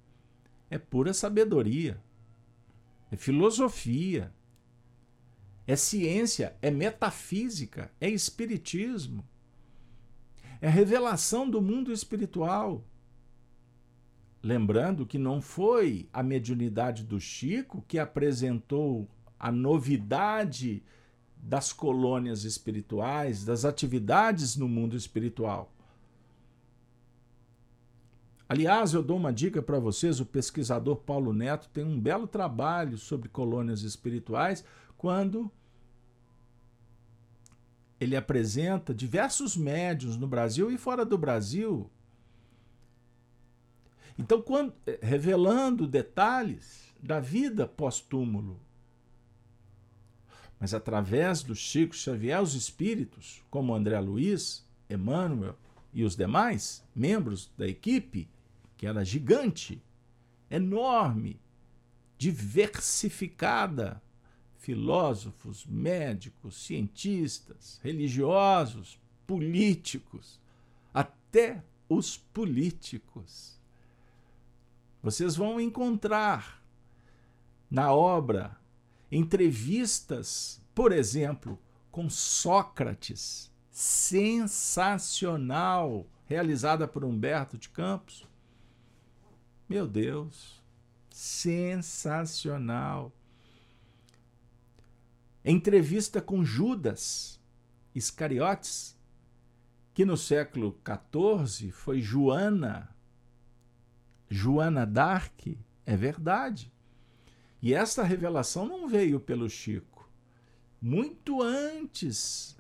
é 0.71 0.79
pura 0.79 1.13
sabedoria, 1.13 2.03
é 3.11 3.17
filosofia, 3.17 4.33
é 5.67 5.77
ciência, 5.77 6.57
é 6.61 6.71
metafísica, 6.71 7.91
é 8.01 8.09
espiritismo, 8.09 9.25
é 10.61 10.69
revelação 10.69 11.49
do 11.49 11.61
mundo 11.61 11.93
espiritual. 11.93 12.85
Lembrando 14.43 15.07
que 15.07 15.19
não 15.19 15.41
foi 15.41 16.09
a 16.13 16.23
mediunidade 16.23 17.05
do 17.05 17.21
Chico 17.21 17.85
que 17.87 17.99
apresentou 17.99 19.09
a 19.39 19.53
novidade 19.53 20.83
das 21.37 21.73
colônias 21.73 22.45
espirituais, 22.45 23.45
das 23.45 23.65
atividades 23.65 24.57
no 24.57 24.69
mundo 24.69 24.97
espiritual. 24.97 25.73
Aliás, 28.49 28.93
eu 28.93 29.03
dou 29.03 29.17
uma 29.17 29.33
dica 29.33 29.63
para 29.63 29.79
vocês: 29.79 30.21
o 30.21 30.27
pesquisador 30.27 30.97
Paulo 30.97 31.33
Neto 31.33 31.69
tem 31.73 31.85
um 31.85 31.99
belo 31.99 32.27
trabalho 32.27 32.99
sobre 32.99 33.29
colônias 33.29 33.83
espirituais, 33.83 34.63
quando 35.03 35.51
ele 37.99 38.15
apresenta 38.15 38.95
diversos 38.95 39.57
médios 39.57 40.17
no 40.17 40.29
Brasil 40.29 40.71
e 40.71 40.79
fora 40.79 41.05
do 41.05 41.19
Brasil. 41.19 41.91
Então, 44.17 44.41
quando, 44.41 44.73
revelando 45.03 45.89
detalhes 45.89 46.95
da 47.03 47.19
vida 47.19 47.67
pós-túmulo 47.67 48.61
mas 50.63 50.73
através 50.73 51.43
do 51.43 51.57
Chico 51.57 51.93
Xavier, 51.93 52.41
os 52.41 52.55
espíritos, 52.55 53.43
como 53.51 53.75
André 53.75 53.99
Luiz, 53.99 54.65
Emmanuel 54.89 55.59
e 55.93 56.05
os 56.05 56.15
demais 56.15 56.85
membros 56.95 57.51
da 57.59 57.67
equipe, 57.67 58.29
que 58.77 58.87
era 58.87 59.05
gigante, 59.05 59.83
enorme, 60.49 61.41
diversificada, 62.17 64.01
filósofos, 64.63 65.67
médicos, 65.67 66.65
cientistas, 66.65 67.79
religiosos, 67.83 68.99
políticos, 69.27 70.41
até 70.95 71.65
os 71.89 72.17
políticos. 72.17 73.59
Vocês 75.03 75.35
vão 75.35 75.61
encontrar 75.61 76.63
na 77.69 77.93
obra 77.93 78.57
entrevistas, 79.11 80.63
por 80.73 80.93
exemplo, 80.93 81.59
com 81.91 82.09
Sócrates, 82.09 83.51
sensacional, 83.69 86.07
realizada 86.25 86.87
por 86.87 87.05
Humberto 87.05 87.59
de 87.59 87.69
Campos. 87.69 88.25
Meu 89.69 89.89
Deus, 89.89 90.63
sensacional. 91.11 93.13
Entrevista 95.45 96.23
com 96.23 96.45
Judas 96.45 97.41
Iscariotes, 97.95 98.97
que 99.93 100.05
no 100.05 100.17
século 100.17 100.79
XIV 100.85 101.73
foi 101.73 102.01
Joana, 102.01 102.95
Joana 104.31 104.87
d'Arc, 104.87 105.59
é 105.85 105.97
verdade. 105.97 106.73
E 107.61 107.75
essa 107.75 108.03
revelação 108.03 108.67
não 108.67 108.89
veio 108.89 109.21
pelo 109.21 109.49
Chico. 109.51 110.09
Muito 110.81 111.43
antes, 111.43 112.57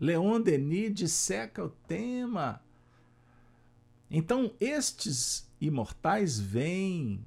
Leon 0.00 0.40
Denis 0.40 0.94
disseca 0.94 1.64
o 1.64 1.70
tema. 1.70 2.62
Então, 4.10 4.52
estes 4.58 5.50
imortais 5.60 6.40
vêm, 6.40 7.24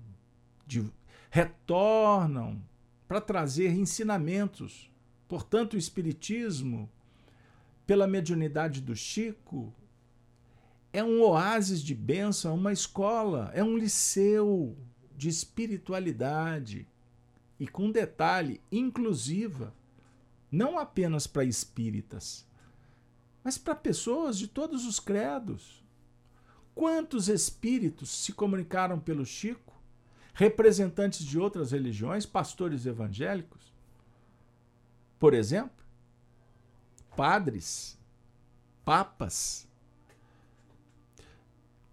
de, 0.65 0.83
retornam 1.29 2.61
para 3.11 3.19
trazer 3.19 3.73
ensinamentos. 3.73 4.89
Portanto, 5.27 5.73
o 5.73 5.77
Espiritismo 5.77 6.89
pela 7.85 8.07
mediunidade 8.07 8.79
do 8.79 8.95
Chico, 8.95 9.73
é 10.93 11.03
um 11.03 11.21
oásis 11.21 11.83
de 11.83 11.93
bênção, 11.93 12.55
uma 12.55 12.71
escola, 12.71 13.51
é 13.53 13.61
um 13.61 13.77
liceu 13.77 14.77
de 15.13 15.27
espiritualidade. 15.27 16.87
E 17.59 17.67
com 17.67 17.91
detalhe, 17.91 18.61
inclusiva, 18.71 19.75
não 20.49 20.79
apenas 20.79 21.27
para 21.27 21.43
espíritas, 21.43 22.47
mas 23.43 23.57
para 23.57 23.75
pessoas 23.75 24.37
de 24.37 24.47
todos 24.47 24.85
os 24.85 25.01
credos. 25.01 25.83
Quantos 26.73 27.27
espíritos 27.27 28.09
se 28.09 28.31
comunicaram 28.31 29.01
pelo 29.01 29.25
Chico? 29.25 29.70
Representantes 30.33 31.25
de 31.25 31.39
outras 31.39 31.71
religiões, 31.71 32.25
pastores 32.25 32.85
evangélicos? 32.85 33.73
Por 35.19 35.33
exemplo? 35.33 35.81
padres, 37.15 37.99
papas, 38.83 39.67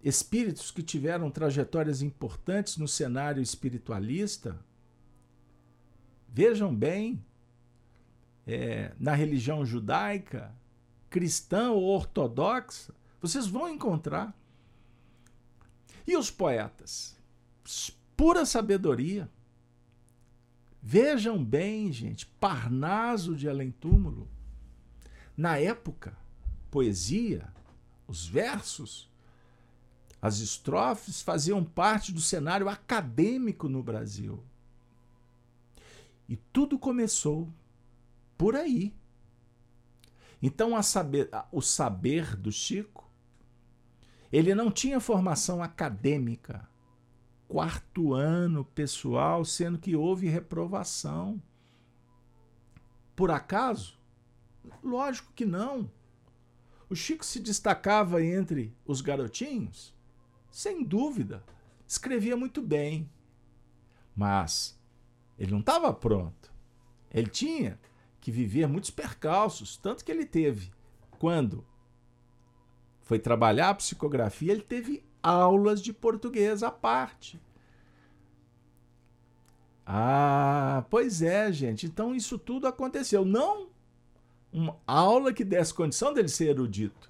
espíritos 0.01 0.71
que 0.71 0.81
tiveram 0.81 1.29
trajetórias 1.29 2.01
importantes 2.01 2.77
no 2.77 2.87
cenário 2.87 3.41
espiritualista. 3.41 4.57
Vejam 6.27 6.73
bem, 6.73 7.23
é, 8.47 8.93
na 8.99 9.13
religião 9.13 9.65
judaica, 9.65 10.55
cristã 11.09 11.71
ou 11.71 11.83
ortodoxa, 11.83 12.93
vocês 13.21 13.47
vão 13.47 13.67
encontrar. 13.67 14.33
E 16.07 16.15
os 16.15 16.31
poetas? 16.31 17.15
Pura 18.19 18.45
sabedoria. 18.45 19.31
Vejam 20.81 21.41
bem, 21.41 21.89
gente, 21.89 22.25
Parnaso 22.25 23.33
de 23.33 23.47
Além 23.47 23.71
Túmulo 23.71 24.27
na 25.37 25.57
época, 25.57 26.17
poesia, 26.69 27.47
os 28.05 28.27
versos, 28.27 29.09
as 30.21 30.39
estrofes 30.39 31.21
faziam 31.21 31.63
parte 31.63 32.11
do 32.11 32.19
cenário 32.19 32.67
acadêmico 32.67 33.69
no 33.69 33.81
Brasil. 33.81 34.43
E 36.27 36.35
tudo 36.35 36.77
começou 36.77 37.47
por 38.37 38.53
aí. 38.53 38.93
Então, 40.41 40.83
saber, 40.83 41.29
o 41.53 41.61
saber 41.61 42.35
do 42.35 42.51
Chico, 42.51 43.09
ele 44.29 44.53
não 44.53 44.69
tinha 44.69 44.99
formação 44.99 45.63
acadêmica. 45.63 46.68
Quarto 47.49 48.13
ano 48.13 48.63
pessoal, 48.63 49.43
sendo 49.43 49.79
que 49.79 49.95
houve 49.95 50.27
reprovação. 50.27 51.41
Por 53.15 53.31
acaso? 53.31 53.99
Lógico 54.83 55.33
que 55.33 55.45
não. 55.45 55.91
O 56.87 56.95
Chico 56.95 57.25
se 57.25 57.39
destacava 57.39 58.23
entre 58.23 58.71
os 58.85 59.01
garotinhos? 59.01 59.95
Sem 60.51 60.83
dúvida. 60.83 61.43
Escrevia 61.87 62.37
muito 62.37 62.61
bem. 62.61 63.09
Mas 64.15 64.79
ele 65.35 65.51
não 65.51 65.61
estava 65.61 65.91
pronto. 65.91 66.53
Ele 67.09 67.31
tinha 67.31 67.79
que 68.21 68.31
viver 68.31 68.67
muitos 68.67 68.91
percalços, 68.91 69.75
tanto 69.75 70.05
que 70.05 70.11
ele 70.11 70.27
teve. 70.27 70.71
Quando 71.17 71.65
foi 73.01 73.17
trabalhar 73.17 73.69
a 73.69 73.75
psicografia, 73.75 74.51
ele 74.51 74.61
teve 74.61 75.08
aulas 75.21 75.81
de 75.81 75.93
português 75.93 76.63
à 76.63 76.71
parte. 76.71 77.39
Ah, 79.85 80.85
pois 80.89 81.21
é, 81.21 81.51
gente. 81.51 81.85
Então 81.85 82.13
isso 82.13 82.37
tudo 82.37 82.67
aconteceu. 82.67 83.25
Não 83.25 83.69
uma 84.51 84.77
aula 84.85 85.33
que 85.33 85.43
desse 85.43 85.73
condição 85.73 86.13
dele 86.13 86.27
ser 86.27 86.49
erudito. 86.49 87.09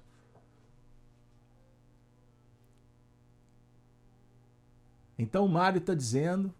Então 5.18 5.44
o 5.44 5.48
Mário 5.48 5.78
está 5.78 5.94
dizendo 5.94 6.54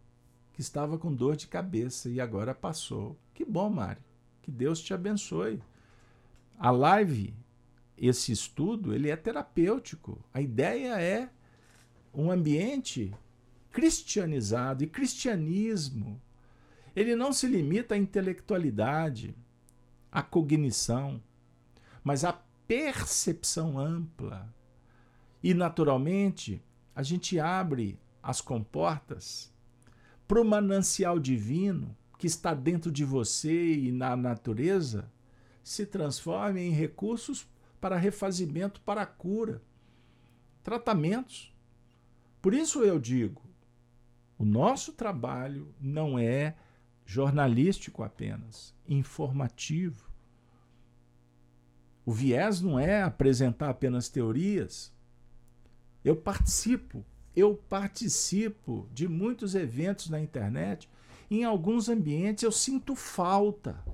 que 0.53 0.61
estava 0.61 0.99
com 0.99 1.15
dor 1.15 1.37
de 1.37 1.47
cabeça 1.47 2.11
e 2.11 2.21
agora 2.21 2.55
passou. 2.55 3.17
Que 3.33 3.43
bom, 3.43 3.71
Mário. 3.71 4.03
Que 4.43 4.51
Deus 4.51 4.83
te 4.83 4.93
abençoe. 4.93 5.63
A 6.59 6.71
live, 6.71 7.35
esse 7.97 8.31
estudo, 8.33 8.93
ele 8.93 9.09
é 9.09 9.17
terapêutico. 9.17 10.23
A 10.35 10.43
ideia 10.43 11.01
é 11.01 11.31
um 12.13 12.31
ambiente 12.31 13.13
cristianizado 13.71 14.83
e 14.83 14.87
cristianismo. 14.87 16.21
Ele 16.95 17.15
não 17.15 17.33
se 17.33 17.47
limita 17.47 17.95
à 17.95 17.99
intelectualidade 17.99 19.35
a 20.11 20.23
cognição, 20.23 21.23
mas 22.03 22.25
a 22.25 22.33
percepção 22.67 23.79
ampla. 23.79 24.53
E, 25.43 25.55
naturalmente, 25.55 26.63
a 26.95 27.03
gente 27.03 27.39
abre 27.39 27.99
as 28.23 28.41
comportas 28.41 29.53
para 30.27 30.41
o 30.41 30.45
manancial 30.45 31.19
divino 31.19 31.97
que 32.19 32.27
está 32.27 32.53
dentro 32.53 32.91
de 32.91 33.05
você 33.05 33.73
e 33.73 33.91
na 33.91 34.15
natureza 34.15 35.11
se 35.63 35.87
transforme 35.87 36.61
em 36.61 36.71
recursos 36.71 37.49
para 37.81 37.97
refazimento, 37.97 38.81
para 38.83 39.07
cura, 39.07 39.63
tratamentos. 40.63 41.53
Por 42.41 42.55
isso 42.55 42.83
eu 42.83 42.99
digo, 42.99 43.43
o 44.39 44.45
nosso 44.45 44.93
trabalho 44.95 45.75
não 45.79 46.19
é 46.19 46.57
jornalístico 47.05 48.03
apenas, 48.03 48.75
informativo. 48.89 50.11
O 52.07 52.13
viés 52.13 52.63
não 52.63 52.79
é 52.79 53.03
apresentar 53.03 53.69
apenas 53.69 54.09
teorias. 54.09 54.91
Eu 56.03 56.17
participo, 56.17 57.05
eu 57.37 57.55
participo 57.55 58.89
de 58.95 59.07
muitos 59.07 59.55
eventos 59.55 60.09
na 60.09 60.19
internet. 60.19 60.89
Em 61.31 61.45
alguns 61.45 61.91
ambientes 61.91 62.43
eu 62.43 62.53
sinto 62.53 62.95
falta. 62.95 63.85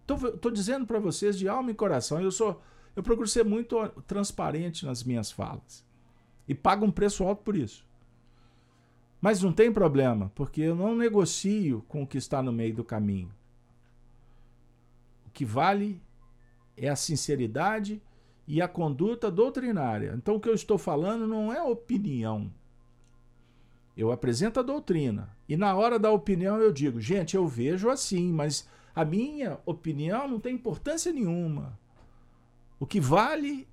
Estou 0.00 0.50
dizendo 0.50 0.86
para 0.86 0.98
vocês 0.98 1.38
de 1.38 1.46
alma 1.46 1.70
e 1.70 1.74
coração, 1.74 2.20
eu 2.20 2.30
sou, 2.30 2.62
eu 2.96 3.02
procuro 3.02 3.28
ser 3.28 3.44
muito 3.44 3.76
transparente 4.06 4.86
nas 4.86 5.02
minhas 5.04 5.30
falas 5.30 5.84
e 6.48 6.54
pago 6.54 6.84
um 6.84 6.90
preço 6.90 7.24
alto 7.24 7.42
por 7.42 7.56
isso. 7.56 7.86
Mas 9.20 9.42
não 9.42 9.52
tem 9.52 9.72
problema, 9.72 10.30
porque 10.34 10.60
eu 10.60 10.74
não 10.76 10.94
negocio 10.94 11.82
com 11.88 12.02
o 12.02 12.06
que 12.06 12.18
está 12.18 12.42
no 12.42 12.52
meio 12.52 12.74
do 12.74 12.84
caminho. 12.84 13.32
O 15.26 15.30
que 15.30 15.44
vale 15.44 16.00
é 16.76 16.88
a 16.88 16.96
sinceridade 16.96 18.02
e 18.46 18.60
a 18.60 18.68
conduta 18.68 19.30
doutrinária. 19.30 20.12
Então, 20.14 20.36
o 20.36 20.40
que 20.40 20.48
eu 20.48 20.54
estou 20.54 20.76
falando 20.76 21.26
não 21.26 21.52
é 21.52 21.62
opinião. 21.62 22.52
Eu 23.96 24.12
apresento 24.12 24.60
a 24.60 24.62
doutrina. 24.62 25.34
E 25.48 25.56
na 25.56 25.74
hora 25.74 25.98
da 25.98 26.10
opinião 26.10 26.58
eu 26.58 26.72
digo, 26.72 27.00
gente, 27.00 27.36
eu 27.36 27.46
vejo 27.46 27.88
assim, 27.88 28.32
mas 28.32 28.68
a 28.94 29.04
minha 29.04 29.58
opinião 29.64 30.28
não 30.28 30.40
tem 30.40 30.54
importância 30.54 31.12
nenhuma. 31.12 31.78
O 32.78 32.86
que 32.86 33.00
vale 33.00 33.66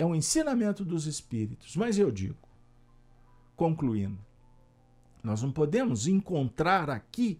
é 0.00 0.06
o 0.06 0.14
ensinamento 0.14 0.82
dos 0.82 1.06
espíritos. 1.06 1.76
Mas 1.76 1.98
eu 1.98 2.10
digo, 2.10 2.38
concluindo, 3.54 4.18
nós 5.22 5.42
não 5.42 5.52
podemos 5.52 6.06
encontrar 6.06 6.88
aqui 6.88 7.38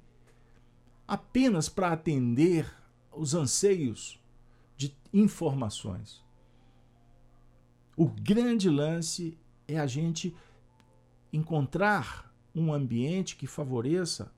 apenas 1.08 1.70
para 1.70 1.90
atender 1.90 2.70
os 3.10 3.34
anseios 3.34 4.20
de 4.76 4.94
informações. 5.10 6.22
O 7.96 8.06
grande 8.06 8.68
lance 8.68 9.38
é 9.66 9.78
a 9.78 9.86
gente 9.86 10.36
encontrar 11.32 12.30
um 12.54 12.74
ambiente 12.74 13.36
que 13.36 13.46
favoreça 13.46 14.30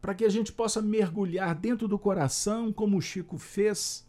para 0.00 0.14
que 0.14 0.24
a 0.24 0.28
gente 0.28 0.52
possa 0.52 0.80
mergulhar 0.80 1.56
dentro 1.56 1.88
do 1.88 1.98
coração, 1.98 2.72
como 2.72 2.98
o 2.98 3.02
Chico 3.02 3.36
fez, 3.36 4.08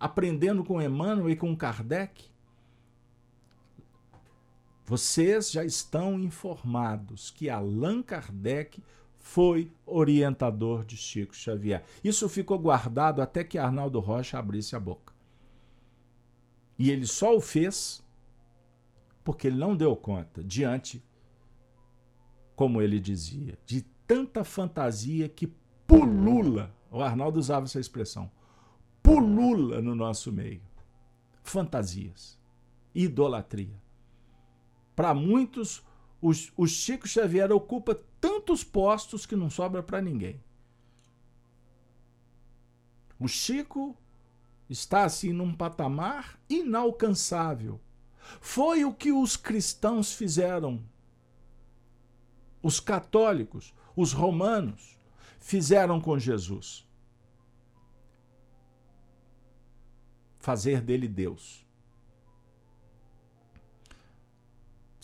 aprendendo 0.00 0.64
com 0.64 0.80
Emmanuel 0.80 1.28
e 1.28 1.36
com 1.36 1.54
Kardec. 1.54 2.34
Vocês 4.86 5.50
já 5.50 5.64
estão 5.64 6.16
informados 6.20 7.32
que 7.32 7.50
Allan 7.50 8.02
Kardec 8.02 8.80
foi 9.18 9.72
orientador 9.84 10.84
de 10.84 10.96
Chico 10.96 11.34
Xavier. 11.34 11.82
Isso 12.04 12.28
ficou 12.28 12.56
guardado 12.56 13.20
até 13.20 13.42
que 13.42 13.58
Arnaldo 13.58 13.98
Rocha 13.98 14.38
abrisse 14.38 14.76
a 14.76 14.80
boca. 14.80 15.12
E 16.78 16.88
ele 16.92 17.04
só 17.04 17.34
o 17.34 17.40
fez 17.40 18.00
porque 19.24 19.48
ele 19.48 19.56
não 19.56 19.76
deu 19.76 19.96
conta 19.96 20.44
diante, 20.44 21.02
como 22.54 22.80
ele 22.80 23.00
dizia, 23.00 23.58
de 23.66 23.82
tanta 24.06 24.44
fantasia 24.44 25.28
que 25.28 25.52
pulula. 25.84 26.72
O 26.92 27.02
Arnaldo 27.02 27.40
usava 27.40 27.64
essa 27.64 27.80
expressão. 27.80 28.30
Pulula 29.02 29.82
no 29.82 29.96
nosso 29.96 30.32
meio. 30.32 30.62
Fantasias. 31.42 32.38
Idolatria. 32.94 33.84
Para 34.96 35.12
muitos, 35.12 35.84
o, 36.22 36.30
o 36.56 36.66
Chico 36.66 37.06
Xavier 37.06 37.52
ocupa 37.52 37.94
tantos 38.18 38.64
postos 38.64 39.26
que 39.26 39.36
não 39.36 39.50
sobra 39.50 39.82
para 39.82 40.00
ninguém. 40.00 40.42
O 43.20 43.28
Chico 43.28 43.94
está 44.68 45.04
assim 45.04 45.34
num 45.34 45.54
patamar 45.54 46.40
inalcançável. 46.48 47.78
Foi 48.40 48.84
o 48.86 48.92
que 48.92 49.12
os 49.12 49.36
cristãos 49.36 50.12
fizeram. 50.12 50.82
Os 52.62 52.80
católicos, 52.80 53.74
os 53.94 54.12
romanos 54.12 54.98
fizeram 55.38 56.00
com 56.00 56.18
Jesus. 56.18 56.88
Fazer 60.38 60.80
dele 60.80 61.06
Deus. 61.06 61.65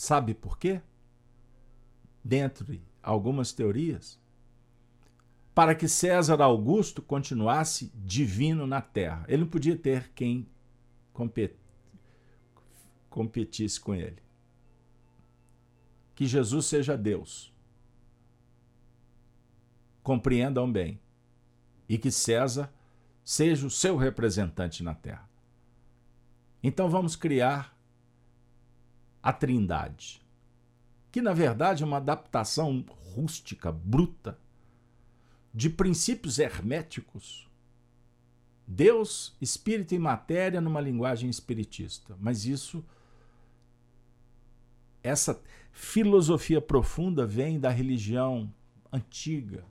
Sabe 0.02 0.34
por 0.34 0.58
quê? 0.58 0.82
Dentre 2.24 2.82
algumas 3.00 3.52
teorias, 3.52 4.20
para 5.54 5.76
que 5.76 5.86
César 5.86 6.42
Augusto 6.42 7.00
continuasse 7.00 7.92
divino 7.94 8.66
na 8.66 8.80
terra. 8.80 9.24
Ele 9.28 9.42
não 9.42 9.48
podia 9.48 9.78
ter 9.78 10.10
quem 10.12 10.48
competisse 13.08 13.80
com 13.80 13.94
ele. 13.94 14.20
Que 16.16 16.26
Jesus 16.26 16.66
seja 16.66 16.98
Deus 16.98 17.54
compreendam 20.02 20.72
bem, 20.72 21.00
e 21.88 21.96
que 21.96 22.10
César 22.10 22.74
seja 23.22 23.68
o 23.68 23.70
seu 23.70 23.96
representante 23.96 24.82
na 24.82 24.96
terra. 24.96 25.30
Então 26.60 26.90
vamos 26.90 27.14
criar 27.14 27.80
a 29.22 29.32
Trindade, 29.32 30.20
que 31.10 31.22
na 31.22 31.32
verdade 31.32 31.82
é 31.82 31.86
uma 31.86 31.98
adaptação 31.98 32.84
rústica, 33.14 33.70
bruta, 33.70 34.38
de 35.54 35.68
princípios 35.68 36.38
herméticos. 36.38 37.48
Deus, 38.66 39.36
espírito 39.40 39.94
e 39.94 39.98
matéria 39.98 40.60
numa 40.60 40.80
linguagem 40.80 41.28
espiritista. 41.28 42.16
Mas 42.18 42.46
isso 42.46 42.82
essa 45.02 45.40
filosofia 45.72 46.60
profunda 46.60 47.26
vem 47.26 47.58
da 47.58 47.70
religião 47.70 48.52
antiga, 48.92 49.64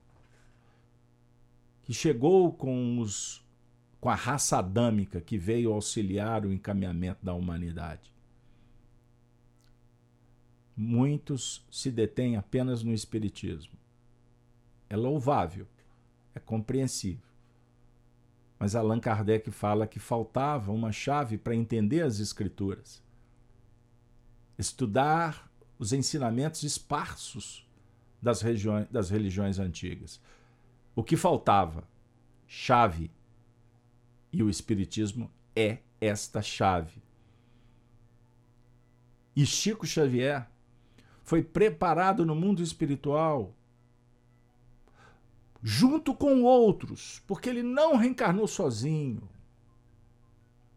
que 1.84 1.94
chegou 1.94 2.52
com, 2.52 2.98
os, 2.98 3.44
com 4.00 4.08
a 4.08 4.14
raça 4.14 4.58
adâmica 4.58 5.20
que 5.20 5.38
veio 5.38 5.72
auxiliar 5.72 6.44
o 6.44 6.52
encaminhamento 6.52 7.24
da 7.24 7.32
humanidade. 7.32 8.11
Muitos 10.76 11.66
se 11.70 11.90
detêm 11.90 12.36
apenas 12.36 12.82
no 12.82 12.92
Espiritismo. 12.92 13.78
É 14.88 14.96
louvável, 14.96 15.66
é 16.34 16.40
compreensível. 16.40 17.26
Mas 18.58 18.74
Allan 18.74 19.00
Kardec 19.00 19.50
fala 19.50 19.86
que 19.86 19.98
faltava 19.98 20.70
uma 20.70 20.92
chave 20.92 21.36
para 21.36 21.54
entender 21.54 22.02
as 22.02 22.20
Escrituras. 22.20 23.02
Estudar 24.56 25.50
os 25.78 25.92
ensinamentos 25.92 26.62
esparsos 26.62 27.68
das, 28.20 28.40
das 28.90 29.10
religiões 29.10 29.58
antigas. 29.58 30.20
O 30.94 31.02
que 31.02 31.16
faltava? 31.16 31.82
Chave. 32.46 33.10
E 34.32 34.42
o 34.42 34.48
Espiritismo 34.48 35.28
é 35.56 35.78
esta 36.00 36.40
chave. 36.40 37.02
E 39.34 39.44
Chico 39.44 39.86
Xavier 39.86 40.51
foi 41.32 41.42
preparado 41.42 42.26
no 42.26 42.34
mundo 42.34 42.62
espiritual 42.62 43.54
junto 45.62 46.14
com 46.14 46.42
outros, 46.42 47.22
porque 47.26 47.48
ele 47.48 47.62
não 47.62 47.96
reencarnou 47.96 48.46
sozinho. 48.46 49.26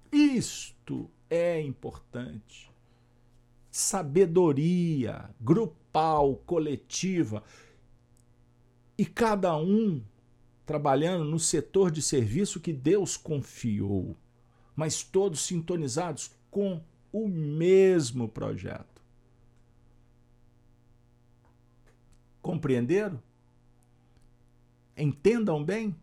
Isto 0.09 1.11
é 1.29 1.59
importante. 1.59 2.71
Sabedoria 3.69 5.29
grupal, 5.41 6.37
coletiva 6.45 7.43
e 8.97 9.05
cada 9.05 9.57
um 9.57 10.01
trabalhando 10.65 11.25
no 11.25 11.37
setor 11.37 11.91
de 11.91 12.01
serviço 12.01 12.61
que 12.61 12.71
Deus 12.71 13.17
confiou, 13.17 14.15
mas 14.73 15.03
todos 15.03 15.41
sintonizados 15.41 16.31
com 16.49 16.81
o 17.11 17.27
mesmo 17.27 18.29
projeto. 18.29 18.94
Compreenderam? 22.45 23.19
Entendam 24.95 25.63
bem? 25.63 25.95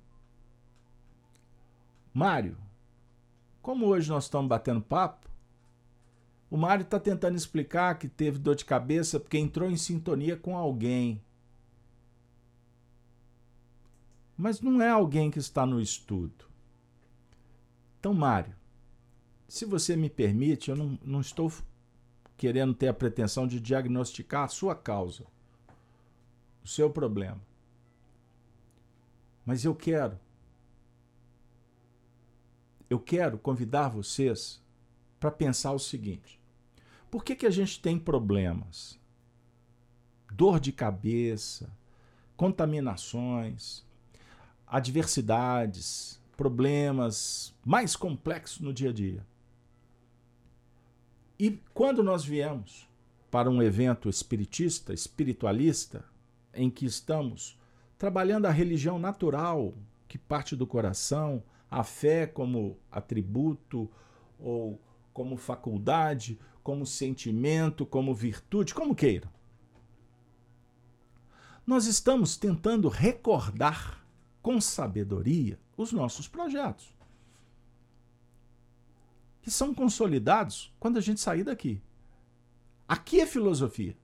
Mário, 2.12 2.59
como 3.62 3.86
hoje 3.86 4.11
nós 4.11 4.24
estamos 4.24 4.49
batendo 4.49 4.82
papo, 4.82 5.30
o 6.51 6.57
Mário 6.57 6.82
está 6.82 6.99
tentando 6.99 7.36
explicar 7.36 7.97
que 7.97 8.09
teve 8.09 8.40
dor 8.40 8.57
de 8.57 8.64
cabeça 8.64 9.20
porque 9.20 9.38
entrou 9.38 9.70
em 9.70 9.76
sintonia 9.76 10.36
com 10.36 10.59
alguém 10.59 11.22
mas 14.36 14.61
não 14.61 14.82
é 14.82 14.88
alguém 14.88 15.30
que 15.30 15.38
está 15.38 15.64
no 15.64 15.80
estudo. 15.80 16.47
Então, 18.01 18.12
Mário, 18.12 18.57
se 19.47 19.64
você 19.64 19.95
me 19.95 20.11
permite, 20.11 20.70
eu 20.70 20.76
não, 20.76 20.99
não 21.05 21.20
estou 21.20 21.53
querendo 22.36 22.74
ter 22.74 22.88
a 22.88 22.95
pretensão 22.95 23.47
de 23.47 23.61
diagnosticar 23.61 24.43
a 24.43 24.49
sua 24.49 24.74
causa, 24.74 25.24
o 26.65 26.69
seu 26.69 26.91
problema. 26.91 27.41
Mas 29.45 29.65
eu 29.65 29.75
quero, 29.75 30.19
eu 32.89 32.99
quero 33.01 33.39
convidar 33.39 33.89
vocês 33.89 34.63
para 35.19 35.31
pensar 35.31 35.73
o 35.73 35.79
seguinte: 35.79 36.41
por 37.11 37.25
que, 37.25 37.35
que 37.35 37.47
a 37.47 37.51
gente 37.51 37.81
tem 37.81 37.99
problemas? 37.99 38.99
Dor 40.31 40.59
de 40.59 40.73
cabeça, 40.73 41.71
contaminações, 42.37 43.85
adversidades, 44.67 46.21
problemas 46.37 47.55
mais 47.65 47.95
complexos 47.95 48.61
no 48.61 48.73
dia 48.73 48.91
a 48.91 48.93
dia. 48.93 49.27
E 51.39 51.61
quando 51.75 52.03
nós 52.03 52.25
viemos 52.25 52.89
para 53.31 53.51
um 53.51 53.63
evento 53.63 54.09
espiritista, 54.09 54.95
espiritualista, 54.95 56.05
em 56.55 56.70
que 56.70 56.84
estamos 56.84 57.59
trabalhando 57.98 58.46
a 58.46 58.50
religião 58.50 58.98
natural, 58.98 59.74
que 60.09 60.18
parte 60.18 60.57
do 60.57 60.66
coração, 60.66 61.42
a 61.70 61.82
fé 61.82 62.26
como 62.26 62.78
atributo 62.90 63.90
ou 64.38 64.80
como 65.12 65.36
faculdade, 65.36 66.38
como 66.62 66.84
sentimento, 66.84 67.86
como 67.86 68.14
virtude, 68.14 68.74
como 68.74 68.94
queiram. 68.94 69.30
Nós 71.66 71.86
estamos 71.86 72.36
tentando 72.36 72.88
recordar 72.88 74.05
com 74.42 74.61
sabedoria 74.61 75.59
os 75.76 75.92
nossos 75.92 76.26
projetos, 76.26 76.92
que 79.40 79.50
são 79.50 79.72
consolidados 79.72 80.74
quando 80.78 80.98
a 80.98 81.00
gente 81.00 81.20
sair 81.20 81.44
daqui. 81.44 81.80
Aqui 82.86 83.20
é 83.20 83.26
filosofia. 83.26 83.96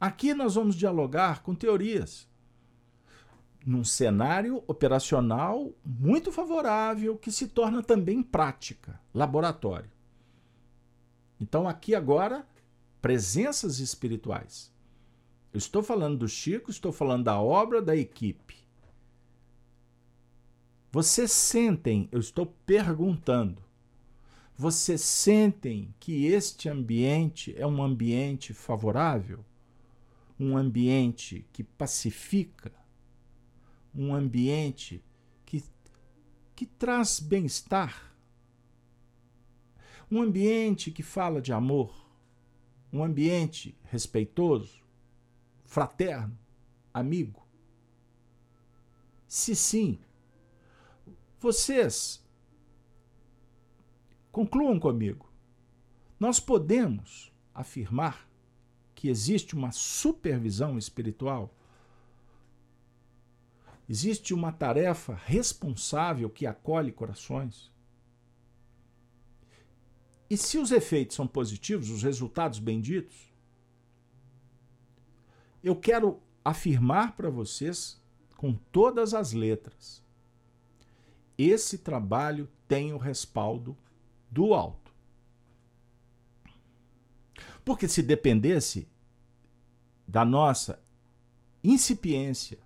Aqui 0.00 0.34
nós 0.34 0.54
vamos 0.54 0.76
dialogar 0.76 1.42
com 1.42 1.54
teorias. 1.54 2.28
Num 3.66 3.84
cenário 3.84 4.62
operacional 4.66 5.72
muito 5.84 6.30
favorável, 6.30 7.16
que 7.16 7.30
se 7.30 7.48
torna 7.48 7.82
também 7.82 8.22
prática, 8.22 9.00
laboratório. 9.12 9.90
Então, 11.40 11.68
aqui 11.68 11.94
agora, 11.94 12.46
presenças 13.02 13.78
espirituais. 13.78 14.72
Eu 15.52 15.58
estou 15.58 15.82
falando 15.82 16.18
do 16.18 16.28
Chico, 16.28 16.70
estou 16.70 16.92
falando 16.92 17.24
da 17.24 17.40
obra 17.40 17.80
da 17.80 17.96
equipe 17.96 18.56
Vocês 20.90 21.32
sentem, 21.32 22.08
eu 22.10 22.18
estou 22.18 22.46
perguntando, 22.46 23.62
vocês 24.56 25.02
sentem 25.02 25.94
que 26.00 26.26
este 26.26 26.68
ambiente 26.68 27.54
é 27.56 27.66
um 27.66 27.82
ambiente 27.82 28.52
favorável? 28.52 29.44
Um 30.38 30.56
ambiente 30.56 31.46
que 31.52 31.64
pacifica? 31.64 32.72
Um 33.94 34.14
ambiente 34.14 35.02
que, 35.44 35.62
que 36.54 36.66
traz 36.66 37.18
bem-estar? 37.18 38.14
Um 40.10 40.22
ambiente 40.22 40.90
que 40.90 41.02
fala 41.02 41.40
de 41.40 41.52
amor? 41.52 42.06
Um 42.92 43.02
ambiente 43.02 43.76
respeitoso, 43.84 44.82
fraterno, 45.64 46.38
amigo? 46.94 47.46
Se 49.26 49.54
sim, 49.54 49.98
vocês 51.38 52.24
concluam 54.32 54.78
comigo. 54.78 55.28
Nós 56.18 56.40
podemos 56.40 57.32
afirmar 57.54 58.27
que 58.98 59.08
existe 59.08 59.54
uma 59.54 59.70
supervisão 59.70 60.76
espiritual? 60.76 61.54
Existe 63.88 64.34
uma 64.34 64.50
tarefa 64.50 65.14
responsável 65.14 66.28
que 66.28 66.46
acolhe 66.46 66.90
corações? 66.90 67.70
E 70.28 70.36
se 70.36 70.58
os 70.58 70.72
efeitos 70.72 71.16
são 71.16 71.26
positivos, 71.26 71.88
os 71.88 72.02
resultados 72.02 72.58
benditos? 72.58 73.32
Eu 75.62 75.76
quero 75.76 76.20
afirmar 76.44 77.16
para 77.16 77.30
vocês 77.30 78.02
com 78.36 78.52
todas 78.52 79.14
as 79.14 79.32
letras 79.32 80.02
esse 81.38 81.78
trabalho 81.78 82.48
tem 82.66 82.92
o 82.92 82.98
respaldo 82.98 83.76
do 84.28 84.52
alto. 84.52 84.87
Porque 87.64 87.88
se 87.88 88.02
dependesse 88.02 88.88
da 90.06 90.24
nossa 90.24 90.82
incipiência, 91.62 92.58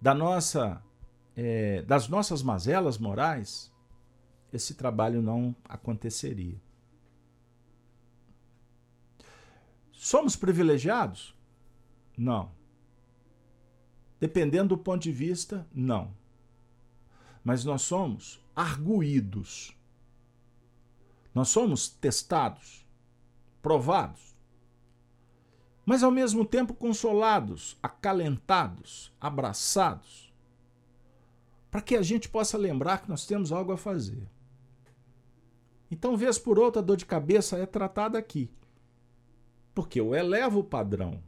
da 0.00 0.14
nossa, 0.14 0.82
é, 1.36 1.82
das 1.82 2.08
nossas 2.08 2.42
mazelas 2.42 2.98
morais, 2.98 3.72
esse 4.52 4.74
trabalho 4.74 5.22
não 5.22 5.54
aconteceria. 5.64 6.60
Somos 9.92 10.34
privilegiados? 10.34 11.34
Não. 12.16 12.50
Dependendo 14.18 14.76
do 14.76 14.78
ponto 14.78 15.02
de 15.02 15.12
vista, 15.12 15.66
não 15.72 16.12
mas 17.44 17.64
nós 17.64 17.82
somos 17.82 18.40
arguídos. 18.54 19.76
Nós 21.34 21.48
somos 21.48 21.88
testados, 21.88 22.81
provados, 23.62 24.36
mas 25.86 26.02
ao 26.02 26.10
mesmo 26.10 26.44
tempo 26.44 26.74
consolados, 26.74 27.78
acalentados, 27.82 29.12
abraçados, 29.20 30.32
para 31.70 31.80
que 31.80 31.96
a 31.96 32.02
gente 32.02 32.28
possa 32.28 32.58
lembrar 32.58 32.98
que 32.98 33.08
nós 33.08 33.24
temos 33.24 33.50
algo 33.50 33.72
a 33.72 33.78
fazer. 33.78 34.28
Então, 35.90 36.16
vez 36.16 36.38
por 36.38 36.58
outra, 36.58 36.82
a 36.82 36.84
dor 36.84 36.96
de 36.96 37.06
cabeça 37.06 37.56
é 37.56 37.64
tratada 37.64 38.18
aqui, 38.18 38.50
porque 39.74 40.00
eu 40.00 40.14
elevo 40.14 40.60
o 40.60 40.64
padrão. 40.64 41.22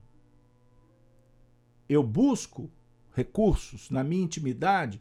Eu 1.88 2.02
busco 2.02 2.70
recursos 3.14 3.88
na 3.90 4.02
minha 4.02 4.24
intimidade 4.24 5.00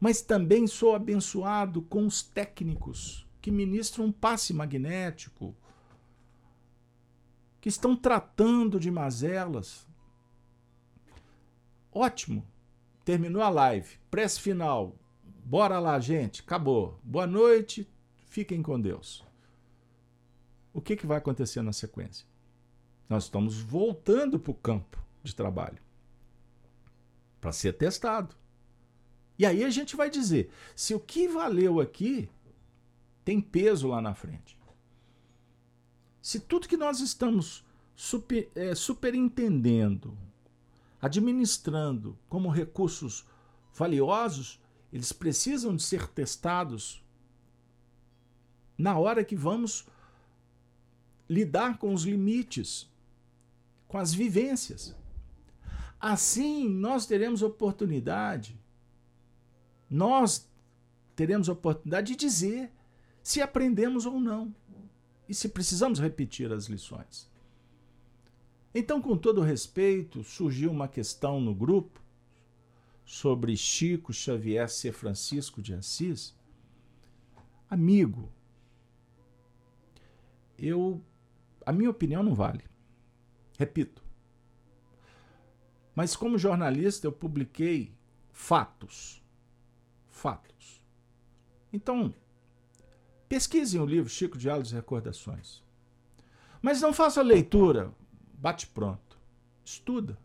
mas 0.00 0.22
também 0.22 0.66
sou 0.66 0.94
abençoado 0.94 1.82
com 1.82 2.06
os 2.06 2.22
técnicos 2.22 3.28
que 3.42 3.50
ministram 3.50 4.06
um 4.06 4.12
passe 4.12 4.54
magnético, 4.54 5.54
que 7.60 7.68
estão 7.68 7.94
tratando 7.94 8.80
de 8.80 8.90
mazelas. 8.90 9.86
Ótimo. 11.92 12.46
Terminou 13.04 13.42
a 13.42 13.48
live. 13.48 13.98
Prece 14.10 14.40
final. 14.40 14.96
Bora 15.44 15.78
lá, 15.78 15.98
gente. 15.98 16.42
Acabou. 16.42 16.98
Boa 17.02 17.26
noite. 17.26 17.88
Fiquem 18.26 18.62
com 18.62 18.80
Deus. 18.80 19.24
O 20.72 20.80
que, 20.80 20.96
que 20.96 21.06
vai 21.06 21.18
acontecer 21.18 21.62
na 21.62 21.72
sequência? 21.72 22.26
Nós 23.08 23.24
estamos 23.24 23.60
voltando 23.60 24.38
para 24.38 24.52
o 24.52 24.54
campo 24.54 25.02
de 25.22 25.34
trabalho 25.34 25.82
para 27.40 27.52
ser 27.52 27.72
testado. 27.72 28.36
E 29.38 29.46
aí 29.46 29.64
a 29.64 29.70
gente 29.70 29.96
vai 29.96 30.10
dizer 30.10 30.50
se 30.76 30.94
o 30.94 31.00
que 31.00 31.26
valeu 31.26 31.80
aqui 31.80 32.28
tem 33.24 33.40
peso 33.40 33.88
lá 33.88 34.00
na 34.00 34.14
frente. 34.14 34.59
Se 36.20 36.40
tudo 36.40 36.68
que 36.68 36.76
nós 36.76 37.00
estamos 37.00 37.64
super, 37.94 38.50
é, 38.54 38.74
superentendendo, 38.74 40.16
administrando 41.00 42.18
como 42.28 42.48
recursos 42.48 43.26
valiosos, 43.74 44.60
eles 44.92 45.12
precisam 45.12 45.74
de 45.74 45.82
ser 45.82 46.08
testados 46.08 47.04
na 48.76 48.98
hora 48.98 49.24
que 49.24 49.36
vamos 49.36 49.86
lidar 51.28 51.78
com 51.78 51.94
os 51.94 52.04
limites, 52.04 52.90
com 53.86 53.98
as 53.98 54.12
vivências. 54.12 54.96
Assim, 56.00 56.68
nós 56.68 57.06
teremos 57.06 57.42
oportunidade 57.42 58.60
nós 59.90 60.48
teremos 61.16 61.48
oportunidade 61.48 62.12
de 62.12 62.16
dizer 62.16 62.72
se 63.22 63.42
aprendemos 63.42 64.06
ou 64.06 64.20
não 64.20 64.54
e 65.30 65.34
se 65.34 65.48
precisamos 65.48 66.00
repetir 66.00 66.52
as 66.52 66.66
lições. 66.66 67.30
Então, 68.74 69.00
com 69.00 69.16
todo 69.16 69.40
respeito, 69.40 70.24
surgiu 70.24 70.72
uma 70.72 70.88
questão 70.88 71.40
no 71.40 71.54
grupo 71.54 72.02
sobre 73.04 73.56
Chico 73.56 74.12
Xavier 74.12 74.68
ser 74.68 74.92
Francisco 74.92 75.62
de 75.62 75.72
Assis. 75.72 76.34
Amigo, 77.70 78.28
eu 80.58 81.00
a 81.64 81.72
minha 81.72 81.90
opinião 81.90 82.22
não 82.22 82.34
vale. 82.34 82.64
Repito. 83.56 84.02
Mas 85.94 86.16
como 86.16 86.36
jornalista 86.38 87.06
eu 87.06 87.12
publiquei 87.12 87.94
fatos 88.32 89.20
fatos. 90.20 90.82
Então, 91.72 92.14
pesquisem 93.30 93.80
o 93.80 93.86
livro 93.86 94.10
Chico 94.10 94.36
Diálogos 94.36 94.72
e 94.72 94.74
Recordações. 94.74 95.62
Mas 96.60 96.80
não 96.80 96.92
faça 96.92 97.22
leitura, 97.22 97.94
bate 98.34 98.66
pronto. 98.66 99.16
Estuda. 99.64 100.18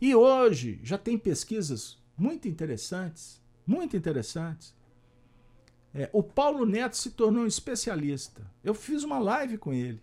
E 0.00 0.14
hoje 0.14 0.80
já 0.82 0.96
tem 0.96 1.18
pesquisas 1.18 1.98
muito 2.16 2.48
interessantes, 2.48 3.38
muito 3.66 3.94
interessantes. 3.94 4.74
É, 5.92 6.08
o 6.10 6.22
Paulo 6.22 6.64
Neto 6.64 6.96
se 6.96 7.10
tornou 7.10 7.44
um 7.44 7.46
especialista. 7.46 8.50
Eu 8.64 8.72
fiz 8.72 9.04
uma 9.04 9.18
live 9.18 9.58
com 9.58 9.74
ele. 9.74 10.00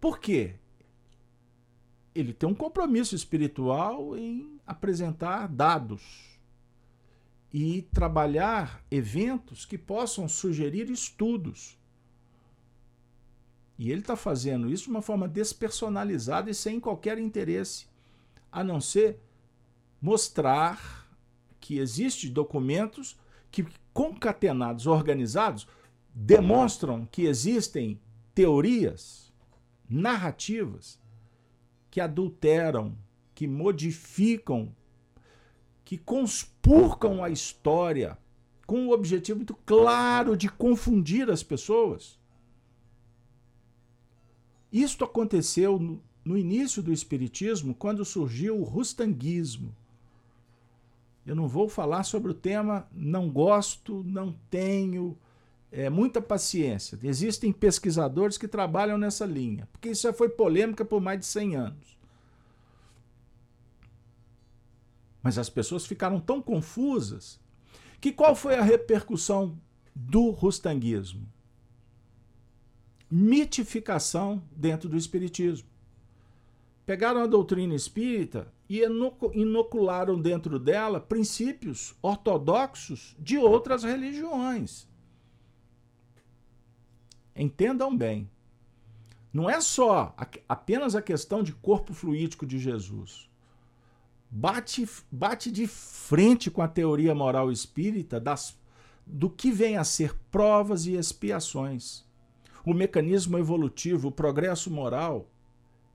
Por 0.00 0.20
quê? 0.20 0.54
Ele 2.14 2.32
tem 2.32 2.48
um 2.48 2.54
compromisso 2.54 3.16
espiritual 3.16 4.16
em 4.16 4.60
apresentar 4.64 5.48
dados 5.48 6.37
e 7.52 7.82
trabalhar 7.92 8.84
eventos 8.90 9.64
que 9.64 9.78
possam 9.78 10.28
sugerir 10.28 10.90
estudos. 10.90 11.78
E 13.78 13.90
ele 13.90 14.00
está 14.00 14.16
fazendo 14.16 14.70
isso 14.70 14.84
de 14.84 14.90
uma 14.90 15.02
forma 15.02 15.28
despersonalizada 15.28 16.50
e 16.50 16.54
sem 16.54 16.80
qualquer 16.80 17.18
interesse, 17.18 17.86
a 18.50 18.62
não 18.64 18.80
ser 18.80 19.20
mostrar 20.00 21.08
que 21.60 21.78
existem 21.78 22.30
documentos 22.30 23.16
que, 23.50 23.66
concatenados, 23.92 24.86
organizados, 24.86 25.66
demonstram 26.14 27.06
que 27.06 27.22
existem 27.22 28.00
teorias, 28.34 29.32
narrativas, 29.88 31.00
que 31.90 32.00
adulteram, 32.00 32.96
que 33.34 33.46
modificam 33.46 34.74
que 35.88 35.96
conspurcam 35.96 37.24
a 37.24 37.30
história 37.30 38.18
com 38.66 38.86
o 38.86 38.92
objetivo 38.92 39.38
muito 39.38 39.54
claro 39.64 40.36
de 40.36 40.46
confundir 40.46 41.30
as 41.30 41.42
pessoas. 41.42 42.18
Isto 44.70 45.06
aconteceu 45.06 45.78
no, 45.78 45.98
no 46.22 46.36
início 46.36 46.82
do 46.82 46.92
Espiritismo, 46.92 47.74
quando 47.74 48.04
surgiu 48.04 48.60
o 48.60 48.64
rustanguismo. 48.64 49.74
Eu 51.24 51.34
não 51.34 51.48
vou 51.48 51.70
falar 51.70 52.02
sobre 52.02 52.32
o 52.32 52.34
tema, 52.34 52.86
não 52.92 53.30
gosto, 53.30 54.04
não 54.06 54.36
tenho 54.50 55.16
é, 55.72 55.88
muita 55.88 56.20
paciência. 56.20 56.98
Existem 57.02 57.50
pesquisadores 57.50 58.36
que 58.36 58.46
trabalham 58.46 58.98
nessa 58.98 59.24
linha, 59.24 59.66
porque 59.72 59.88
isso 59.88 60.02
já 60.02 60.12
foi 60.12 60.28
polêmica 60.28 60.84
por 60.84 61.00
mais 61.00 61.20
de 61.20 61.24
100 61.24 61.56
anos. 61.56 61.97
Mas 65.22 65.38
as 65.38 65.48
pessoas 65.48 65.84
ficaram 65.84 66.20
tão 66.20 66.40
confusas 66.40 67.40
que 68.00 68.12
qual 68.12 68.34
foi 68.34 68.54
a 68.54 68.62
repercussão 68.62 69.60
do 69.94 70.30
rustanguismo? 70.30 71.26
Mitificação 73.10 74.42
dentro 74.52 74.88
do 74.88 74.96
espiritismo. 74.96 75.68
Pegaram 76.86 77.22
a 77.22 77.26
doutrina 77.26 77.74
espírita 77.74 78.52
e 78.68 78.82
inocularam 79.34 80.20
dentro 80.20 80.58
dela 80.58 81.00
princípios 81.00 81.94
ortodoxos 82.00 83.14
de 83.18 83.36
outras 83.36 83.82
religiões. 83.82 84.88
Entendam 87.34 87.96
bem. 87.96 88.30
Não 89.32 89.48
é 89.48 89.60
só 89.60 90.14
apenas 90.48 90.94
a 90.96 91.02
questão 91.02 91.42
de 91.42 91.52
corpo 91.52 91.92
fluídico 91.92 92.46
de 92.46 92.58
Jesus. 92.58 93.27
Bate, 94.30 94.88
bate 95.10 95.50
de 95.50 95.66
frente 95.66 96.50
com 96.50 96.60
a 96.60 96.68
teoria 96.68 97.14
moral 97.14 97.50
espírita 97.50 98.20
das, 98.20 98.58
do 99.06 99.30
que 99.30 99.50
vem 99.50 99.76
a 99.76 99.84
ser 99.84 100.14
provas 100.30 100.86
e 100.86 100.94
expiações. 100.94 102.04
O 102.64 102.74
mecanismo 102.74 103.38
evolutivo, 103.38 104.08
o 104.08 104.12
progresso 104.12 104.70
moral, 104.70 105.30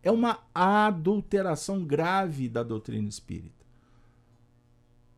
é 0.02 0.12
uma 0.12 0.44
adulteração 0.54 1.86
grave 1.86 2.50
da 2.50 2.64
doutrina 2.64 3.08
espírita, 3.08 3.66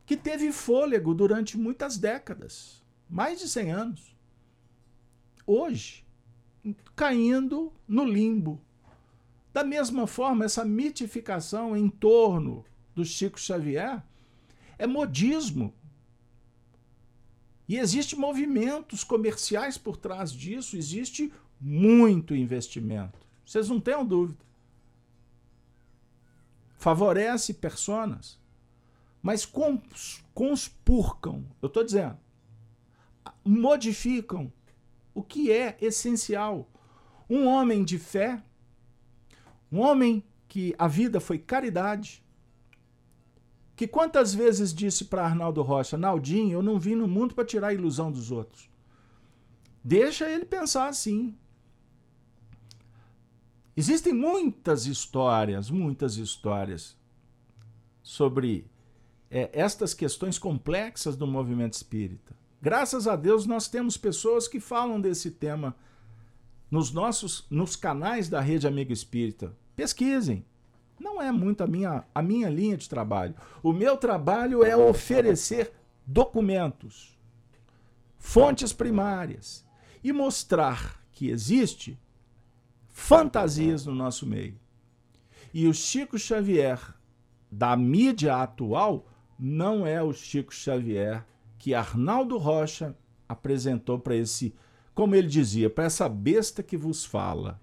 que 0.06 0.18
teve 0.18 0.52
fôlego 0.52 1.14
durante 1.14 1.58
muitas 1.58 1.98
décadas 1.98 2.84
mais 3.10 3.40
de 3.40 3.48
100 3.48 3.72
anos. 3.72 4.16
Hoje, 5.48 6.06
caindo 6.96 7.72
no 7.88 8.04
limbo. 8.04 8.60
Da 9.54 9.64
mesma 9.64 10.06
forma, 10.06 10.46
essa 10.46 10.66
mitificação 10.66 11.78
em 11.78 11.88
torno 11.88 12.66
do 12.96 13.04
Chico 13.04 13.40
Xavier 13.40 14.02
é 14.78 14.88
modismo. 14.88 15.74
E 17.68 17.78
existem 17.78 18.18
movimentos 18.18 19.04
comerciais 19.04 19.78
por 19.78 19.98
trás 19.98 20.32
disso, 20.32 20.78
existe 20.78 21.32
muito 21.60 22.36
investimento. 22.36 23.20
Vocês 23.46 23.70
não 23.70 23.80
tenham 23.80 24.06
dúvida. 24.06 24.44
Favorece 26.78 27.54
personas, 27.54 28.40
mas 29.22 29.50
conspurcam, 30.34 31.44
eu 31.62 31.68
estou 31.68 31.84
dizendo, 31.84 32.18
modificam 33.44 34.54
o 35.14 35.24
que 35.24 35.52
é 35.52 35.78
essencial. 35.82 36.70
Um 37.28 37.48
homem 37.48 37.84
de 37.84 37.98
fé, 37.98 38.44
um 39.72 39.80
homem 39.80 40.24
que 40.48 40.76
a 40.78 40.88
vida 40.88 41.20
foi 41.20 41.40
caridade, 41.40 42.24
que 43.76 43.88
quantas 43.88 44.34
vezes 44.34 44.74
disse 44.74 45.06
para 45.06 45.26
Arnaldo 45.26 45.62
Rocha, 45.62 45.98
Naldinho, 45.98 46.54
eu 46.54 46.64
não 46.64 46.80
vim 46.80 46.96
no 46.96 47.08
mundo 47.08 47.36
para 47.36 47.46
tirar 47.46 47.68
a 47.68 47.74
ilusão 47.74 48.12
dos 48.12 48.32
outros. 48.32 48.70
Deixa 49.84 50.30
ele 50.30 50.46
pensar 50.46 50.88
assim. 50.88 51.36
Existem 53.76 54.14
muitas 54.14 54.86
histórias, 54.86 55.70
muitas 55.70 56.16
histórias 56.16 56.96
sobre 58.02 58.66
é, 59.30 59.50
estas 59.52 59.94
questões 59.94 60.40
complexas 60.40 61.18
do 61.18 61.28
movimento 61.28 61.74
espírita. 61.74 62.34
Graças 62.62 63.08
a 63.08 63.16
Deus 63.16 63.46
nós 63.46 63.68
temos 63.68 63.98
pessoas 63.98 64.48
que 64.48 64.60
falam 64.60 65.02
desse 65.02 65.30
tema 65.30 65.76
nos 66.72 66.92
nossos 66.92 67.46
nos 67.50 67.76
canais 67.76 68.30
da 68.30 68.40
Rede 68.40 68.68
Amigo 68.68 68.94
Espírita. 68.94 69.56
Pesquisem. 69.76 70.46
Não 71.00 71.22
é 71.22 71.32
muito 71.32 71.64
a 71.64 71.68
minha, 71.68 72.04
a 72.14 72.22
minha 72.22 72.50
linha 72.50 72.78
de 72.78 72.88
trabalho. 72.88 73.36
O 73.62 73.74
meu 73.74 73.98
trabalho 73.98 74.64
é 74.64 74.76
oferecer 74.76 75.74
documentos, 76.06 77.18
fontes 78.18 78.72
primárias 78.72 79.66
e 80.04 80.14
mostrar 80.14 81.02
que 81.12 81.30
existe 81.30 82.00
fantasias 82.90 83.86
no 83.86 83.94
nosso 83.94 84.26
meio. 84.26 84.58
E 85.54 85.68
o 85.68 85.74
Chico 85.74 86.18
Xavier 86.18 86.80
da 87.52 87.76
mídia 87.76 88.38
atual 88.38 89.08
não 89.38 89.86
é 89.86 90.02
o 90.02 90.14
Chico 90.14 90.54
Xavier 90.54 91.26
que 91.58 91.74
Arnaldo 91.74 92.38
Rocha 92.38 92.96
apresentou 93.28 93.98
para 93.98 94.16
esse, 94.16 94.54
como 94.94 95.16
ele 95.16 95.28
dizia, 95.28 95.70
para 95.70 95.86
essa 95.86 96.08
besta 96.08 96.62
que 96.62 96.78
vos 96.78 97.04
fala, 97.06 97.60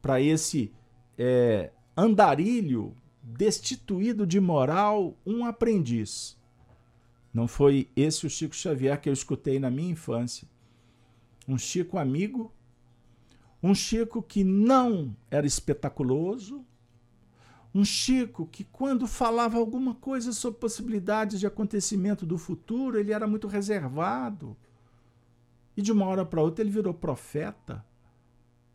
para 0.00 0.20
esse 0.20 0.72
é, 1.18 1.72
andarilho 1.96 2.94
destituído 3.22 4.26
de 4.26 4.38
moral, 4.38 5.16
um 5.26 5.44
aprendiz. 5.44 6.38
Não 7.34 7.48
foi 7.48 7.90
esse 7.96 8.26
o 8.26 8.30
Chico 8.30 8.54
Xavier 8.54 9.00
que 9.00 9.08
eu 9.08 9.12
escutei 9.12 9.58
na 9.58 9.70
minha 9.70 9.90
infância. 9.90 10.48
Um 11.46 11.58
Chico 11.58 11.98
amigo, 11.98 12.52
um 13.62 13.74
Chico 13.74 14.22
que 14.22 14.44
não 14.44 15.16
era 15.30 15.46
espetaculoso, 15.46 16.64
um 17.74 17.84
Chico 17.84 18.46
que, 18.46 18.64
quando 18.64 19.06
falava 19.06 19.58
alguma 19.58 19.94
coisa 19.94 20.32
sobre 20.32 20.58
possibilidades 20.58 21.38
de 21.38 21.46
acontecimento 21.46 22.24
do 22.24 22.38
futuro, 22.38 22.98
ele 22.98 23.12
era 23.12 23.26
muito 23.26 23.46
reservado. 23.46 24.56
E 25.76 25.82
de 25.82 25.92
uma 25.92 26.06
hora 26.06 26.24
para 26.24 26.40
outra 26.40 26.62
ele 26.64 26.70
virou 26.70 26.94
profeta. 26.94 27.84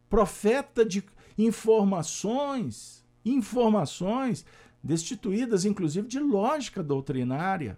Profeta 0.08 0.86
de 0.86 1.04
informações, 1.46 3.06
informações 3.24 4.46
destituídas, 4.84 5.66
inclusive, 5.66 6.08
de 6.08 6.20
lógica 6.20 6.82
doutrinária. 6.84 7.78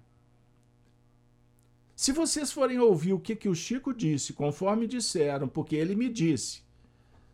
Se 1.96 2.12
vocês 2.12 2.52
forem 2.52 2.80
ouvir 2.80 3.14
o 3.14 3.20
que, 3.20 3.36
que 3.36 3.50
o 3.50 3.56
Chico 3.56 3.94
disse, 3.94 4.34
conforme 4.34 4.88
disseram, 4.88 5.48
porque 5.48 5.76
ele 5.76 5.96
me 5.96 6.10
disse, 6.10 6.64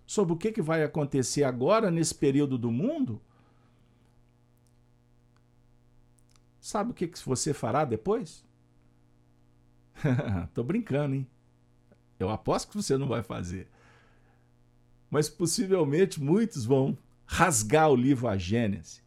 sobre 0.06 0.34
o 0.34 0.38
que, 0.38 0.52
que 0.52 0.62
vai 0.62 0.84
acontecer 0.84 1.44
agora 1.44 1.90
nesse 1.90 2.14
período 2.14 2.58
do 2.58 2.72
mundo, 2.72 3.22
Sabe 6.70 6.92
o 6.92 6.94
que, 6.94 7.08
que 7.08 7.18
você 7.26 7.52
fará 7.52 7.84
depois? 7.84 8.46
Tô 10.54 10.64
brincando, 10.64 11.16
hein? 11.16 11.28
Eu 12.20 12.30
aposto 12.30 12.70
que 12.70 12.78
você 12.78 12.96
não 12.96 13.08
vai 13.08 13.24
fazer. 13.24 13.68
Mas 15.10 15.28
possivelmente 15.28 16.22
muitos 16.22 16.66
vão 16.66 16.98
rasgar 17.26 17.90
o 17.90 17.96
livro 17.96 18.28
A 18.28 18.38
Gênese, 18.38 19.02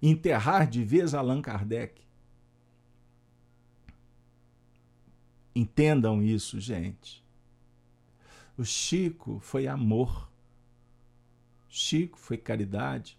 enterrar 0.00 0.68
de 0.68 0.84
vez 0.84 1.14
Allan 1.14 1.40
Kardec. 1.40 2.02
Entendam 5.54 6.22
isso, 6.22 6.60
gente. 6.60 7.24
O 8.56 8.64
Chico 8.64 9.38
foi 9.40 9.66
amor. 9.66 10.30
Chico 11.68 12.18
foi 12.18 12.36
caridade. 12.36 13.18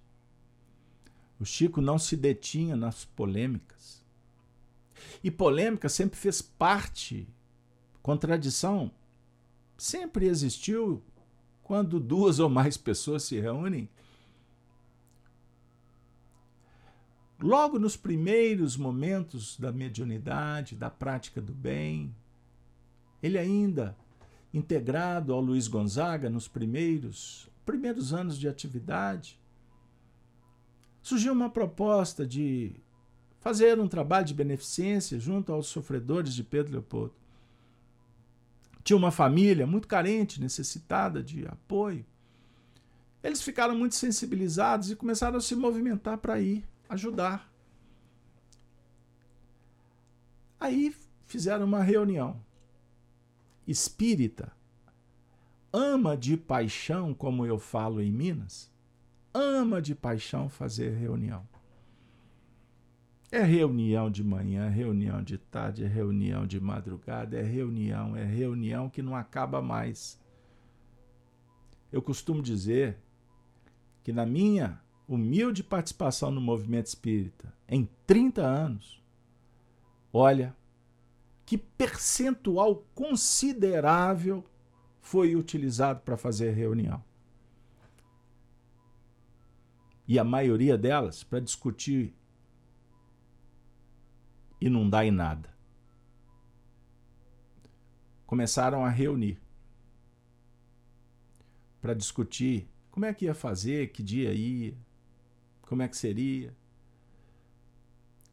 O 1.40 1.46
Chico 1.46 1.82
não 1.82 1.98
se 1.98 2.16
detinha 2.16 2.76
nas 2.76 3.06
polêmicas. 3.06 4.04
E 5.24 5.30
polêmica 5.30 5.90
sempre 5.90 6.18
fez 6.18 6.42
parte, 6.42 7.28
contradição 8.02 8.92
sempre 9.78 10.28
existiu 10.28 11.04
quando 11.66 12.00
duas 12.00 12.40
ou 12.40 12.48
mais 12.48 12.78
pessoas 12.78 13.24
se 13.24 13.40
reúnem. 13.40 13.90
Logo 17.42 17.78
nos 17.78 17.98
primeiros 17.98 18.78
momentos 18.78 19.60
da 19.60 19.72
mediunidade, 19.72 20.76
da 20.76 20.90
prática 20.90 21.42
do 21.42 21.52
bem, 21.52 22.16
ele 23.22 23.38
ainda 23.38 23.98
integrado 24.54 25.34
ao 25.34 25.42
Luiz 25.42 25.68
Gonzaga 25.68 26.30
nos 26.30 26.48
primeiros 26.48 27.50
primeiros 27.66 28.14
anos 28.14 28.38
de 28.38 28.48
atividade, 28.48 29.40
surgiu 31.02 31.34
uma 31.34 31.50
proposta 31.50 32.28
de 32.28 32.76
fazer 33.40 33.80
um 33.80 33.88
trabalho 33.88 34.28
de 34.28 34.36
beneficência 34.36 35.20
junto 35.20 35.52
aos 35.52 35.66
sofredores 35.66 36.36
de 36.36 36.44
Pedro 36.44 36.74
Leopoldo. 36.74 37.25
Tinha 38.86 38.96
uma 38.96 39.10
família 39.10 39.66
muito 39.66 39.88
carente, 39.88 40.40
necessitada 40.40 41.24
de 41.24 41.46
apoio. 41.48 42.06
Eles 43.24 43.42
ficaram 43.42 43.76
muito 43.76 43.96
sensibilizados 43.96 44.92
e 44.92 44.96
começaram 44.96 45.38
a 45.38 45.42
se 45.42 45.56
movimentar 45.56 46.20
para 46.20 46.40
ir 46.40 46.64
ajudar. 46.88 47.52
Aí 50.60 50.96
fizeram 51.26 51.66
uma 51.66 51.82
reunião. 51.82 52.40
Espírita 53.68 54.52
ama 55.74 56.16
de 56.16 56.38
paixão, 56.38 57.12
como 57.12 57.44
eu 57.44 57.58
falo 57.58 58.00
em 58.00 58.12
Minas, 58.12 58.72
ama 59.34 59.82
de 59.82 59.96
paixão 59.96 60.48
fazer 60.48 60.92
reunião. 60.92 61.44
É 63.32 63.42
reunião 63.42 64.10
de 64.10 64.24
manhã, 64.24 64.70
reunião 64.70 65.22
de 65.22 65.38
tarde, 65.38 65.84
é 65.84 65.88
reunião 65.88 66.46
de 66.46 66.60
madrugada, 66.60 67.38
é 67.38 67.42
reunião, 67.42 68.16
é 68.16 68.24
reunião 68.24 68.90
que 68.90 69.02
não 69.02 69.16
acaba 69.16 69.62
mais. 69.62 70.20
Eu 71.92 72.02
costumo 72.02 72.42
dizer 72.42 72.98
que 74.04 74.14
na 74.14 74.26
minha 74.26 74.80
humilde 75.08 75.64
participação 75.64 76.32
no 76.32 76.40
movimento 76.40 76.88
espírita 76.88 77.54
em 77.68 77.90
30 78.06 78.42
anos, 78.42 79.04
olha 80.14 80.56
que 81.46 81.58
percentual 81.58 82.86
considerável 82.94 84.44
foi 85.00 85.36
utilizado 85.36 86.02
para 86.02 86.18
fazer 86.18 86.52
reunião. 86.52 87.04
E 90.08 90.18
a 90.18 90.24
maioria 90.24 90.78
delas 90.78 91.24
para 91.24 91.40
discutir 91.40 92.14
e 94.60 94.70
não 94.70 94.90
dar 94.90 95.06
em 95.06 95.12
nada. 95.12 95.54
Começaram 98.26 98.84
a 98.84 98.90
reunir 98.90 99.40
para 101.82 101.94
discutir 101.94 102.68
como 102.90 103.06
é 103.06 103.14
que 103.14 103.26
ia 103.26 103.36
fazer, 103.36 103.92
que 103.92 104.02
dia 104.02 104.34
ia, 104.34 104.76
como 105.62 105.82
é 105.82 105.88
que 105.88 105.98
seria. 105.98 106.56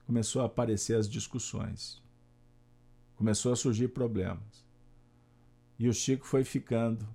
Começou 0.07 0.43
a 0.43 0.47
aparecer 0.47 0.97
as 0.97 1.09
discussões. 1.09 2.03
Começou 3.17 3.53
a 3.53 3.57
surgir 3.57 3.89
problemas. 3.89 4.65
E 5.79 5.89
o 5.89 5.93
Chico 5.93 6.27
foi 6.27 6.45
ficando 6.45 7.07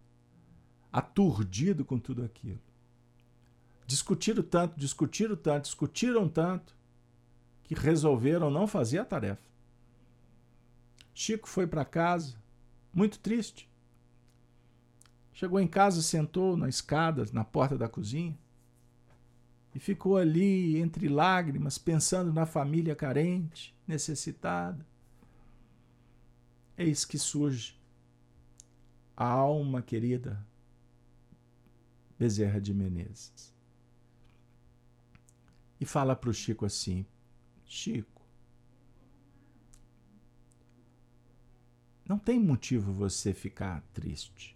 aturdido 0.92 1.84
com 1.84 1.98
tudo 1.98 2.24
aquilo. 2.24 2.62
Discutiram 3.88 4.44
tanto, 4.44 4.80
discutiram 4.80 5.36
tanto, 5.36 5.64
discutiram 5.64 6.30
tanto, 6.30 6.77
que 7.68 7.76
resolveram 7.76 8.50
não 8.50 8.66
fazer 8.66 9.00
a 9.00 9.06
tarefa. 9.06 9.46
Chico 11.14 11.48
foi 11.48 11.68
para 11.68 11.84
casa 11.84 12.38
muito 12.94 13.20
triste. 13.20 13.70
Chegou 15.34 15.60
em 15.60 15.68
casa, 15.68 16.02
sentou 16.02 16.58
na 16.58 16.70
escada, 16.70 17.26
na 17.32 17.44
porta 17.44 17.78
da 17.78 17.88
cozinha, 17.88 18.38
e 19.76 19.80
ficou 19.80 20.18
ali 20.18 20.78
entre 20.78 21.08
lágrimas, 21.08 21.78
pensando 21.78 22.34
na 22.34 22.46
família 22.46 22.96
carente, 22.96 23.76
necessitada. 23.88 24.84
Eis 26.76 27.06
que 27.06 27.20
surge 27.20 27.80
a 29.16 29.28
alma 29.28 29.82
querida 29.82 30.44
Bezerra 32.18 32.60
de 32.60 32.74
Menezes. 32.74 33.54
E 35.80 35.86
fala 35.86 36.16
para 36.16 36.32
o 36.32 36.34
Chico 36.34 36.66
assim: 36.66 37.06
Chico, 37.68 38.22
não 42.08 42.18
tem 42.18 42.40
motivo 42.40 42.94
você 42.94 43.34
ficar 43.34 43.82
triste. 43.94 44.56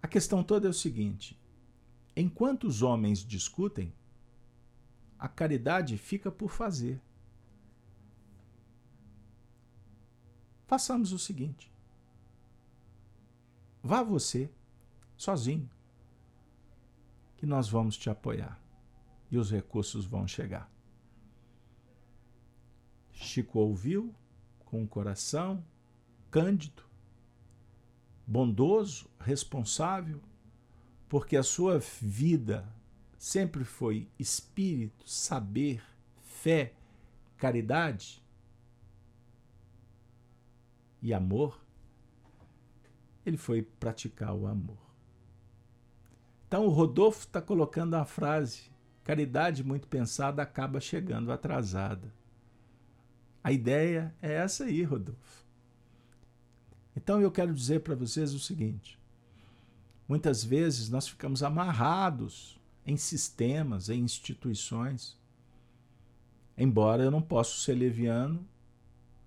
A 0.00 0.08
questão 0.08 0.42
toda 0.42 0.66
é 0.66 0.70
o 0.70 0.74
seguinte: 0.74 1.38
enquanto 2.16 2.64
os 2.64 2.80
homens 2.80 3.18
discutem, 3.18 3.92
a 5.18 5.28
caridade 5.28 5.98
fica 5.98 6.32
por 6.32 6.50
fazer. 6.50 6.98
Façamos 10.66 11.12
o 11.12 11.18
seguinte: 11.18 11.70
vá 13.82 14.02
você, 14.02 14.50
sozinho, 15.14 15.70
que 17.36 17.44
nós 17.44 17.68
vamos 17.68 17.98
te 17.98 18.08
apoiar 18.08 18.61
e 19.32 19.38
os 19.38 19.50
recursos 19.50 20.04
vão 20.04 20.28
chegar. 20.28 20.70
Chico 23.10 23.58
ouviu 23.58 24.14
com 24.66 24.84
o 24.84 24.86
coração 24.88 25.64
cândido 26.30 26.84
bondoso, 28.26 29.10
responsável, 29.18 30.20
porque 31.08 31.36
a 31.36 31.42
sua 31.42 31.78
vida 32.00 32.66
sempre 33.18 33.64
foi 33.64 34.08
espírito, 34.18 35.08
saber, 35.08 35.82
fé, 36.22 36.74
caridade 37.36 38.22
e 41.00 41.12
amor, 41.12 41.60
ele 43.24 43.36
foi 43.36 43.62
praticar 43.62 44.34
o 44.34 44.46
amor. 44.46 44.78
Então 46.46 46.66
o 46.66 46.70
Rodolfo 46.70 47.20
está 47.20 47.40
colocando 47.40 47.94
a 47.94 48.04
frase: 48.04 48.71
caridade 49.04 49.64
muito 49.64 49.88
pensada 49.88 50.42
acaba 50.42 50.80
chegando 50.80 51.32
atrasada. 51.32 52.12
A 53.42 53.50
ideia 53.50 54.14
é 54.22 54.32
essa 54.34 54.64
aí, 54.64 54.82
Rodolfo. 54.82 55.44
Então 56.96 57.20
eu 57.20 57.30
quero 57.30 57.54
dizer 57.54 57.80
para 57.80 57.94
vocês 57.94 58.34
o 58.34 58.38
seguinte: 58.38 58.98
muitas 60.08 60.44
vezes 60.44 60.88
nós 60.88 61.08
ficamos 61.08 61.42
amarrados 61.42 62.60
em 62.86 62.96
sistemas, 62.96 63.88
em 63.88 64.00
instituições. 64.00 65.18
Embora 66.56 67.02
eu 67.02 67.10
não 67.10 67.22
possa 67.22 67.58
ser 67.60 67.74
leviano 67.74 68.46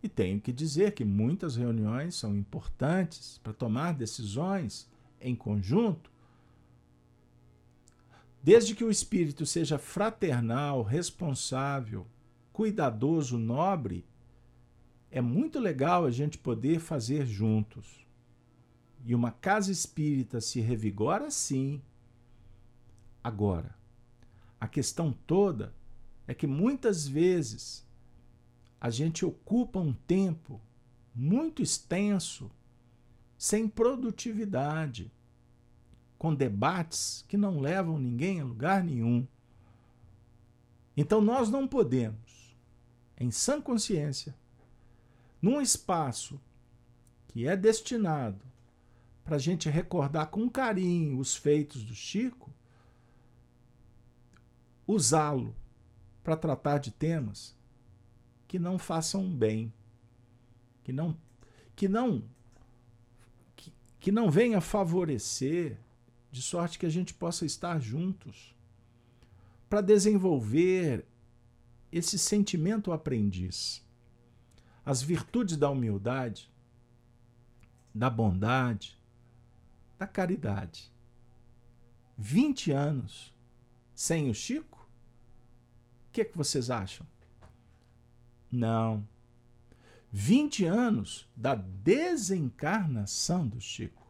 e 0.02 0.08
tenho 0.08 0.40
que 0.40 0.54
dizer 0.54 0.94
que 0.94 1.04
muitas 1.04 1.56
reuniões 1.56 2.16
são 2.16 2.36
importantes 2.36 3.40
para 3.44 3.52
tomar 3.52 3.94
decisões 3.94 4.88
em 5.20 5.36
conjunto, 5.36 6.12
desde 8.46 8.76
que 8.76 8.84
o 8.84 8.92
espírito 8.92 9.44
seja 9.44 9.80
fraternal, 9.80 10.84
responsável, 10.84 12.06
cuidadoso, 12.54 13.40
nobre, 13.40 14.06
é 15.10 15.20
muito 15.20 15.58
legal 15.58 16.06
a 16.06 16.12
gente 16.12 16.38
poder 16.38 16.80
fazer 16.80 17.26
juntos. 17.26 18.06
E 19.04 19.16
uma 19.16 19.32
casa 19.32 19.72
espírita 19.72 20.40
se 20.40 20.62
revigora 20.62 21.32
sim. 21.32 21.82
Agora, 23.24 23.76
a 24.62 24.68
questão 24.68 25.12
toda 25.26 25.74
é 26.28 26.34
que 26.36 26.46
muitas 26.46 27.08
vezes 27.08 27.84
a 28.80 28.92
gente 28.92 29.26
ocupa 29.26 29.80
um 29.80 29.92
tempo 29.92 30.62
muito 31.16 31.64
extenso 31.64 32.52
sem 33.40 33.68
produtividade, 33.68 35.12
com 36.18 36.34
debates 36.34 37.24
que 37.28 37.38
não 37.38 37.60
levam 37.60 37.98
ninguém 37.98 38.42
a 38.42 38.46
lugar 38.46 38.84
nenhum. 38.84 39.28
Então 40.96 41.22
nós 41.22 41.50
não 41.50 41.68
podemos, 41.68 42.56
em 43.18 43.32
sã 43.32 43.62
consciência, 43.62 44.36
num 45.42 45.62
espaço 45.62 46.40
que 47.28 47.48
é 47.48 47.56
destinado 47.56 48.42
para 49.24 49.36
a 49.36 49.40
gente 49.40 49.70
recordar 49.70 50.28
com 50.28 50.50
carinho 50.50 51.20
os 51.20 51.36
feitos 51.36 51.84
do 51.84 51.94
Chico, 51.94 52.52
usá-lo 54.88 55.56
para 56.24 56.38
tratar 56.38 56.78
de 56.78 56.92
temas 56.92 57.56
que 58.48 58.58
não 58.58 58.78
façam 58.78 59.30
bem, 59.30 59.74
que 60.84 60.94
não 60.94 61.18
que 61.76 61.88
não 61.88 62.24
que, 63.56 63.74
que 64.00 64.12
não 64.12 64.32
venha 64.32 64.62
favorecer 64.62 65.78
de 66.36 66.42
sorte 66.42 66.78
que 66.78 66.86
a 66.86 66.90
gente 66.90 67.14
possa 67.14 67.46
estar 67.46 67.80
juntos 67.80 68.54
para 69.70 69.80
desenvolver 69.80 71.06
esse 71.90 72.20
sentimento 72.20 72.92
aprendiz 72.92 73.82
as 74.86 75.02
virtudes 75.02 75.56
da 75.56 75.70
humildade, 75.70 76.52
da 77.94 78.10
bondade, 78.10 79.00
da 79.98 80.06
caridade. 80.06 80.94
20 82.18 82.72
anos 82.72 83.34
sem 83.96 84.30
o 84.30 84.34
Chico? 84.34 84.88
O 86.10 86.12
que, 86.12 86.22
é 86.22 86.26
que 86.26 86.38
vocês 86.38 86.70
acham? 86.70 87.08
Não. 88.52 89.08
20 90.12 90.66
anos 90.66 91.28
da 91.34 91.56
desencarnação 91.56 93.48
do 93.48 93.62
Chico. 93.62 94.05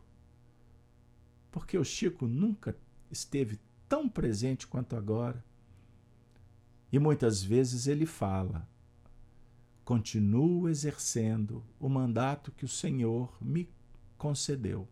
Porque 1.56 1.78
o 1.78 1.86
Chico 1.86 2.28
nunca 2.28 2.78
esteve 3.10 3.62
tão 3.88 4.10
presente 4.10 4.68
quanto 4.68 4.94
agora. 4.94 5.42
E 6.92 7.00
muitas 7.00 7.42
vezes 7.42 7.88
ele 7.88 8.06
fala: 8.06 8.68
continuo 9.86 10.68
exercendo 10.68 11.64
o 11.80 11.88
mandato 11.88 12.52
que 12.52 12.66
o 12.66 12.68
Senhor 12.68 13.34
me 13.42 13.70
concedeu, 14.18 14.86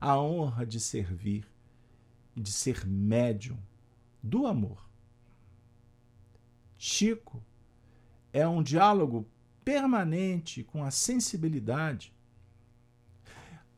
a 0.00 0.18
honra 0.18 0.64
de 0.64 0.80
servir 0.80 1.46
de 2.34 2.50
ser 2.52 2.86
médium 2.86 3.58
do 4.22 4.46
amor. 4.46 4.88
Chico 6.78 7.44
é 8.32 8.48
um 8.48 8.62
diálogo 8.62 9.28
permanente 9.62 10.64
com 10.64 10.82
a 10.82 10.90
sensibilidade, 10.90 12.14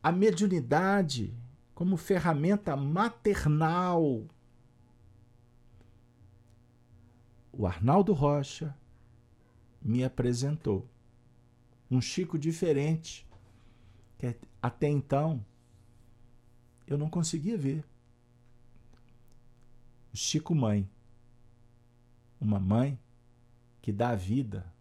a 0.01 0.13
mediunidade 0.13 1.37
como 1.81 1.97
ferramenta 1.97 2.77
maternal. 2.77 4.27
O 7.51 7.65
Arnaldo 7.65 8.13
Rocha 8.13 8.77
me 9.81 10.03
apresentou. 10.03 10.87
Um 11.89 11.99
Chico 11.99 12.37
diferente, 12.37 13.27
que 14.19 14.37
até 14.61 14.89
então 14.89 15.43
eu 16.85 16.99
não 16.99 17.09
conseguia 17.09 17.57
ver. 17.57 17.83
O 20.13 20.17
Chico 20.17 20.53
Mãe. 20.53 20.87
Uma 22.39 22.59
mãe 22.59 22.99
que 23.81 23.91
dá 23.91 24.09
a 24.09 24.15
vida, 24.15 24.71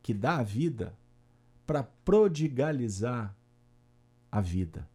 que 0.00 0.14
dá 0.14 0.36
a 0.36 0.44
vida 0.44 0.96
para 1.66 1.82
prodigalizar 1.82 3.36
a 4.30 4.40
vida. 4.40 4.88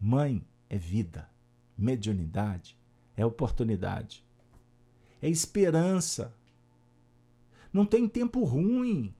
Mãe 0.00 0.46
é 0.70 0.78
vida, 0.78 1.28
mediunidade 1.76 2.78
é 3.16 3.26
oportunidade, 3.26 4.24
é 5.20 5.28
esperança. 5.28 6.32
Não 7.72 7.84
tem 7.84 8.08
tempo 8.08 8.44
ruim. 8.44 9.12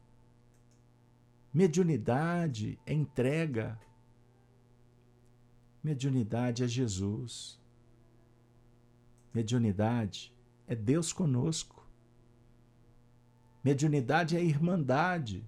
Mediunidade 1.52 2.78
é 2.86 2.92
entrega. 2.92 3.78
Mediunidade 5.82 6.62
é 6.62 6.68
Jesus. 6.68 7.60
Mediunidade 9.34 10.32
é 10.66 10.76
Deus 10.76 11.12
conosco. 11.12 11.84
Mediunidade 13.64 14.36
é 14.36 14.42
irmandade. 14.42 15.44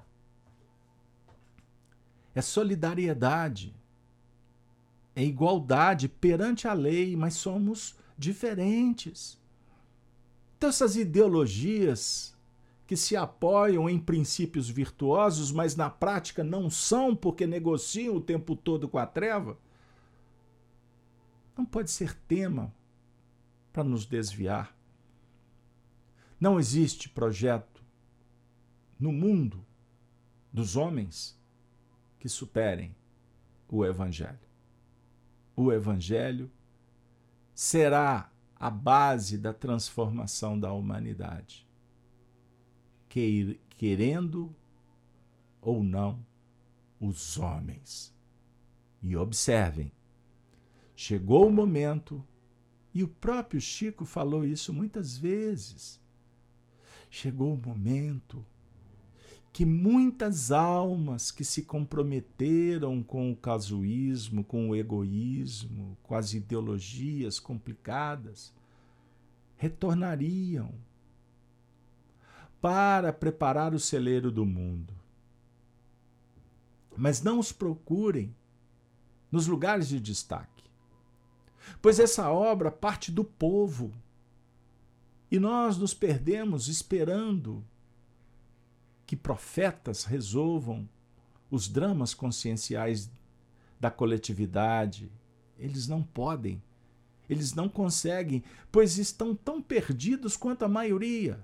É 2.34 2.42
solidariedade. 2.42 3.79
É 5.14 5.22
igualdade 5.24 6.08
perante 6.08 6.68
a 6.68 6.72
lei, 6.72 7.16
mas 7.16 7.34
somos 7.34 7.96
diferentes. 8.16 9.38
Então, 10.56 10.68
essas 10.68 10.96
ideologias 10.96 12.36
que 12.86 12.96
se 12.96 13.16
apoiam 13.16 13.88
em 13.88 13.98
princípios 13.98 14.68
virtuosos, 14.68 15.52
mas 15.52 15.76
na 15.76 15.88
prática 15.88 16.42
não 16.42 16.68
são 16.68 17.14
porque 17.14 17.46
negociam 17.46 18.16
o 18.16 18.20
tempo 18.20 18.56
todo 18.56 18.88
com 18.88 18.98
a 18.98 19.06
treva, 19.06 19.56
não 21.56 21.64
pode 21.64 21.90
ser 21.90 22.16
tema 22.26 22.74
para 23.72 23.84
nos 23.84 24.04
desviar. 24.04 24.76
Não 26.40 26.58
existe 26.58 27.08
projeto 27.08 27.84
no 28.98 29.12
mundo 29.12 29.64
dos 30.52 30.74
homens 30.74 31.38
que 32.18 32.28
superem 32.28 32.94
o 33.68 33.84
Evangelho. 33.84 34.49
O 35.60 35.70
Evangelho 35.70 36.50
será 37.54 38.32
a 38.56 38.70
base 38.70 39.36
da 39.36 39.52
transformação 39.52 40.58
da 40.58 40.72
humanidade 40.72 41.68
querendo 43.76 44.56
ou 45.60 45.84
não 45.84 46.24
os 46.98 47.36
homens. 47.36 48.14
E 49.02 49.14
observem, 49.14 49.92
chegou 50.96 51.46
o 51.46 51.52
momento, 51.52 52.26
e 52.94 53.04
o 53.04 53.08
próprio 53.08 53.60
Chico 53.60 54.06
falou 54.06 54.46
isso 54.46 54.72
muitas 54.72 55.18
vezes. 55.18 56.00
Chegou 57.10 57.52
o 57.52 57.68
momento 57.68 58.46
que 59.52 59.64
muitas 59.64 60.52
almas 60.52 61.30
que 61.30 61.44
se 61.44 61.62
comprometeram 61.62 63.02
com 63.02 63.32
o 63.32 63.36
casuísmo, 63.36 64.44
com 64.44 64.70
o 64.70 64.76
egoísmo, 64.76 65.98
com 66.02 66.14
as 66.14 66.32
ideologias 66.32 67.40
complicadas, 67.40 68.54
retornariam 69.56 70.72
para 72.60 73.12
preparar 73.12 73.74
o 73.74 73.80
celeiro 73.80 74.30
do 74.30 74.46
mundo. 74.46 74.94
Mas 76.96 77.22
não 77.22 77.38
os 77.38 77.50
procurem 77.50 78.34
nos 79.32 79.46
lugares 79.46 79.88
de 79.88 80.00
destaque, 80.00 80.64
pois 81.80 81.98
essa 81.98 82.30
obra 82.30 82.70
parte 82.70 83.10
do 83.10 83.24
povo 83.24 83.92
e 85.30 85.38
nós 85.38 85.76
nos 85.78 85.94
perdemos 85.94 86.68
esperando 86.68 87.64
que 89.10 89.16
profetas 89.16 90.04
resolvam 90.04 90.88
os 91.50 91.66
dramas 91.66 92.14
conscienciais 92.14 93.10
da 93.80 93.90
coletividade. 93.90 95.10
Eles 95.58 95.88
não 95.88 96.00
podem, 96.00 96.62
eles 97.28 97.52
não 97.52 97.68
conseguem, 97.68 98.44
pois 98.70 98.98
estão 98.98 99.34
tão 99.34 99.60
perdidos 99.60 100.36
quanto 100.36 100.64
a 100.64 100.68
maioria 100.68 101.42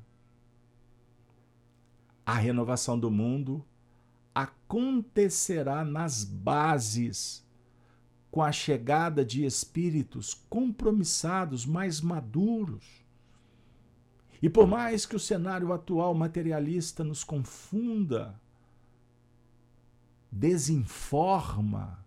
a 2.25 2.35
renovação 2.35 2.97
do 2.97 3.11
mundo 3.11 3.65
acontecerá 4.33 5.85
nas 5.85 6.23
bases, 6.23 7.45
com 8.31 8.43
a 8.43 8.53
chegada 8.53 9.25
de 9.25 9.45
espíritos 9.45 10.35
compromissados, 10.49 11.67
mais 11.67 12.01
maduros. 12.01 13.06
E 14.47 14.49
por 14.49 14.65
mais 14.65 15.05
que 15.05 15.17
o 15.17 15.19
cenário 15.19 15.73
atual 15.73 16.15
materialista 16.15 17.03
nos 17.03 17.25
confunda, 17.25 18.41
desinforma, 20.31 22.07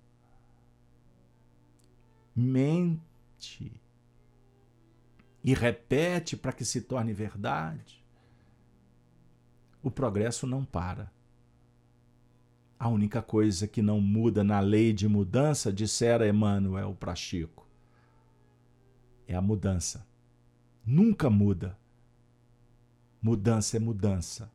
mente 2.34 3.82
e 5.44 5.54
repete 5.54 6.38
para 6.38 6.54
que 6.54 6.64
se 6.64 6.80
torne 6.80 7.12
verdade, 7.12 8.02
o 9.84 9.92
progresso 9.92 10.48
não 10.48 10.64
para. 10.64 11.12
A 12.80 12.88
única 12.88 13.22
coisa 13.22 13.68
que 13.68 13.82
não 13.82 14.00
muda 14.00 14.46
na 14.46 14.62
lei 14.62 14.94
de 14.94 15.10
mudança, 15.10 15.74
dissera 15.74 16.26
Emmanuel 16.26 16.96
para 16.98 17.14
Chico, 17.16 17.68
é 19.28 19.36
a 19.36 19.42
mudança. 19.42 20.08
Nunca 20.86 21.30
muda. 21.30 21.78
Mudança 23.22 23.78
é 23.78 23.80
mudança. 23.80 24.52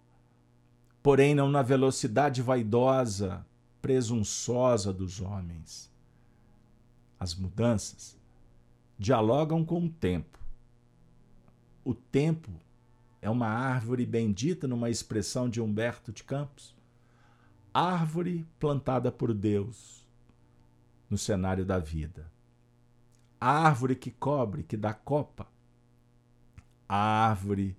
Porém, 1.02 1.34
não 1.34 1.50
na 1.50 1.60
velocidade 1.60 2.40
vaidosa, 2.40 3.44
presunçosa 3.82 4.92
dos 4.92 5.20
homens. 5.20 5.92
As 7.20 7.34
mudanças 7.34 8.16
dialogam 8.98 9.64
com 9.64 9.84
o 9.84 9.88
tempo. 9.90 10.38
O 11.84 11.94
tempo 11.94 12.50
é 13.20 13.28
uma 13.28 13.48
árvore 13.48 14.06
bendita, 14.06 14.66
numa 14.66 14.88
expressão 14.88 15.48
de 15.48 15.60
Humberto 15.60 16.12
de 16.12 16.24
Campos. 16.24 16.74
Árvore 17.72 18.46
plantada 18.58 19.12
por 19.12 19.34
Deus 19.34 20.06
no 21.10 21.18
cenário 21.18 21.64
da 21.64 21.78
vida. 21.78 22.32
árvore 23.38 23.94
que 23.94 24.10
cobre, 24.10 24.62
que 24.62 24.76
dá 24.76 24.94
copa. 24.94 25.46
árvore 26.88 27.76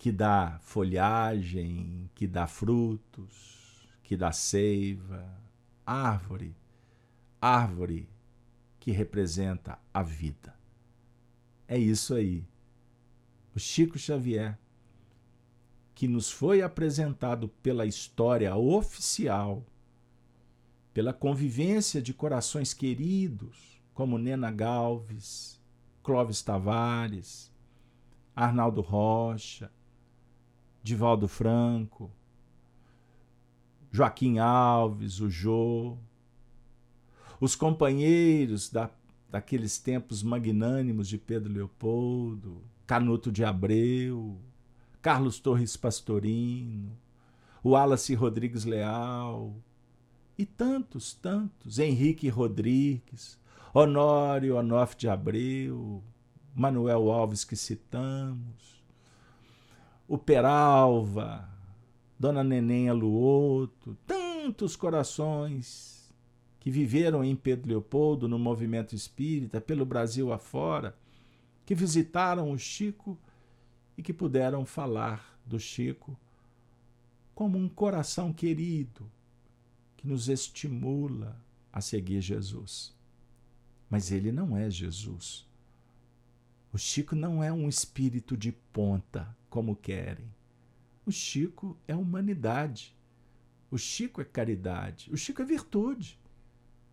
que 0.00 0.10
dá 0.10 0.58
folhagem, 0.62 2.10
que 2.14 2.26
dá 2.26 2.46
frutos, 2.46 3.86
que 4.02 4.16
dá 4.16 4.32
seiva. 4.32 5.38
Árvore, 5.84 6.56
árvore 7.38 8.08
que 8.78 8.92
representa 8.92 9.78
a 9.92 10.02
vida. 10.02 10.58
É 11.68 11.76
isso 11.76 12.14
aí 12.14 12.48
o 13.54 13.60
Chico 13.60 13.98
Xavier, 13.98 14.58
que 15.94 16.08
nos 16.08 16.30
foi 16.30 16.62
apresentado 16.62 17.50
pela 17.62 17.84
história 17.84 18.56
oficial, 18.56 19.66
pela 20.94 21.12
convivência 21.12 22.00
de 22.00 22.14
corações 22.14 22.72
queridos, 22.72 23.78
como 23.92 24.16
Nena 24.16 24.50
Galves, 24.50 25.60
Clóvis 26.02 26.40
Tavares, 26.40 27.52
Arnaldo 28.34 28.80
Rocha, 28.80 29.70
Divaldo 30.82 31.28
Franco, 31.28 32.10
Joaquim 33.92 34.38
Alves, 34.38 35.20
o 35.20 35.28
Jô, 35.28 35.96
os 37.40 37.54
companheiros 37.54 38.70
da, 38.70 38.90
daqueles 39.30 39.78
tempos 39.78 40.22
magnânimos 40.22 41.08
de 41.08 41.18
Pedro 41.18 41.52
Leopoldo, 41.52 42.62
Canuto 42.86 43.30
de 43.30 43.44
Abreu, 43.44 44.38
Carlos 45.02 45.38
Torres 45.38 45.76
Pastorino, 45.76 46.96
Wallace 47.64 48.14
Rodrigues 48.14 48.64
Leal 48.64 49.54
e 50.36 50.46
tantos, 50.46 51.12
tantos, 51.12 51.78
Henrique 51.78 52.28
Rodrigues, 52.28 53.38
Honório 53.74 54.56
Onof 54.56 54.94
de 54.96 55.08
Abreu, 55.08 56.02
Manuel 56.54 57.10
Alves 57.10 57.44
que 57.44 57.54
citamos, 57.56 58.79
o 60.10 60.18
Peralva, 60.18 61.48
Dona 62.18 62.42
Neném 62.42 62.90
Luoto, 62.90 63.96
tantos 64.04 64.74
corações 64.74 66.12
que 66.58 66.68
viveram 66.68 67.22
em 67.22 67.36
Pedro 67.36 67.68
Leopoldo 67.68 68.28
no 68.28 68.36
movimento 68.36 68.92
espírita, 68.92 69.60
pelo 69.60 69.86
Brasil 69.86 70.32
afora, 70.32 70.98
que 71.64 71.76
visitaram 71.76 72.50
o 72.50 72.58
Chico 72.58 73.16
e 73.96 74.02
que 74.02 74.12
puderam 74.12 74.66
falar 74.66 75.40
do 75.46 75.60
Chico 75.60 76.18
como 77.32 77.56
um 77.56 77.68
coração 77.68 78.32
querido 78.32 79.08
que 79.96 80.08
nos 80.08 80.28
estimula 80.28 81.40
a 81.72 81.80
seguir 81.80 82.20
Jesus. 82.20 82.92
Mas 83.88 84.10
ele 84.10 84.32
não 84.32 84.56
é 84.56 84.68
Jesus. 84.68 85.46
O 86.72 86.78
Chico 86.78 87.16
não 87.16 87.42
é 87.42 87.52
um 87.52 87.68
espírito 87.68 88.36
de 88.36 88.52
ponta, 88.52 89.36
como 89.48 89.74
querem. 89.74 90.32
O 91.04 91.10
Chico 91.10 91.76
é 91.88 91.94
humanidade. 91.94 92.96
O 93.70 93.78
Chico 93.78 94.20
é 94.20 94.24
caridade. 94.24 95.10
O 95.12 95.16
Chico 95.16 95.42
é 95.42 95.44
virtude. 95.44 96.18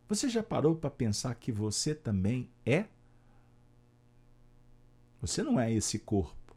Você 0.07 0.29
já 0.29 0.41
parou 0.41 0.75
para 0.75 0.89
pensar 0.89 1.35
que 1.35 1.51
você 1.51 1.93
também 1.93 2.49
é? 2.65 2.85
Você 5.21 5.43
não 5.43 5.59
é 5.59 5.71
esse 5.71 5.99
corpo. 5.99 6.55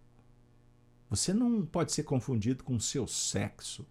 Você 1.09 1.35
não 1.35 1.67
pode 1.67 1.93
ser 1.93 2.05
confundido 2.05 2.63
com 2.63 2.77
o 2.77 2.81
seu 2.81 3.07
sexo, 3.07 3.85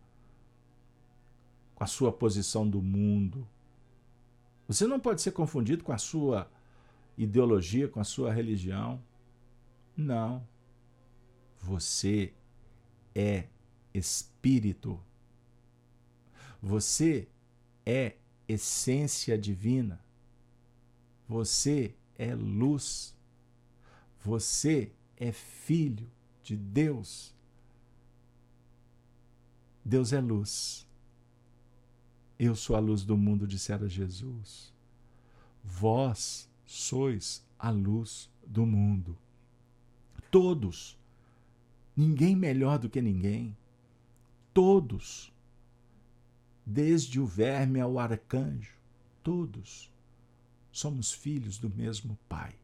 com 1.76 1.84
a 1.84 1.88
sua 1.88 2.14
posição 2.14 2.68
do 2.68 2.82
mundo. 2.82 3.46
Você 4.68 4.88
não 4.88 5.00
pode 5.00 5.22
ser 5.22 5.32
confundido 5.32 5.84
com 5.84 5.92
a 5.92 5.98
sua 5.98 6.50
ideologia, 7.18 7.90
com 7.90 8.00
a 8.00 8.06
sua 8.06 8.32
religião. 8.32 9.04
Não. 10.00 10.48
Você 11.60 12.34
é 13.14 13.48
espírito. 13.94 14.98
Você 16.62 17.28
é 17.86 18.16
essência 18.48 19.38
divina. 19.38 20.00
Você 21.28 21.94
é 22.18 22.34
luz. 22.34 23.14
Você 24.24 24.94
é 25.18 25.34
filho 25.34 26.10
de 26.44 26.56
Deus. 26.56 27.36
Deus 29.84 30.14
é 30.14 30.22
luz. 30.22 30.88
Eu 32.38 32.56
sou 32.56 32.78
a 32.78 32.80
luz 32.80 33.04
do 33.04 33.18
mundo, 33.18 33.46
dissera 33.46 33.90
Jesus. 33.90 34.74
Vós 35.62 36.50
sois 36.66 37.46
a 37.58 37.70
luz 37.70 38.30
do 38.48 38.66
mundo. 38.66 39.18
Todos. 40.32 40.98
Ninguém 41.96 42.36
melhor 42.36 42.80
do 42.80 42.90
que 42.90 43.02
ninguém. 43.02 43.56
Todos. 44.54 45.34
Desde 46.66 47.20
o 47.20 47.26
verme 47.26 47.80
ao 47.80 47.98
arcanjo, 47.98 48.76
todos 49.24 49.92
somos 50.72 51.12
filhos 51.12 51.58
do 51.58 51.70
mesmo 51.70 52.18
Pai. 52.28 52.56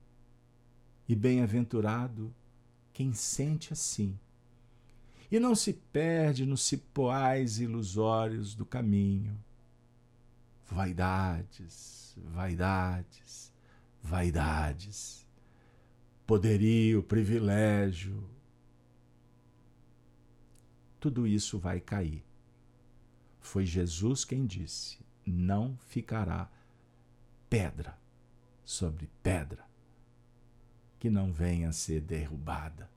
E 1.07 1.15
bem-aventurado 1.15 2.33
quem 2.93 3.13
sente 3.13 3.73
assim 3.73 4.17
e 5.31 5.39
não 5.39 5.55
se 5.55 5.73
perde 5.73 6.45
nos 6.45 6.61
cipoais 6.61 7.59
ilusórios 7.59 8.53
do 8.55 8.65
caminho. 8.65 9.37
Vaidades, 10.69 12.15
vaidades, 12.33 13.51
vaidades, 14.01 15.24
poderio, 16.25 17.03
privilégio. 17.03 18.23
Tudo 20.99 21.27
isso 21.27 21.59
vai 21.59 21.79
cair. 21.79 22.23
Foi 23.39 23.65
Jesus 23.65 24.25
quem 24.25 24.45
disse: 24.45 24.97
não 25.25 25.77
ficará 25.87 26.49
pedra 27.49 27.97
sobre 28.63 29.09
pedra 29.21 29.65
que 30.99 31.09
não 31.09 31.31
venha 31.31 31.69
a 31.69 31.73
ser 31.73 32.01
derrubada. 32.01 32.89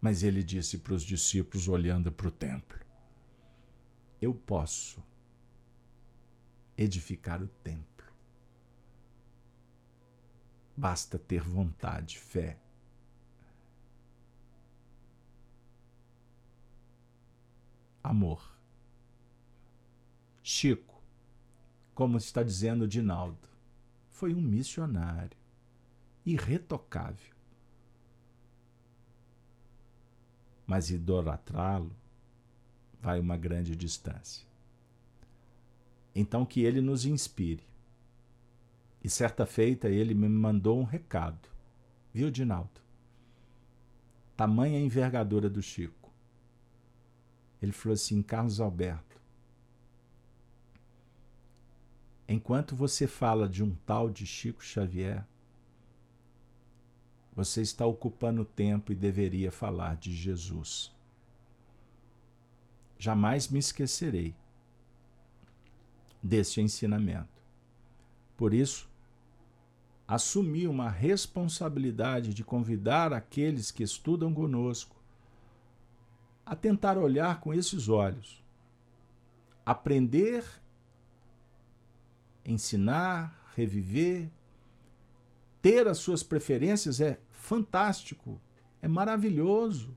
Mas 0.00 0.22
ele 0.22 0.42
disse 0.42 0.78
para 0.78 0.94
os 0.94 1.02
discípulos, 1.02 1.66
olhando 1.66 2.12
para 2.12 2.28
o 2.28 2.30
templo: 2.30 2.78
Eu 4.20 4.32
posso 4.34 5.02
edificar 6.76 7.42
o 7.42 7.48
templo. 7.48 7.95
Basta 10.76 11.18
ter 11.18 11.40
vontade, 11.40 12.18
fé. 12.18 12.58
Amor. 18.02 18.54
Chico, 20.42 21.02
como 21.94 22.18
está 22.18 22.42
dizendo 22.42 22.86
Dinaldo, 22.86 23.48
foi 24.10 24.34
um 24.34 24.40
missionário 24.40 25.36
irretocável. 26.24 27.34
Mas 30.66 30.90
idolatrá-lo 30.90 31.90
vai 33.00 33.18
uma 33.18 33.36
grande 33.36 33.74
distância. 33.74 34.46
Então 36.14 36.44
que 36.44 36.60
ele 36.60 36.80
nos 36.80 37.04
inspire 37.04 37.64
e 39.06 39.08
certa 39.08 39.46
feita 39.46 39.88
ele 39.88 40.14
me 40.14 40.28
mandou 40.28 40.80
um 40.80 40.82
recado. 40.82 41.48
Viu, 42.12 42.28
Dinaldo? 42.28 42.80
Tamanha 44.36 44.80
envergadura 44.80 45.48
do 45.48 45.62
Chico. 45.62 46.10
Ele 47.62 47.70
falou 47.70 47.94
assim: 47.94 48.20
Carlos 48.20 48.60
Alberto, 48.60 49.22
enquanto 52.28 52.74
você 52.74 53.06
fala 53.06 53.48
de 53.48 53.62
um 53.62 53.76
tal 53.86 54.10
de 54.10 54.26
Chico 54.26 54.60
Xavier, 54.60 55.24
você 57.32 57.62
está 57.62 57.86
ocupando 57.86 58.44
tempo 58.44 58.90
e 58.90 58.96
deveria 58.96 59.52
falar 59.52 59.94
de 59.94 60.12
Jesus. 60.12 60.92
Jamais 62.98 63.46
me 63.46 63.60
esquecerei 63.60 64.34
deste 66.20 66.60
ensinamento. 66.60 67.40
Por 68.36 68.52
isso, 68.52 68.95
assumir 70.06 70.68
uma 70.68 70.88
responsabilidade 70.88 72.32
de 72.32 72.44
convidar 72.44 73.12
aqueles 73.12 73.70
que 73.70 73.82
estudam 73.82 74.32
conosco 74.32 74.96
a 76.44 76.54
tentar 76.54 76.96
olhar 76.96 77.40
com 77.40 77.52
esses 77.52 77.88
olhos, 77.88 78.44
aprender, 79.64 80.44
ensinar, 82.44 83.50
reviver, 83.56 84.30
ter 85.60 85.88
as 85.88 85.98
suas 85.98 86.22
preferências 86.22 87.00
é 87.00 87.18
fantástico, 87.32 88.40
é 88.80 88.86
maravilhoso. 88.86 89.96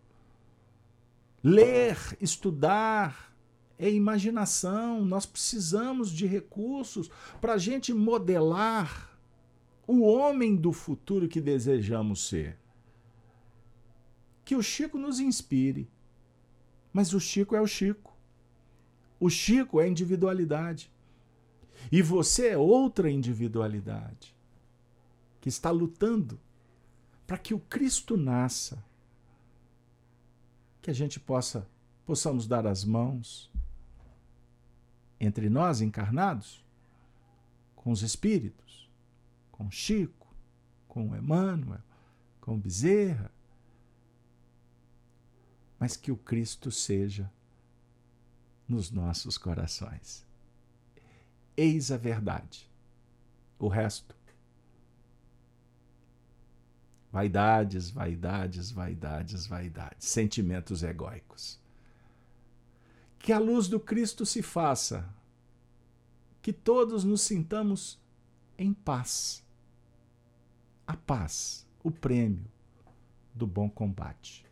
Ler, 1.44 1.96
estudar, 2.20 3.32
é 3.78 3.90
imaginação. 3.90 5.06
Nós 5.06 5.28
precisamos 5.28 6.10
de 6.12 6.26
recursos 6.26 7.10
para 7.40 7.54
a 7.54 7.58
gente 7.60 7.94
modelar 7.94 9.09
o 9.92 10.04
homem 10.04 10.56
do 10.56 10.72
futuro 10.72 11.28
que 11.28 11.42
desejamos 11.42 12.28
ser. 12.28 12.60
Que 14.46 14.56
o 14.56 14.62
Chico 14.62 15.00
nos 15.00 15.20
inspire. 15.20 15.90
Mas 16.94 17.12
o 17.12 17.20
Chico 17.20 17.56
é 17.56 17.62
o 17.62 17.66
Chico. 17.66 18.16
O 19.20 19.32
Chico 19.32 19.82
é 19.82 19.88
individualidade. 19.88 20.92
E 21.92 22.04
você 22.04 22.50
é 22.50 22.58
outra 22.58 23.10
individualidade 23.10 24.36
que 25.42 25.50
está 25.50 25.72
lutando 25.72 26.40
para 27.26 27.40
que 27.40 27.56
o 27.56 27.60
Cristo 27.60 28.16
nasça. 28.16 28.86
Que 30.84 30.92
a 30.92 30.94
gente 30.94 31.20
possa 31.20 31.68
possamos 32.06 32.46
dar 32.46 32.68
as 32.68 32.86
mãos 32.86 33.52
entre 35.20 35.50
nós 35.50 35.82
encarnados 35.82 36.64
com 37.76 37.92
os 37.92 38.04
espíritos 38.04 38.89
com 39.60 39.70
Chico, 39.70 40.34
com 40.88 41.14
Emmanuel, 41.14 41.82
com 42.40 42.58
Bezerra, 42.58 43.30
mas 45.78 45.98
que 45.98 46.14
o 46.14 46.16
Cristo 46.16 46.72
seja 46.72 47.30
nos 48.66 48.90
nossos 48.90 49.38
corações. 49.38 50.26
Eis 51.58 51.92
a 51.92 51.98
verdade. 51.98 52.72
O 53.60 53.68
resto. 53.68 54.16
Vaidades, 57.12 57.90
vaidades, 57.90 58.72
vaidades, 58.72 59.46
vaidades, 59.46 60.08
sentimentos 60.08 60.84
egóicos. 60.84 61.60
Que 63.18 63.34
a 63.34 63.40
luz 63.40 63.68
do 63.68 63.78
Cristo 63.78 64.26
se 64.26 64.42
faça, 64.42 65.14
que 66.42 66.54
todos 66.54 67.04
nos 67.04 67.20
sintamos 67.24 68.00
em 68.58 68.74
paz 68.74 69.44
a 70.90 70.98
paz, 70.98 71.68
o 71.84 71.92
prêmio 71.92 72.50
do 73.36 73.46
bom 73.46 73.70
combate. 73.70 74.44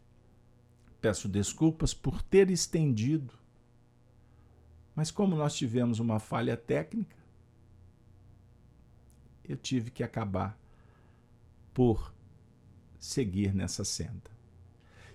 Peço 1.01 1.27
desculpas 1.27 1.95
por 1.95 2.22
ter 2.22 2.51
estendido, 2.51 3.34
mas 4.93 5.09
como 5.09 5.35
nós 5.35 5.55
tivemos 5.55 5.97
uma 5.99 6.19
falha 6.19 6.55
técnica, 6.55 7.18
eu 9.43 9.57
tive 9.57 9.89
que 9.89 10.03
acabar 10.03 10.55
por 11.73 12.14
seguir 12.99 13.51
nessa 13.51 13.84
senda. 13.84 14.30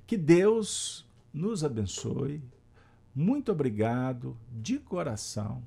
Que 0.04 0.16
Deus 0.16 1.06
nos 1.32 1.62
abençoe. 1.62 2.42
Muito 3.14 3.52
obrigado 3.52 4.36
de 4.50 4.76
coração, 4.76 5.62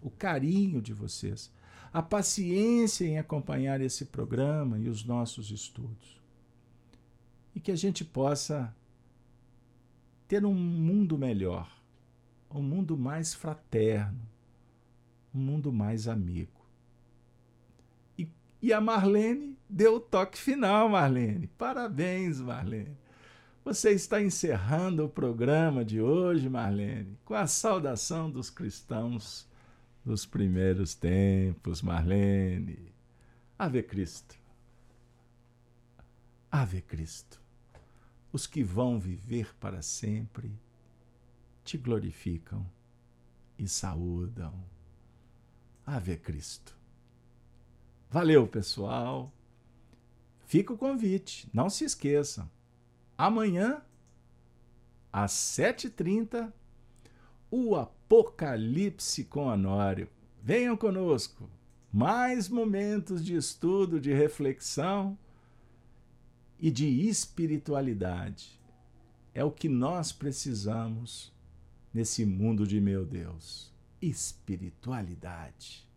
o 0.00 0.08
carinho 0.08 0.80
de 0.80 0.92
vocês 0.92 1.50
a 1.92 2.00
paciência 2.00 3.04
em 3.04 3.18
acompanhar 3.18 3.80
esse 3.80 4.04
programa 4.04 4.78
e 4.78 4.88
os 4.88 5.04
nossos 5.04 5.50
estudos. 5.50 6.20
e 7.52 7.58
que 7.58 7.72
a 7.72 7.76
gente 7.76 8.04
possa 8.04 8.72
ter 10.28 10.44
um 10.44 10.54
mundo 10.54 11.18
melhor, 11.18 11.68
um 12.48 12.62
mundo 12.62 12.96
mais 12.96 13.34
fraterno, 13.34 14.20
um 15.34 15.40
mundo 15.40 15.72
mais 15.72 16.06
amigo. 16.06 16.64
E, 18.16 18.30
e 18.62 18.72
a 18.72 18.80
Marlene 18.80 19.58
deu 19.68 19.96
o 19.96 20.00
toque 20.00 20.38
final, 20.38 20.88
Marlene. 20.88 21.48
Parabéns, 21.58 22.40
Marlene. 22.40 22.96
Você 23.64 23.90
está 23.90 24.22
encerrando 24.22 25.04
o 25.04 25.08
programa 25.08 25.84
de 25.84 26.00
hoje, 26.00 26.48
Marlene, 26.48 27.18
com 27.24 27.34
a 27.34 27.48
saudação 27.48 28.30
dos 28.30 28.48
cristãos 28.48 29.49
dos 30.10 30.26
primeiros 30.26 30.92
tempos, 30.92 31.82
Marlene. 31.82 32.92
Ave 33.56 33.80
Cristo. 33.80 34.36
Ave 36.50 36.82
Cristo. 36.82 37.40
Os 38.32 38.44
que 38.44 38.64
vão 38.64 38.98
viver 38.98 39.54
para 39.60 39.82
sempre 39.82 40.52
te 41.62 41.78
glorificam 41.78 42.68
e 43.56 43.68
saúdam. 43.68 44.52
Ave 45.86 46.16
Cristo. 46.16 46.76
Valeu, 48.10 48.48
pessoal. 48.48 49.32
Fica 50.44 50.72
o 50.72 50.78
convite, 50.78 51.48
não 51.52 51.70
se 51.70 51.84
esqueçam. 51.84 52.50
Amanhã, 53.16 53.80
às 55.12 55.30
7h30, 55.30 56.52
o 57.48 57.76
Apocalipse 58.10 59.22
com 59.22 59.46
Honório. 59.46 60.08
Venham 60.42 60.76
conosco. 60.76 61.48
Mais 61.92 62.48
momentos 62.48 63.24
de 63.24 63.36
estudo, 63.36 64.00
de 64.00 64.12
reflexão 64.12 65.16
e 66.58 66.72
de 66.72 66.86
espiritualidade. 67.08 68.58
É 69.32 69.44
o 69.44 69.50
que 69.52 69.68
nós 69.68 70.10
precisamos 70.10 71.32
nesse 71.94 72.26
mundo 72.26 72.66
de 72.66 72.80
meu 72.80 73.06
Deus. 73.06 73.72
Espiritualidade. 74.02 75.88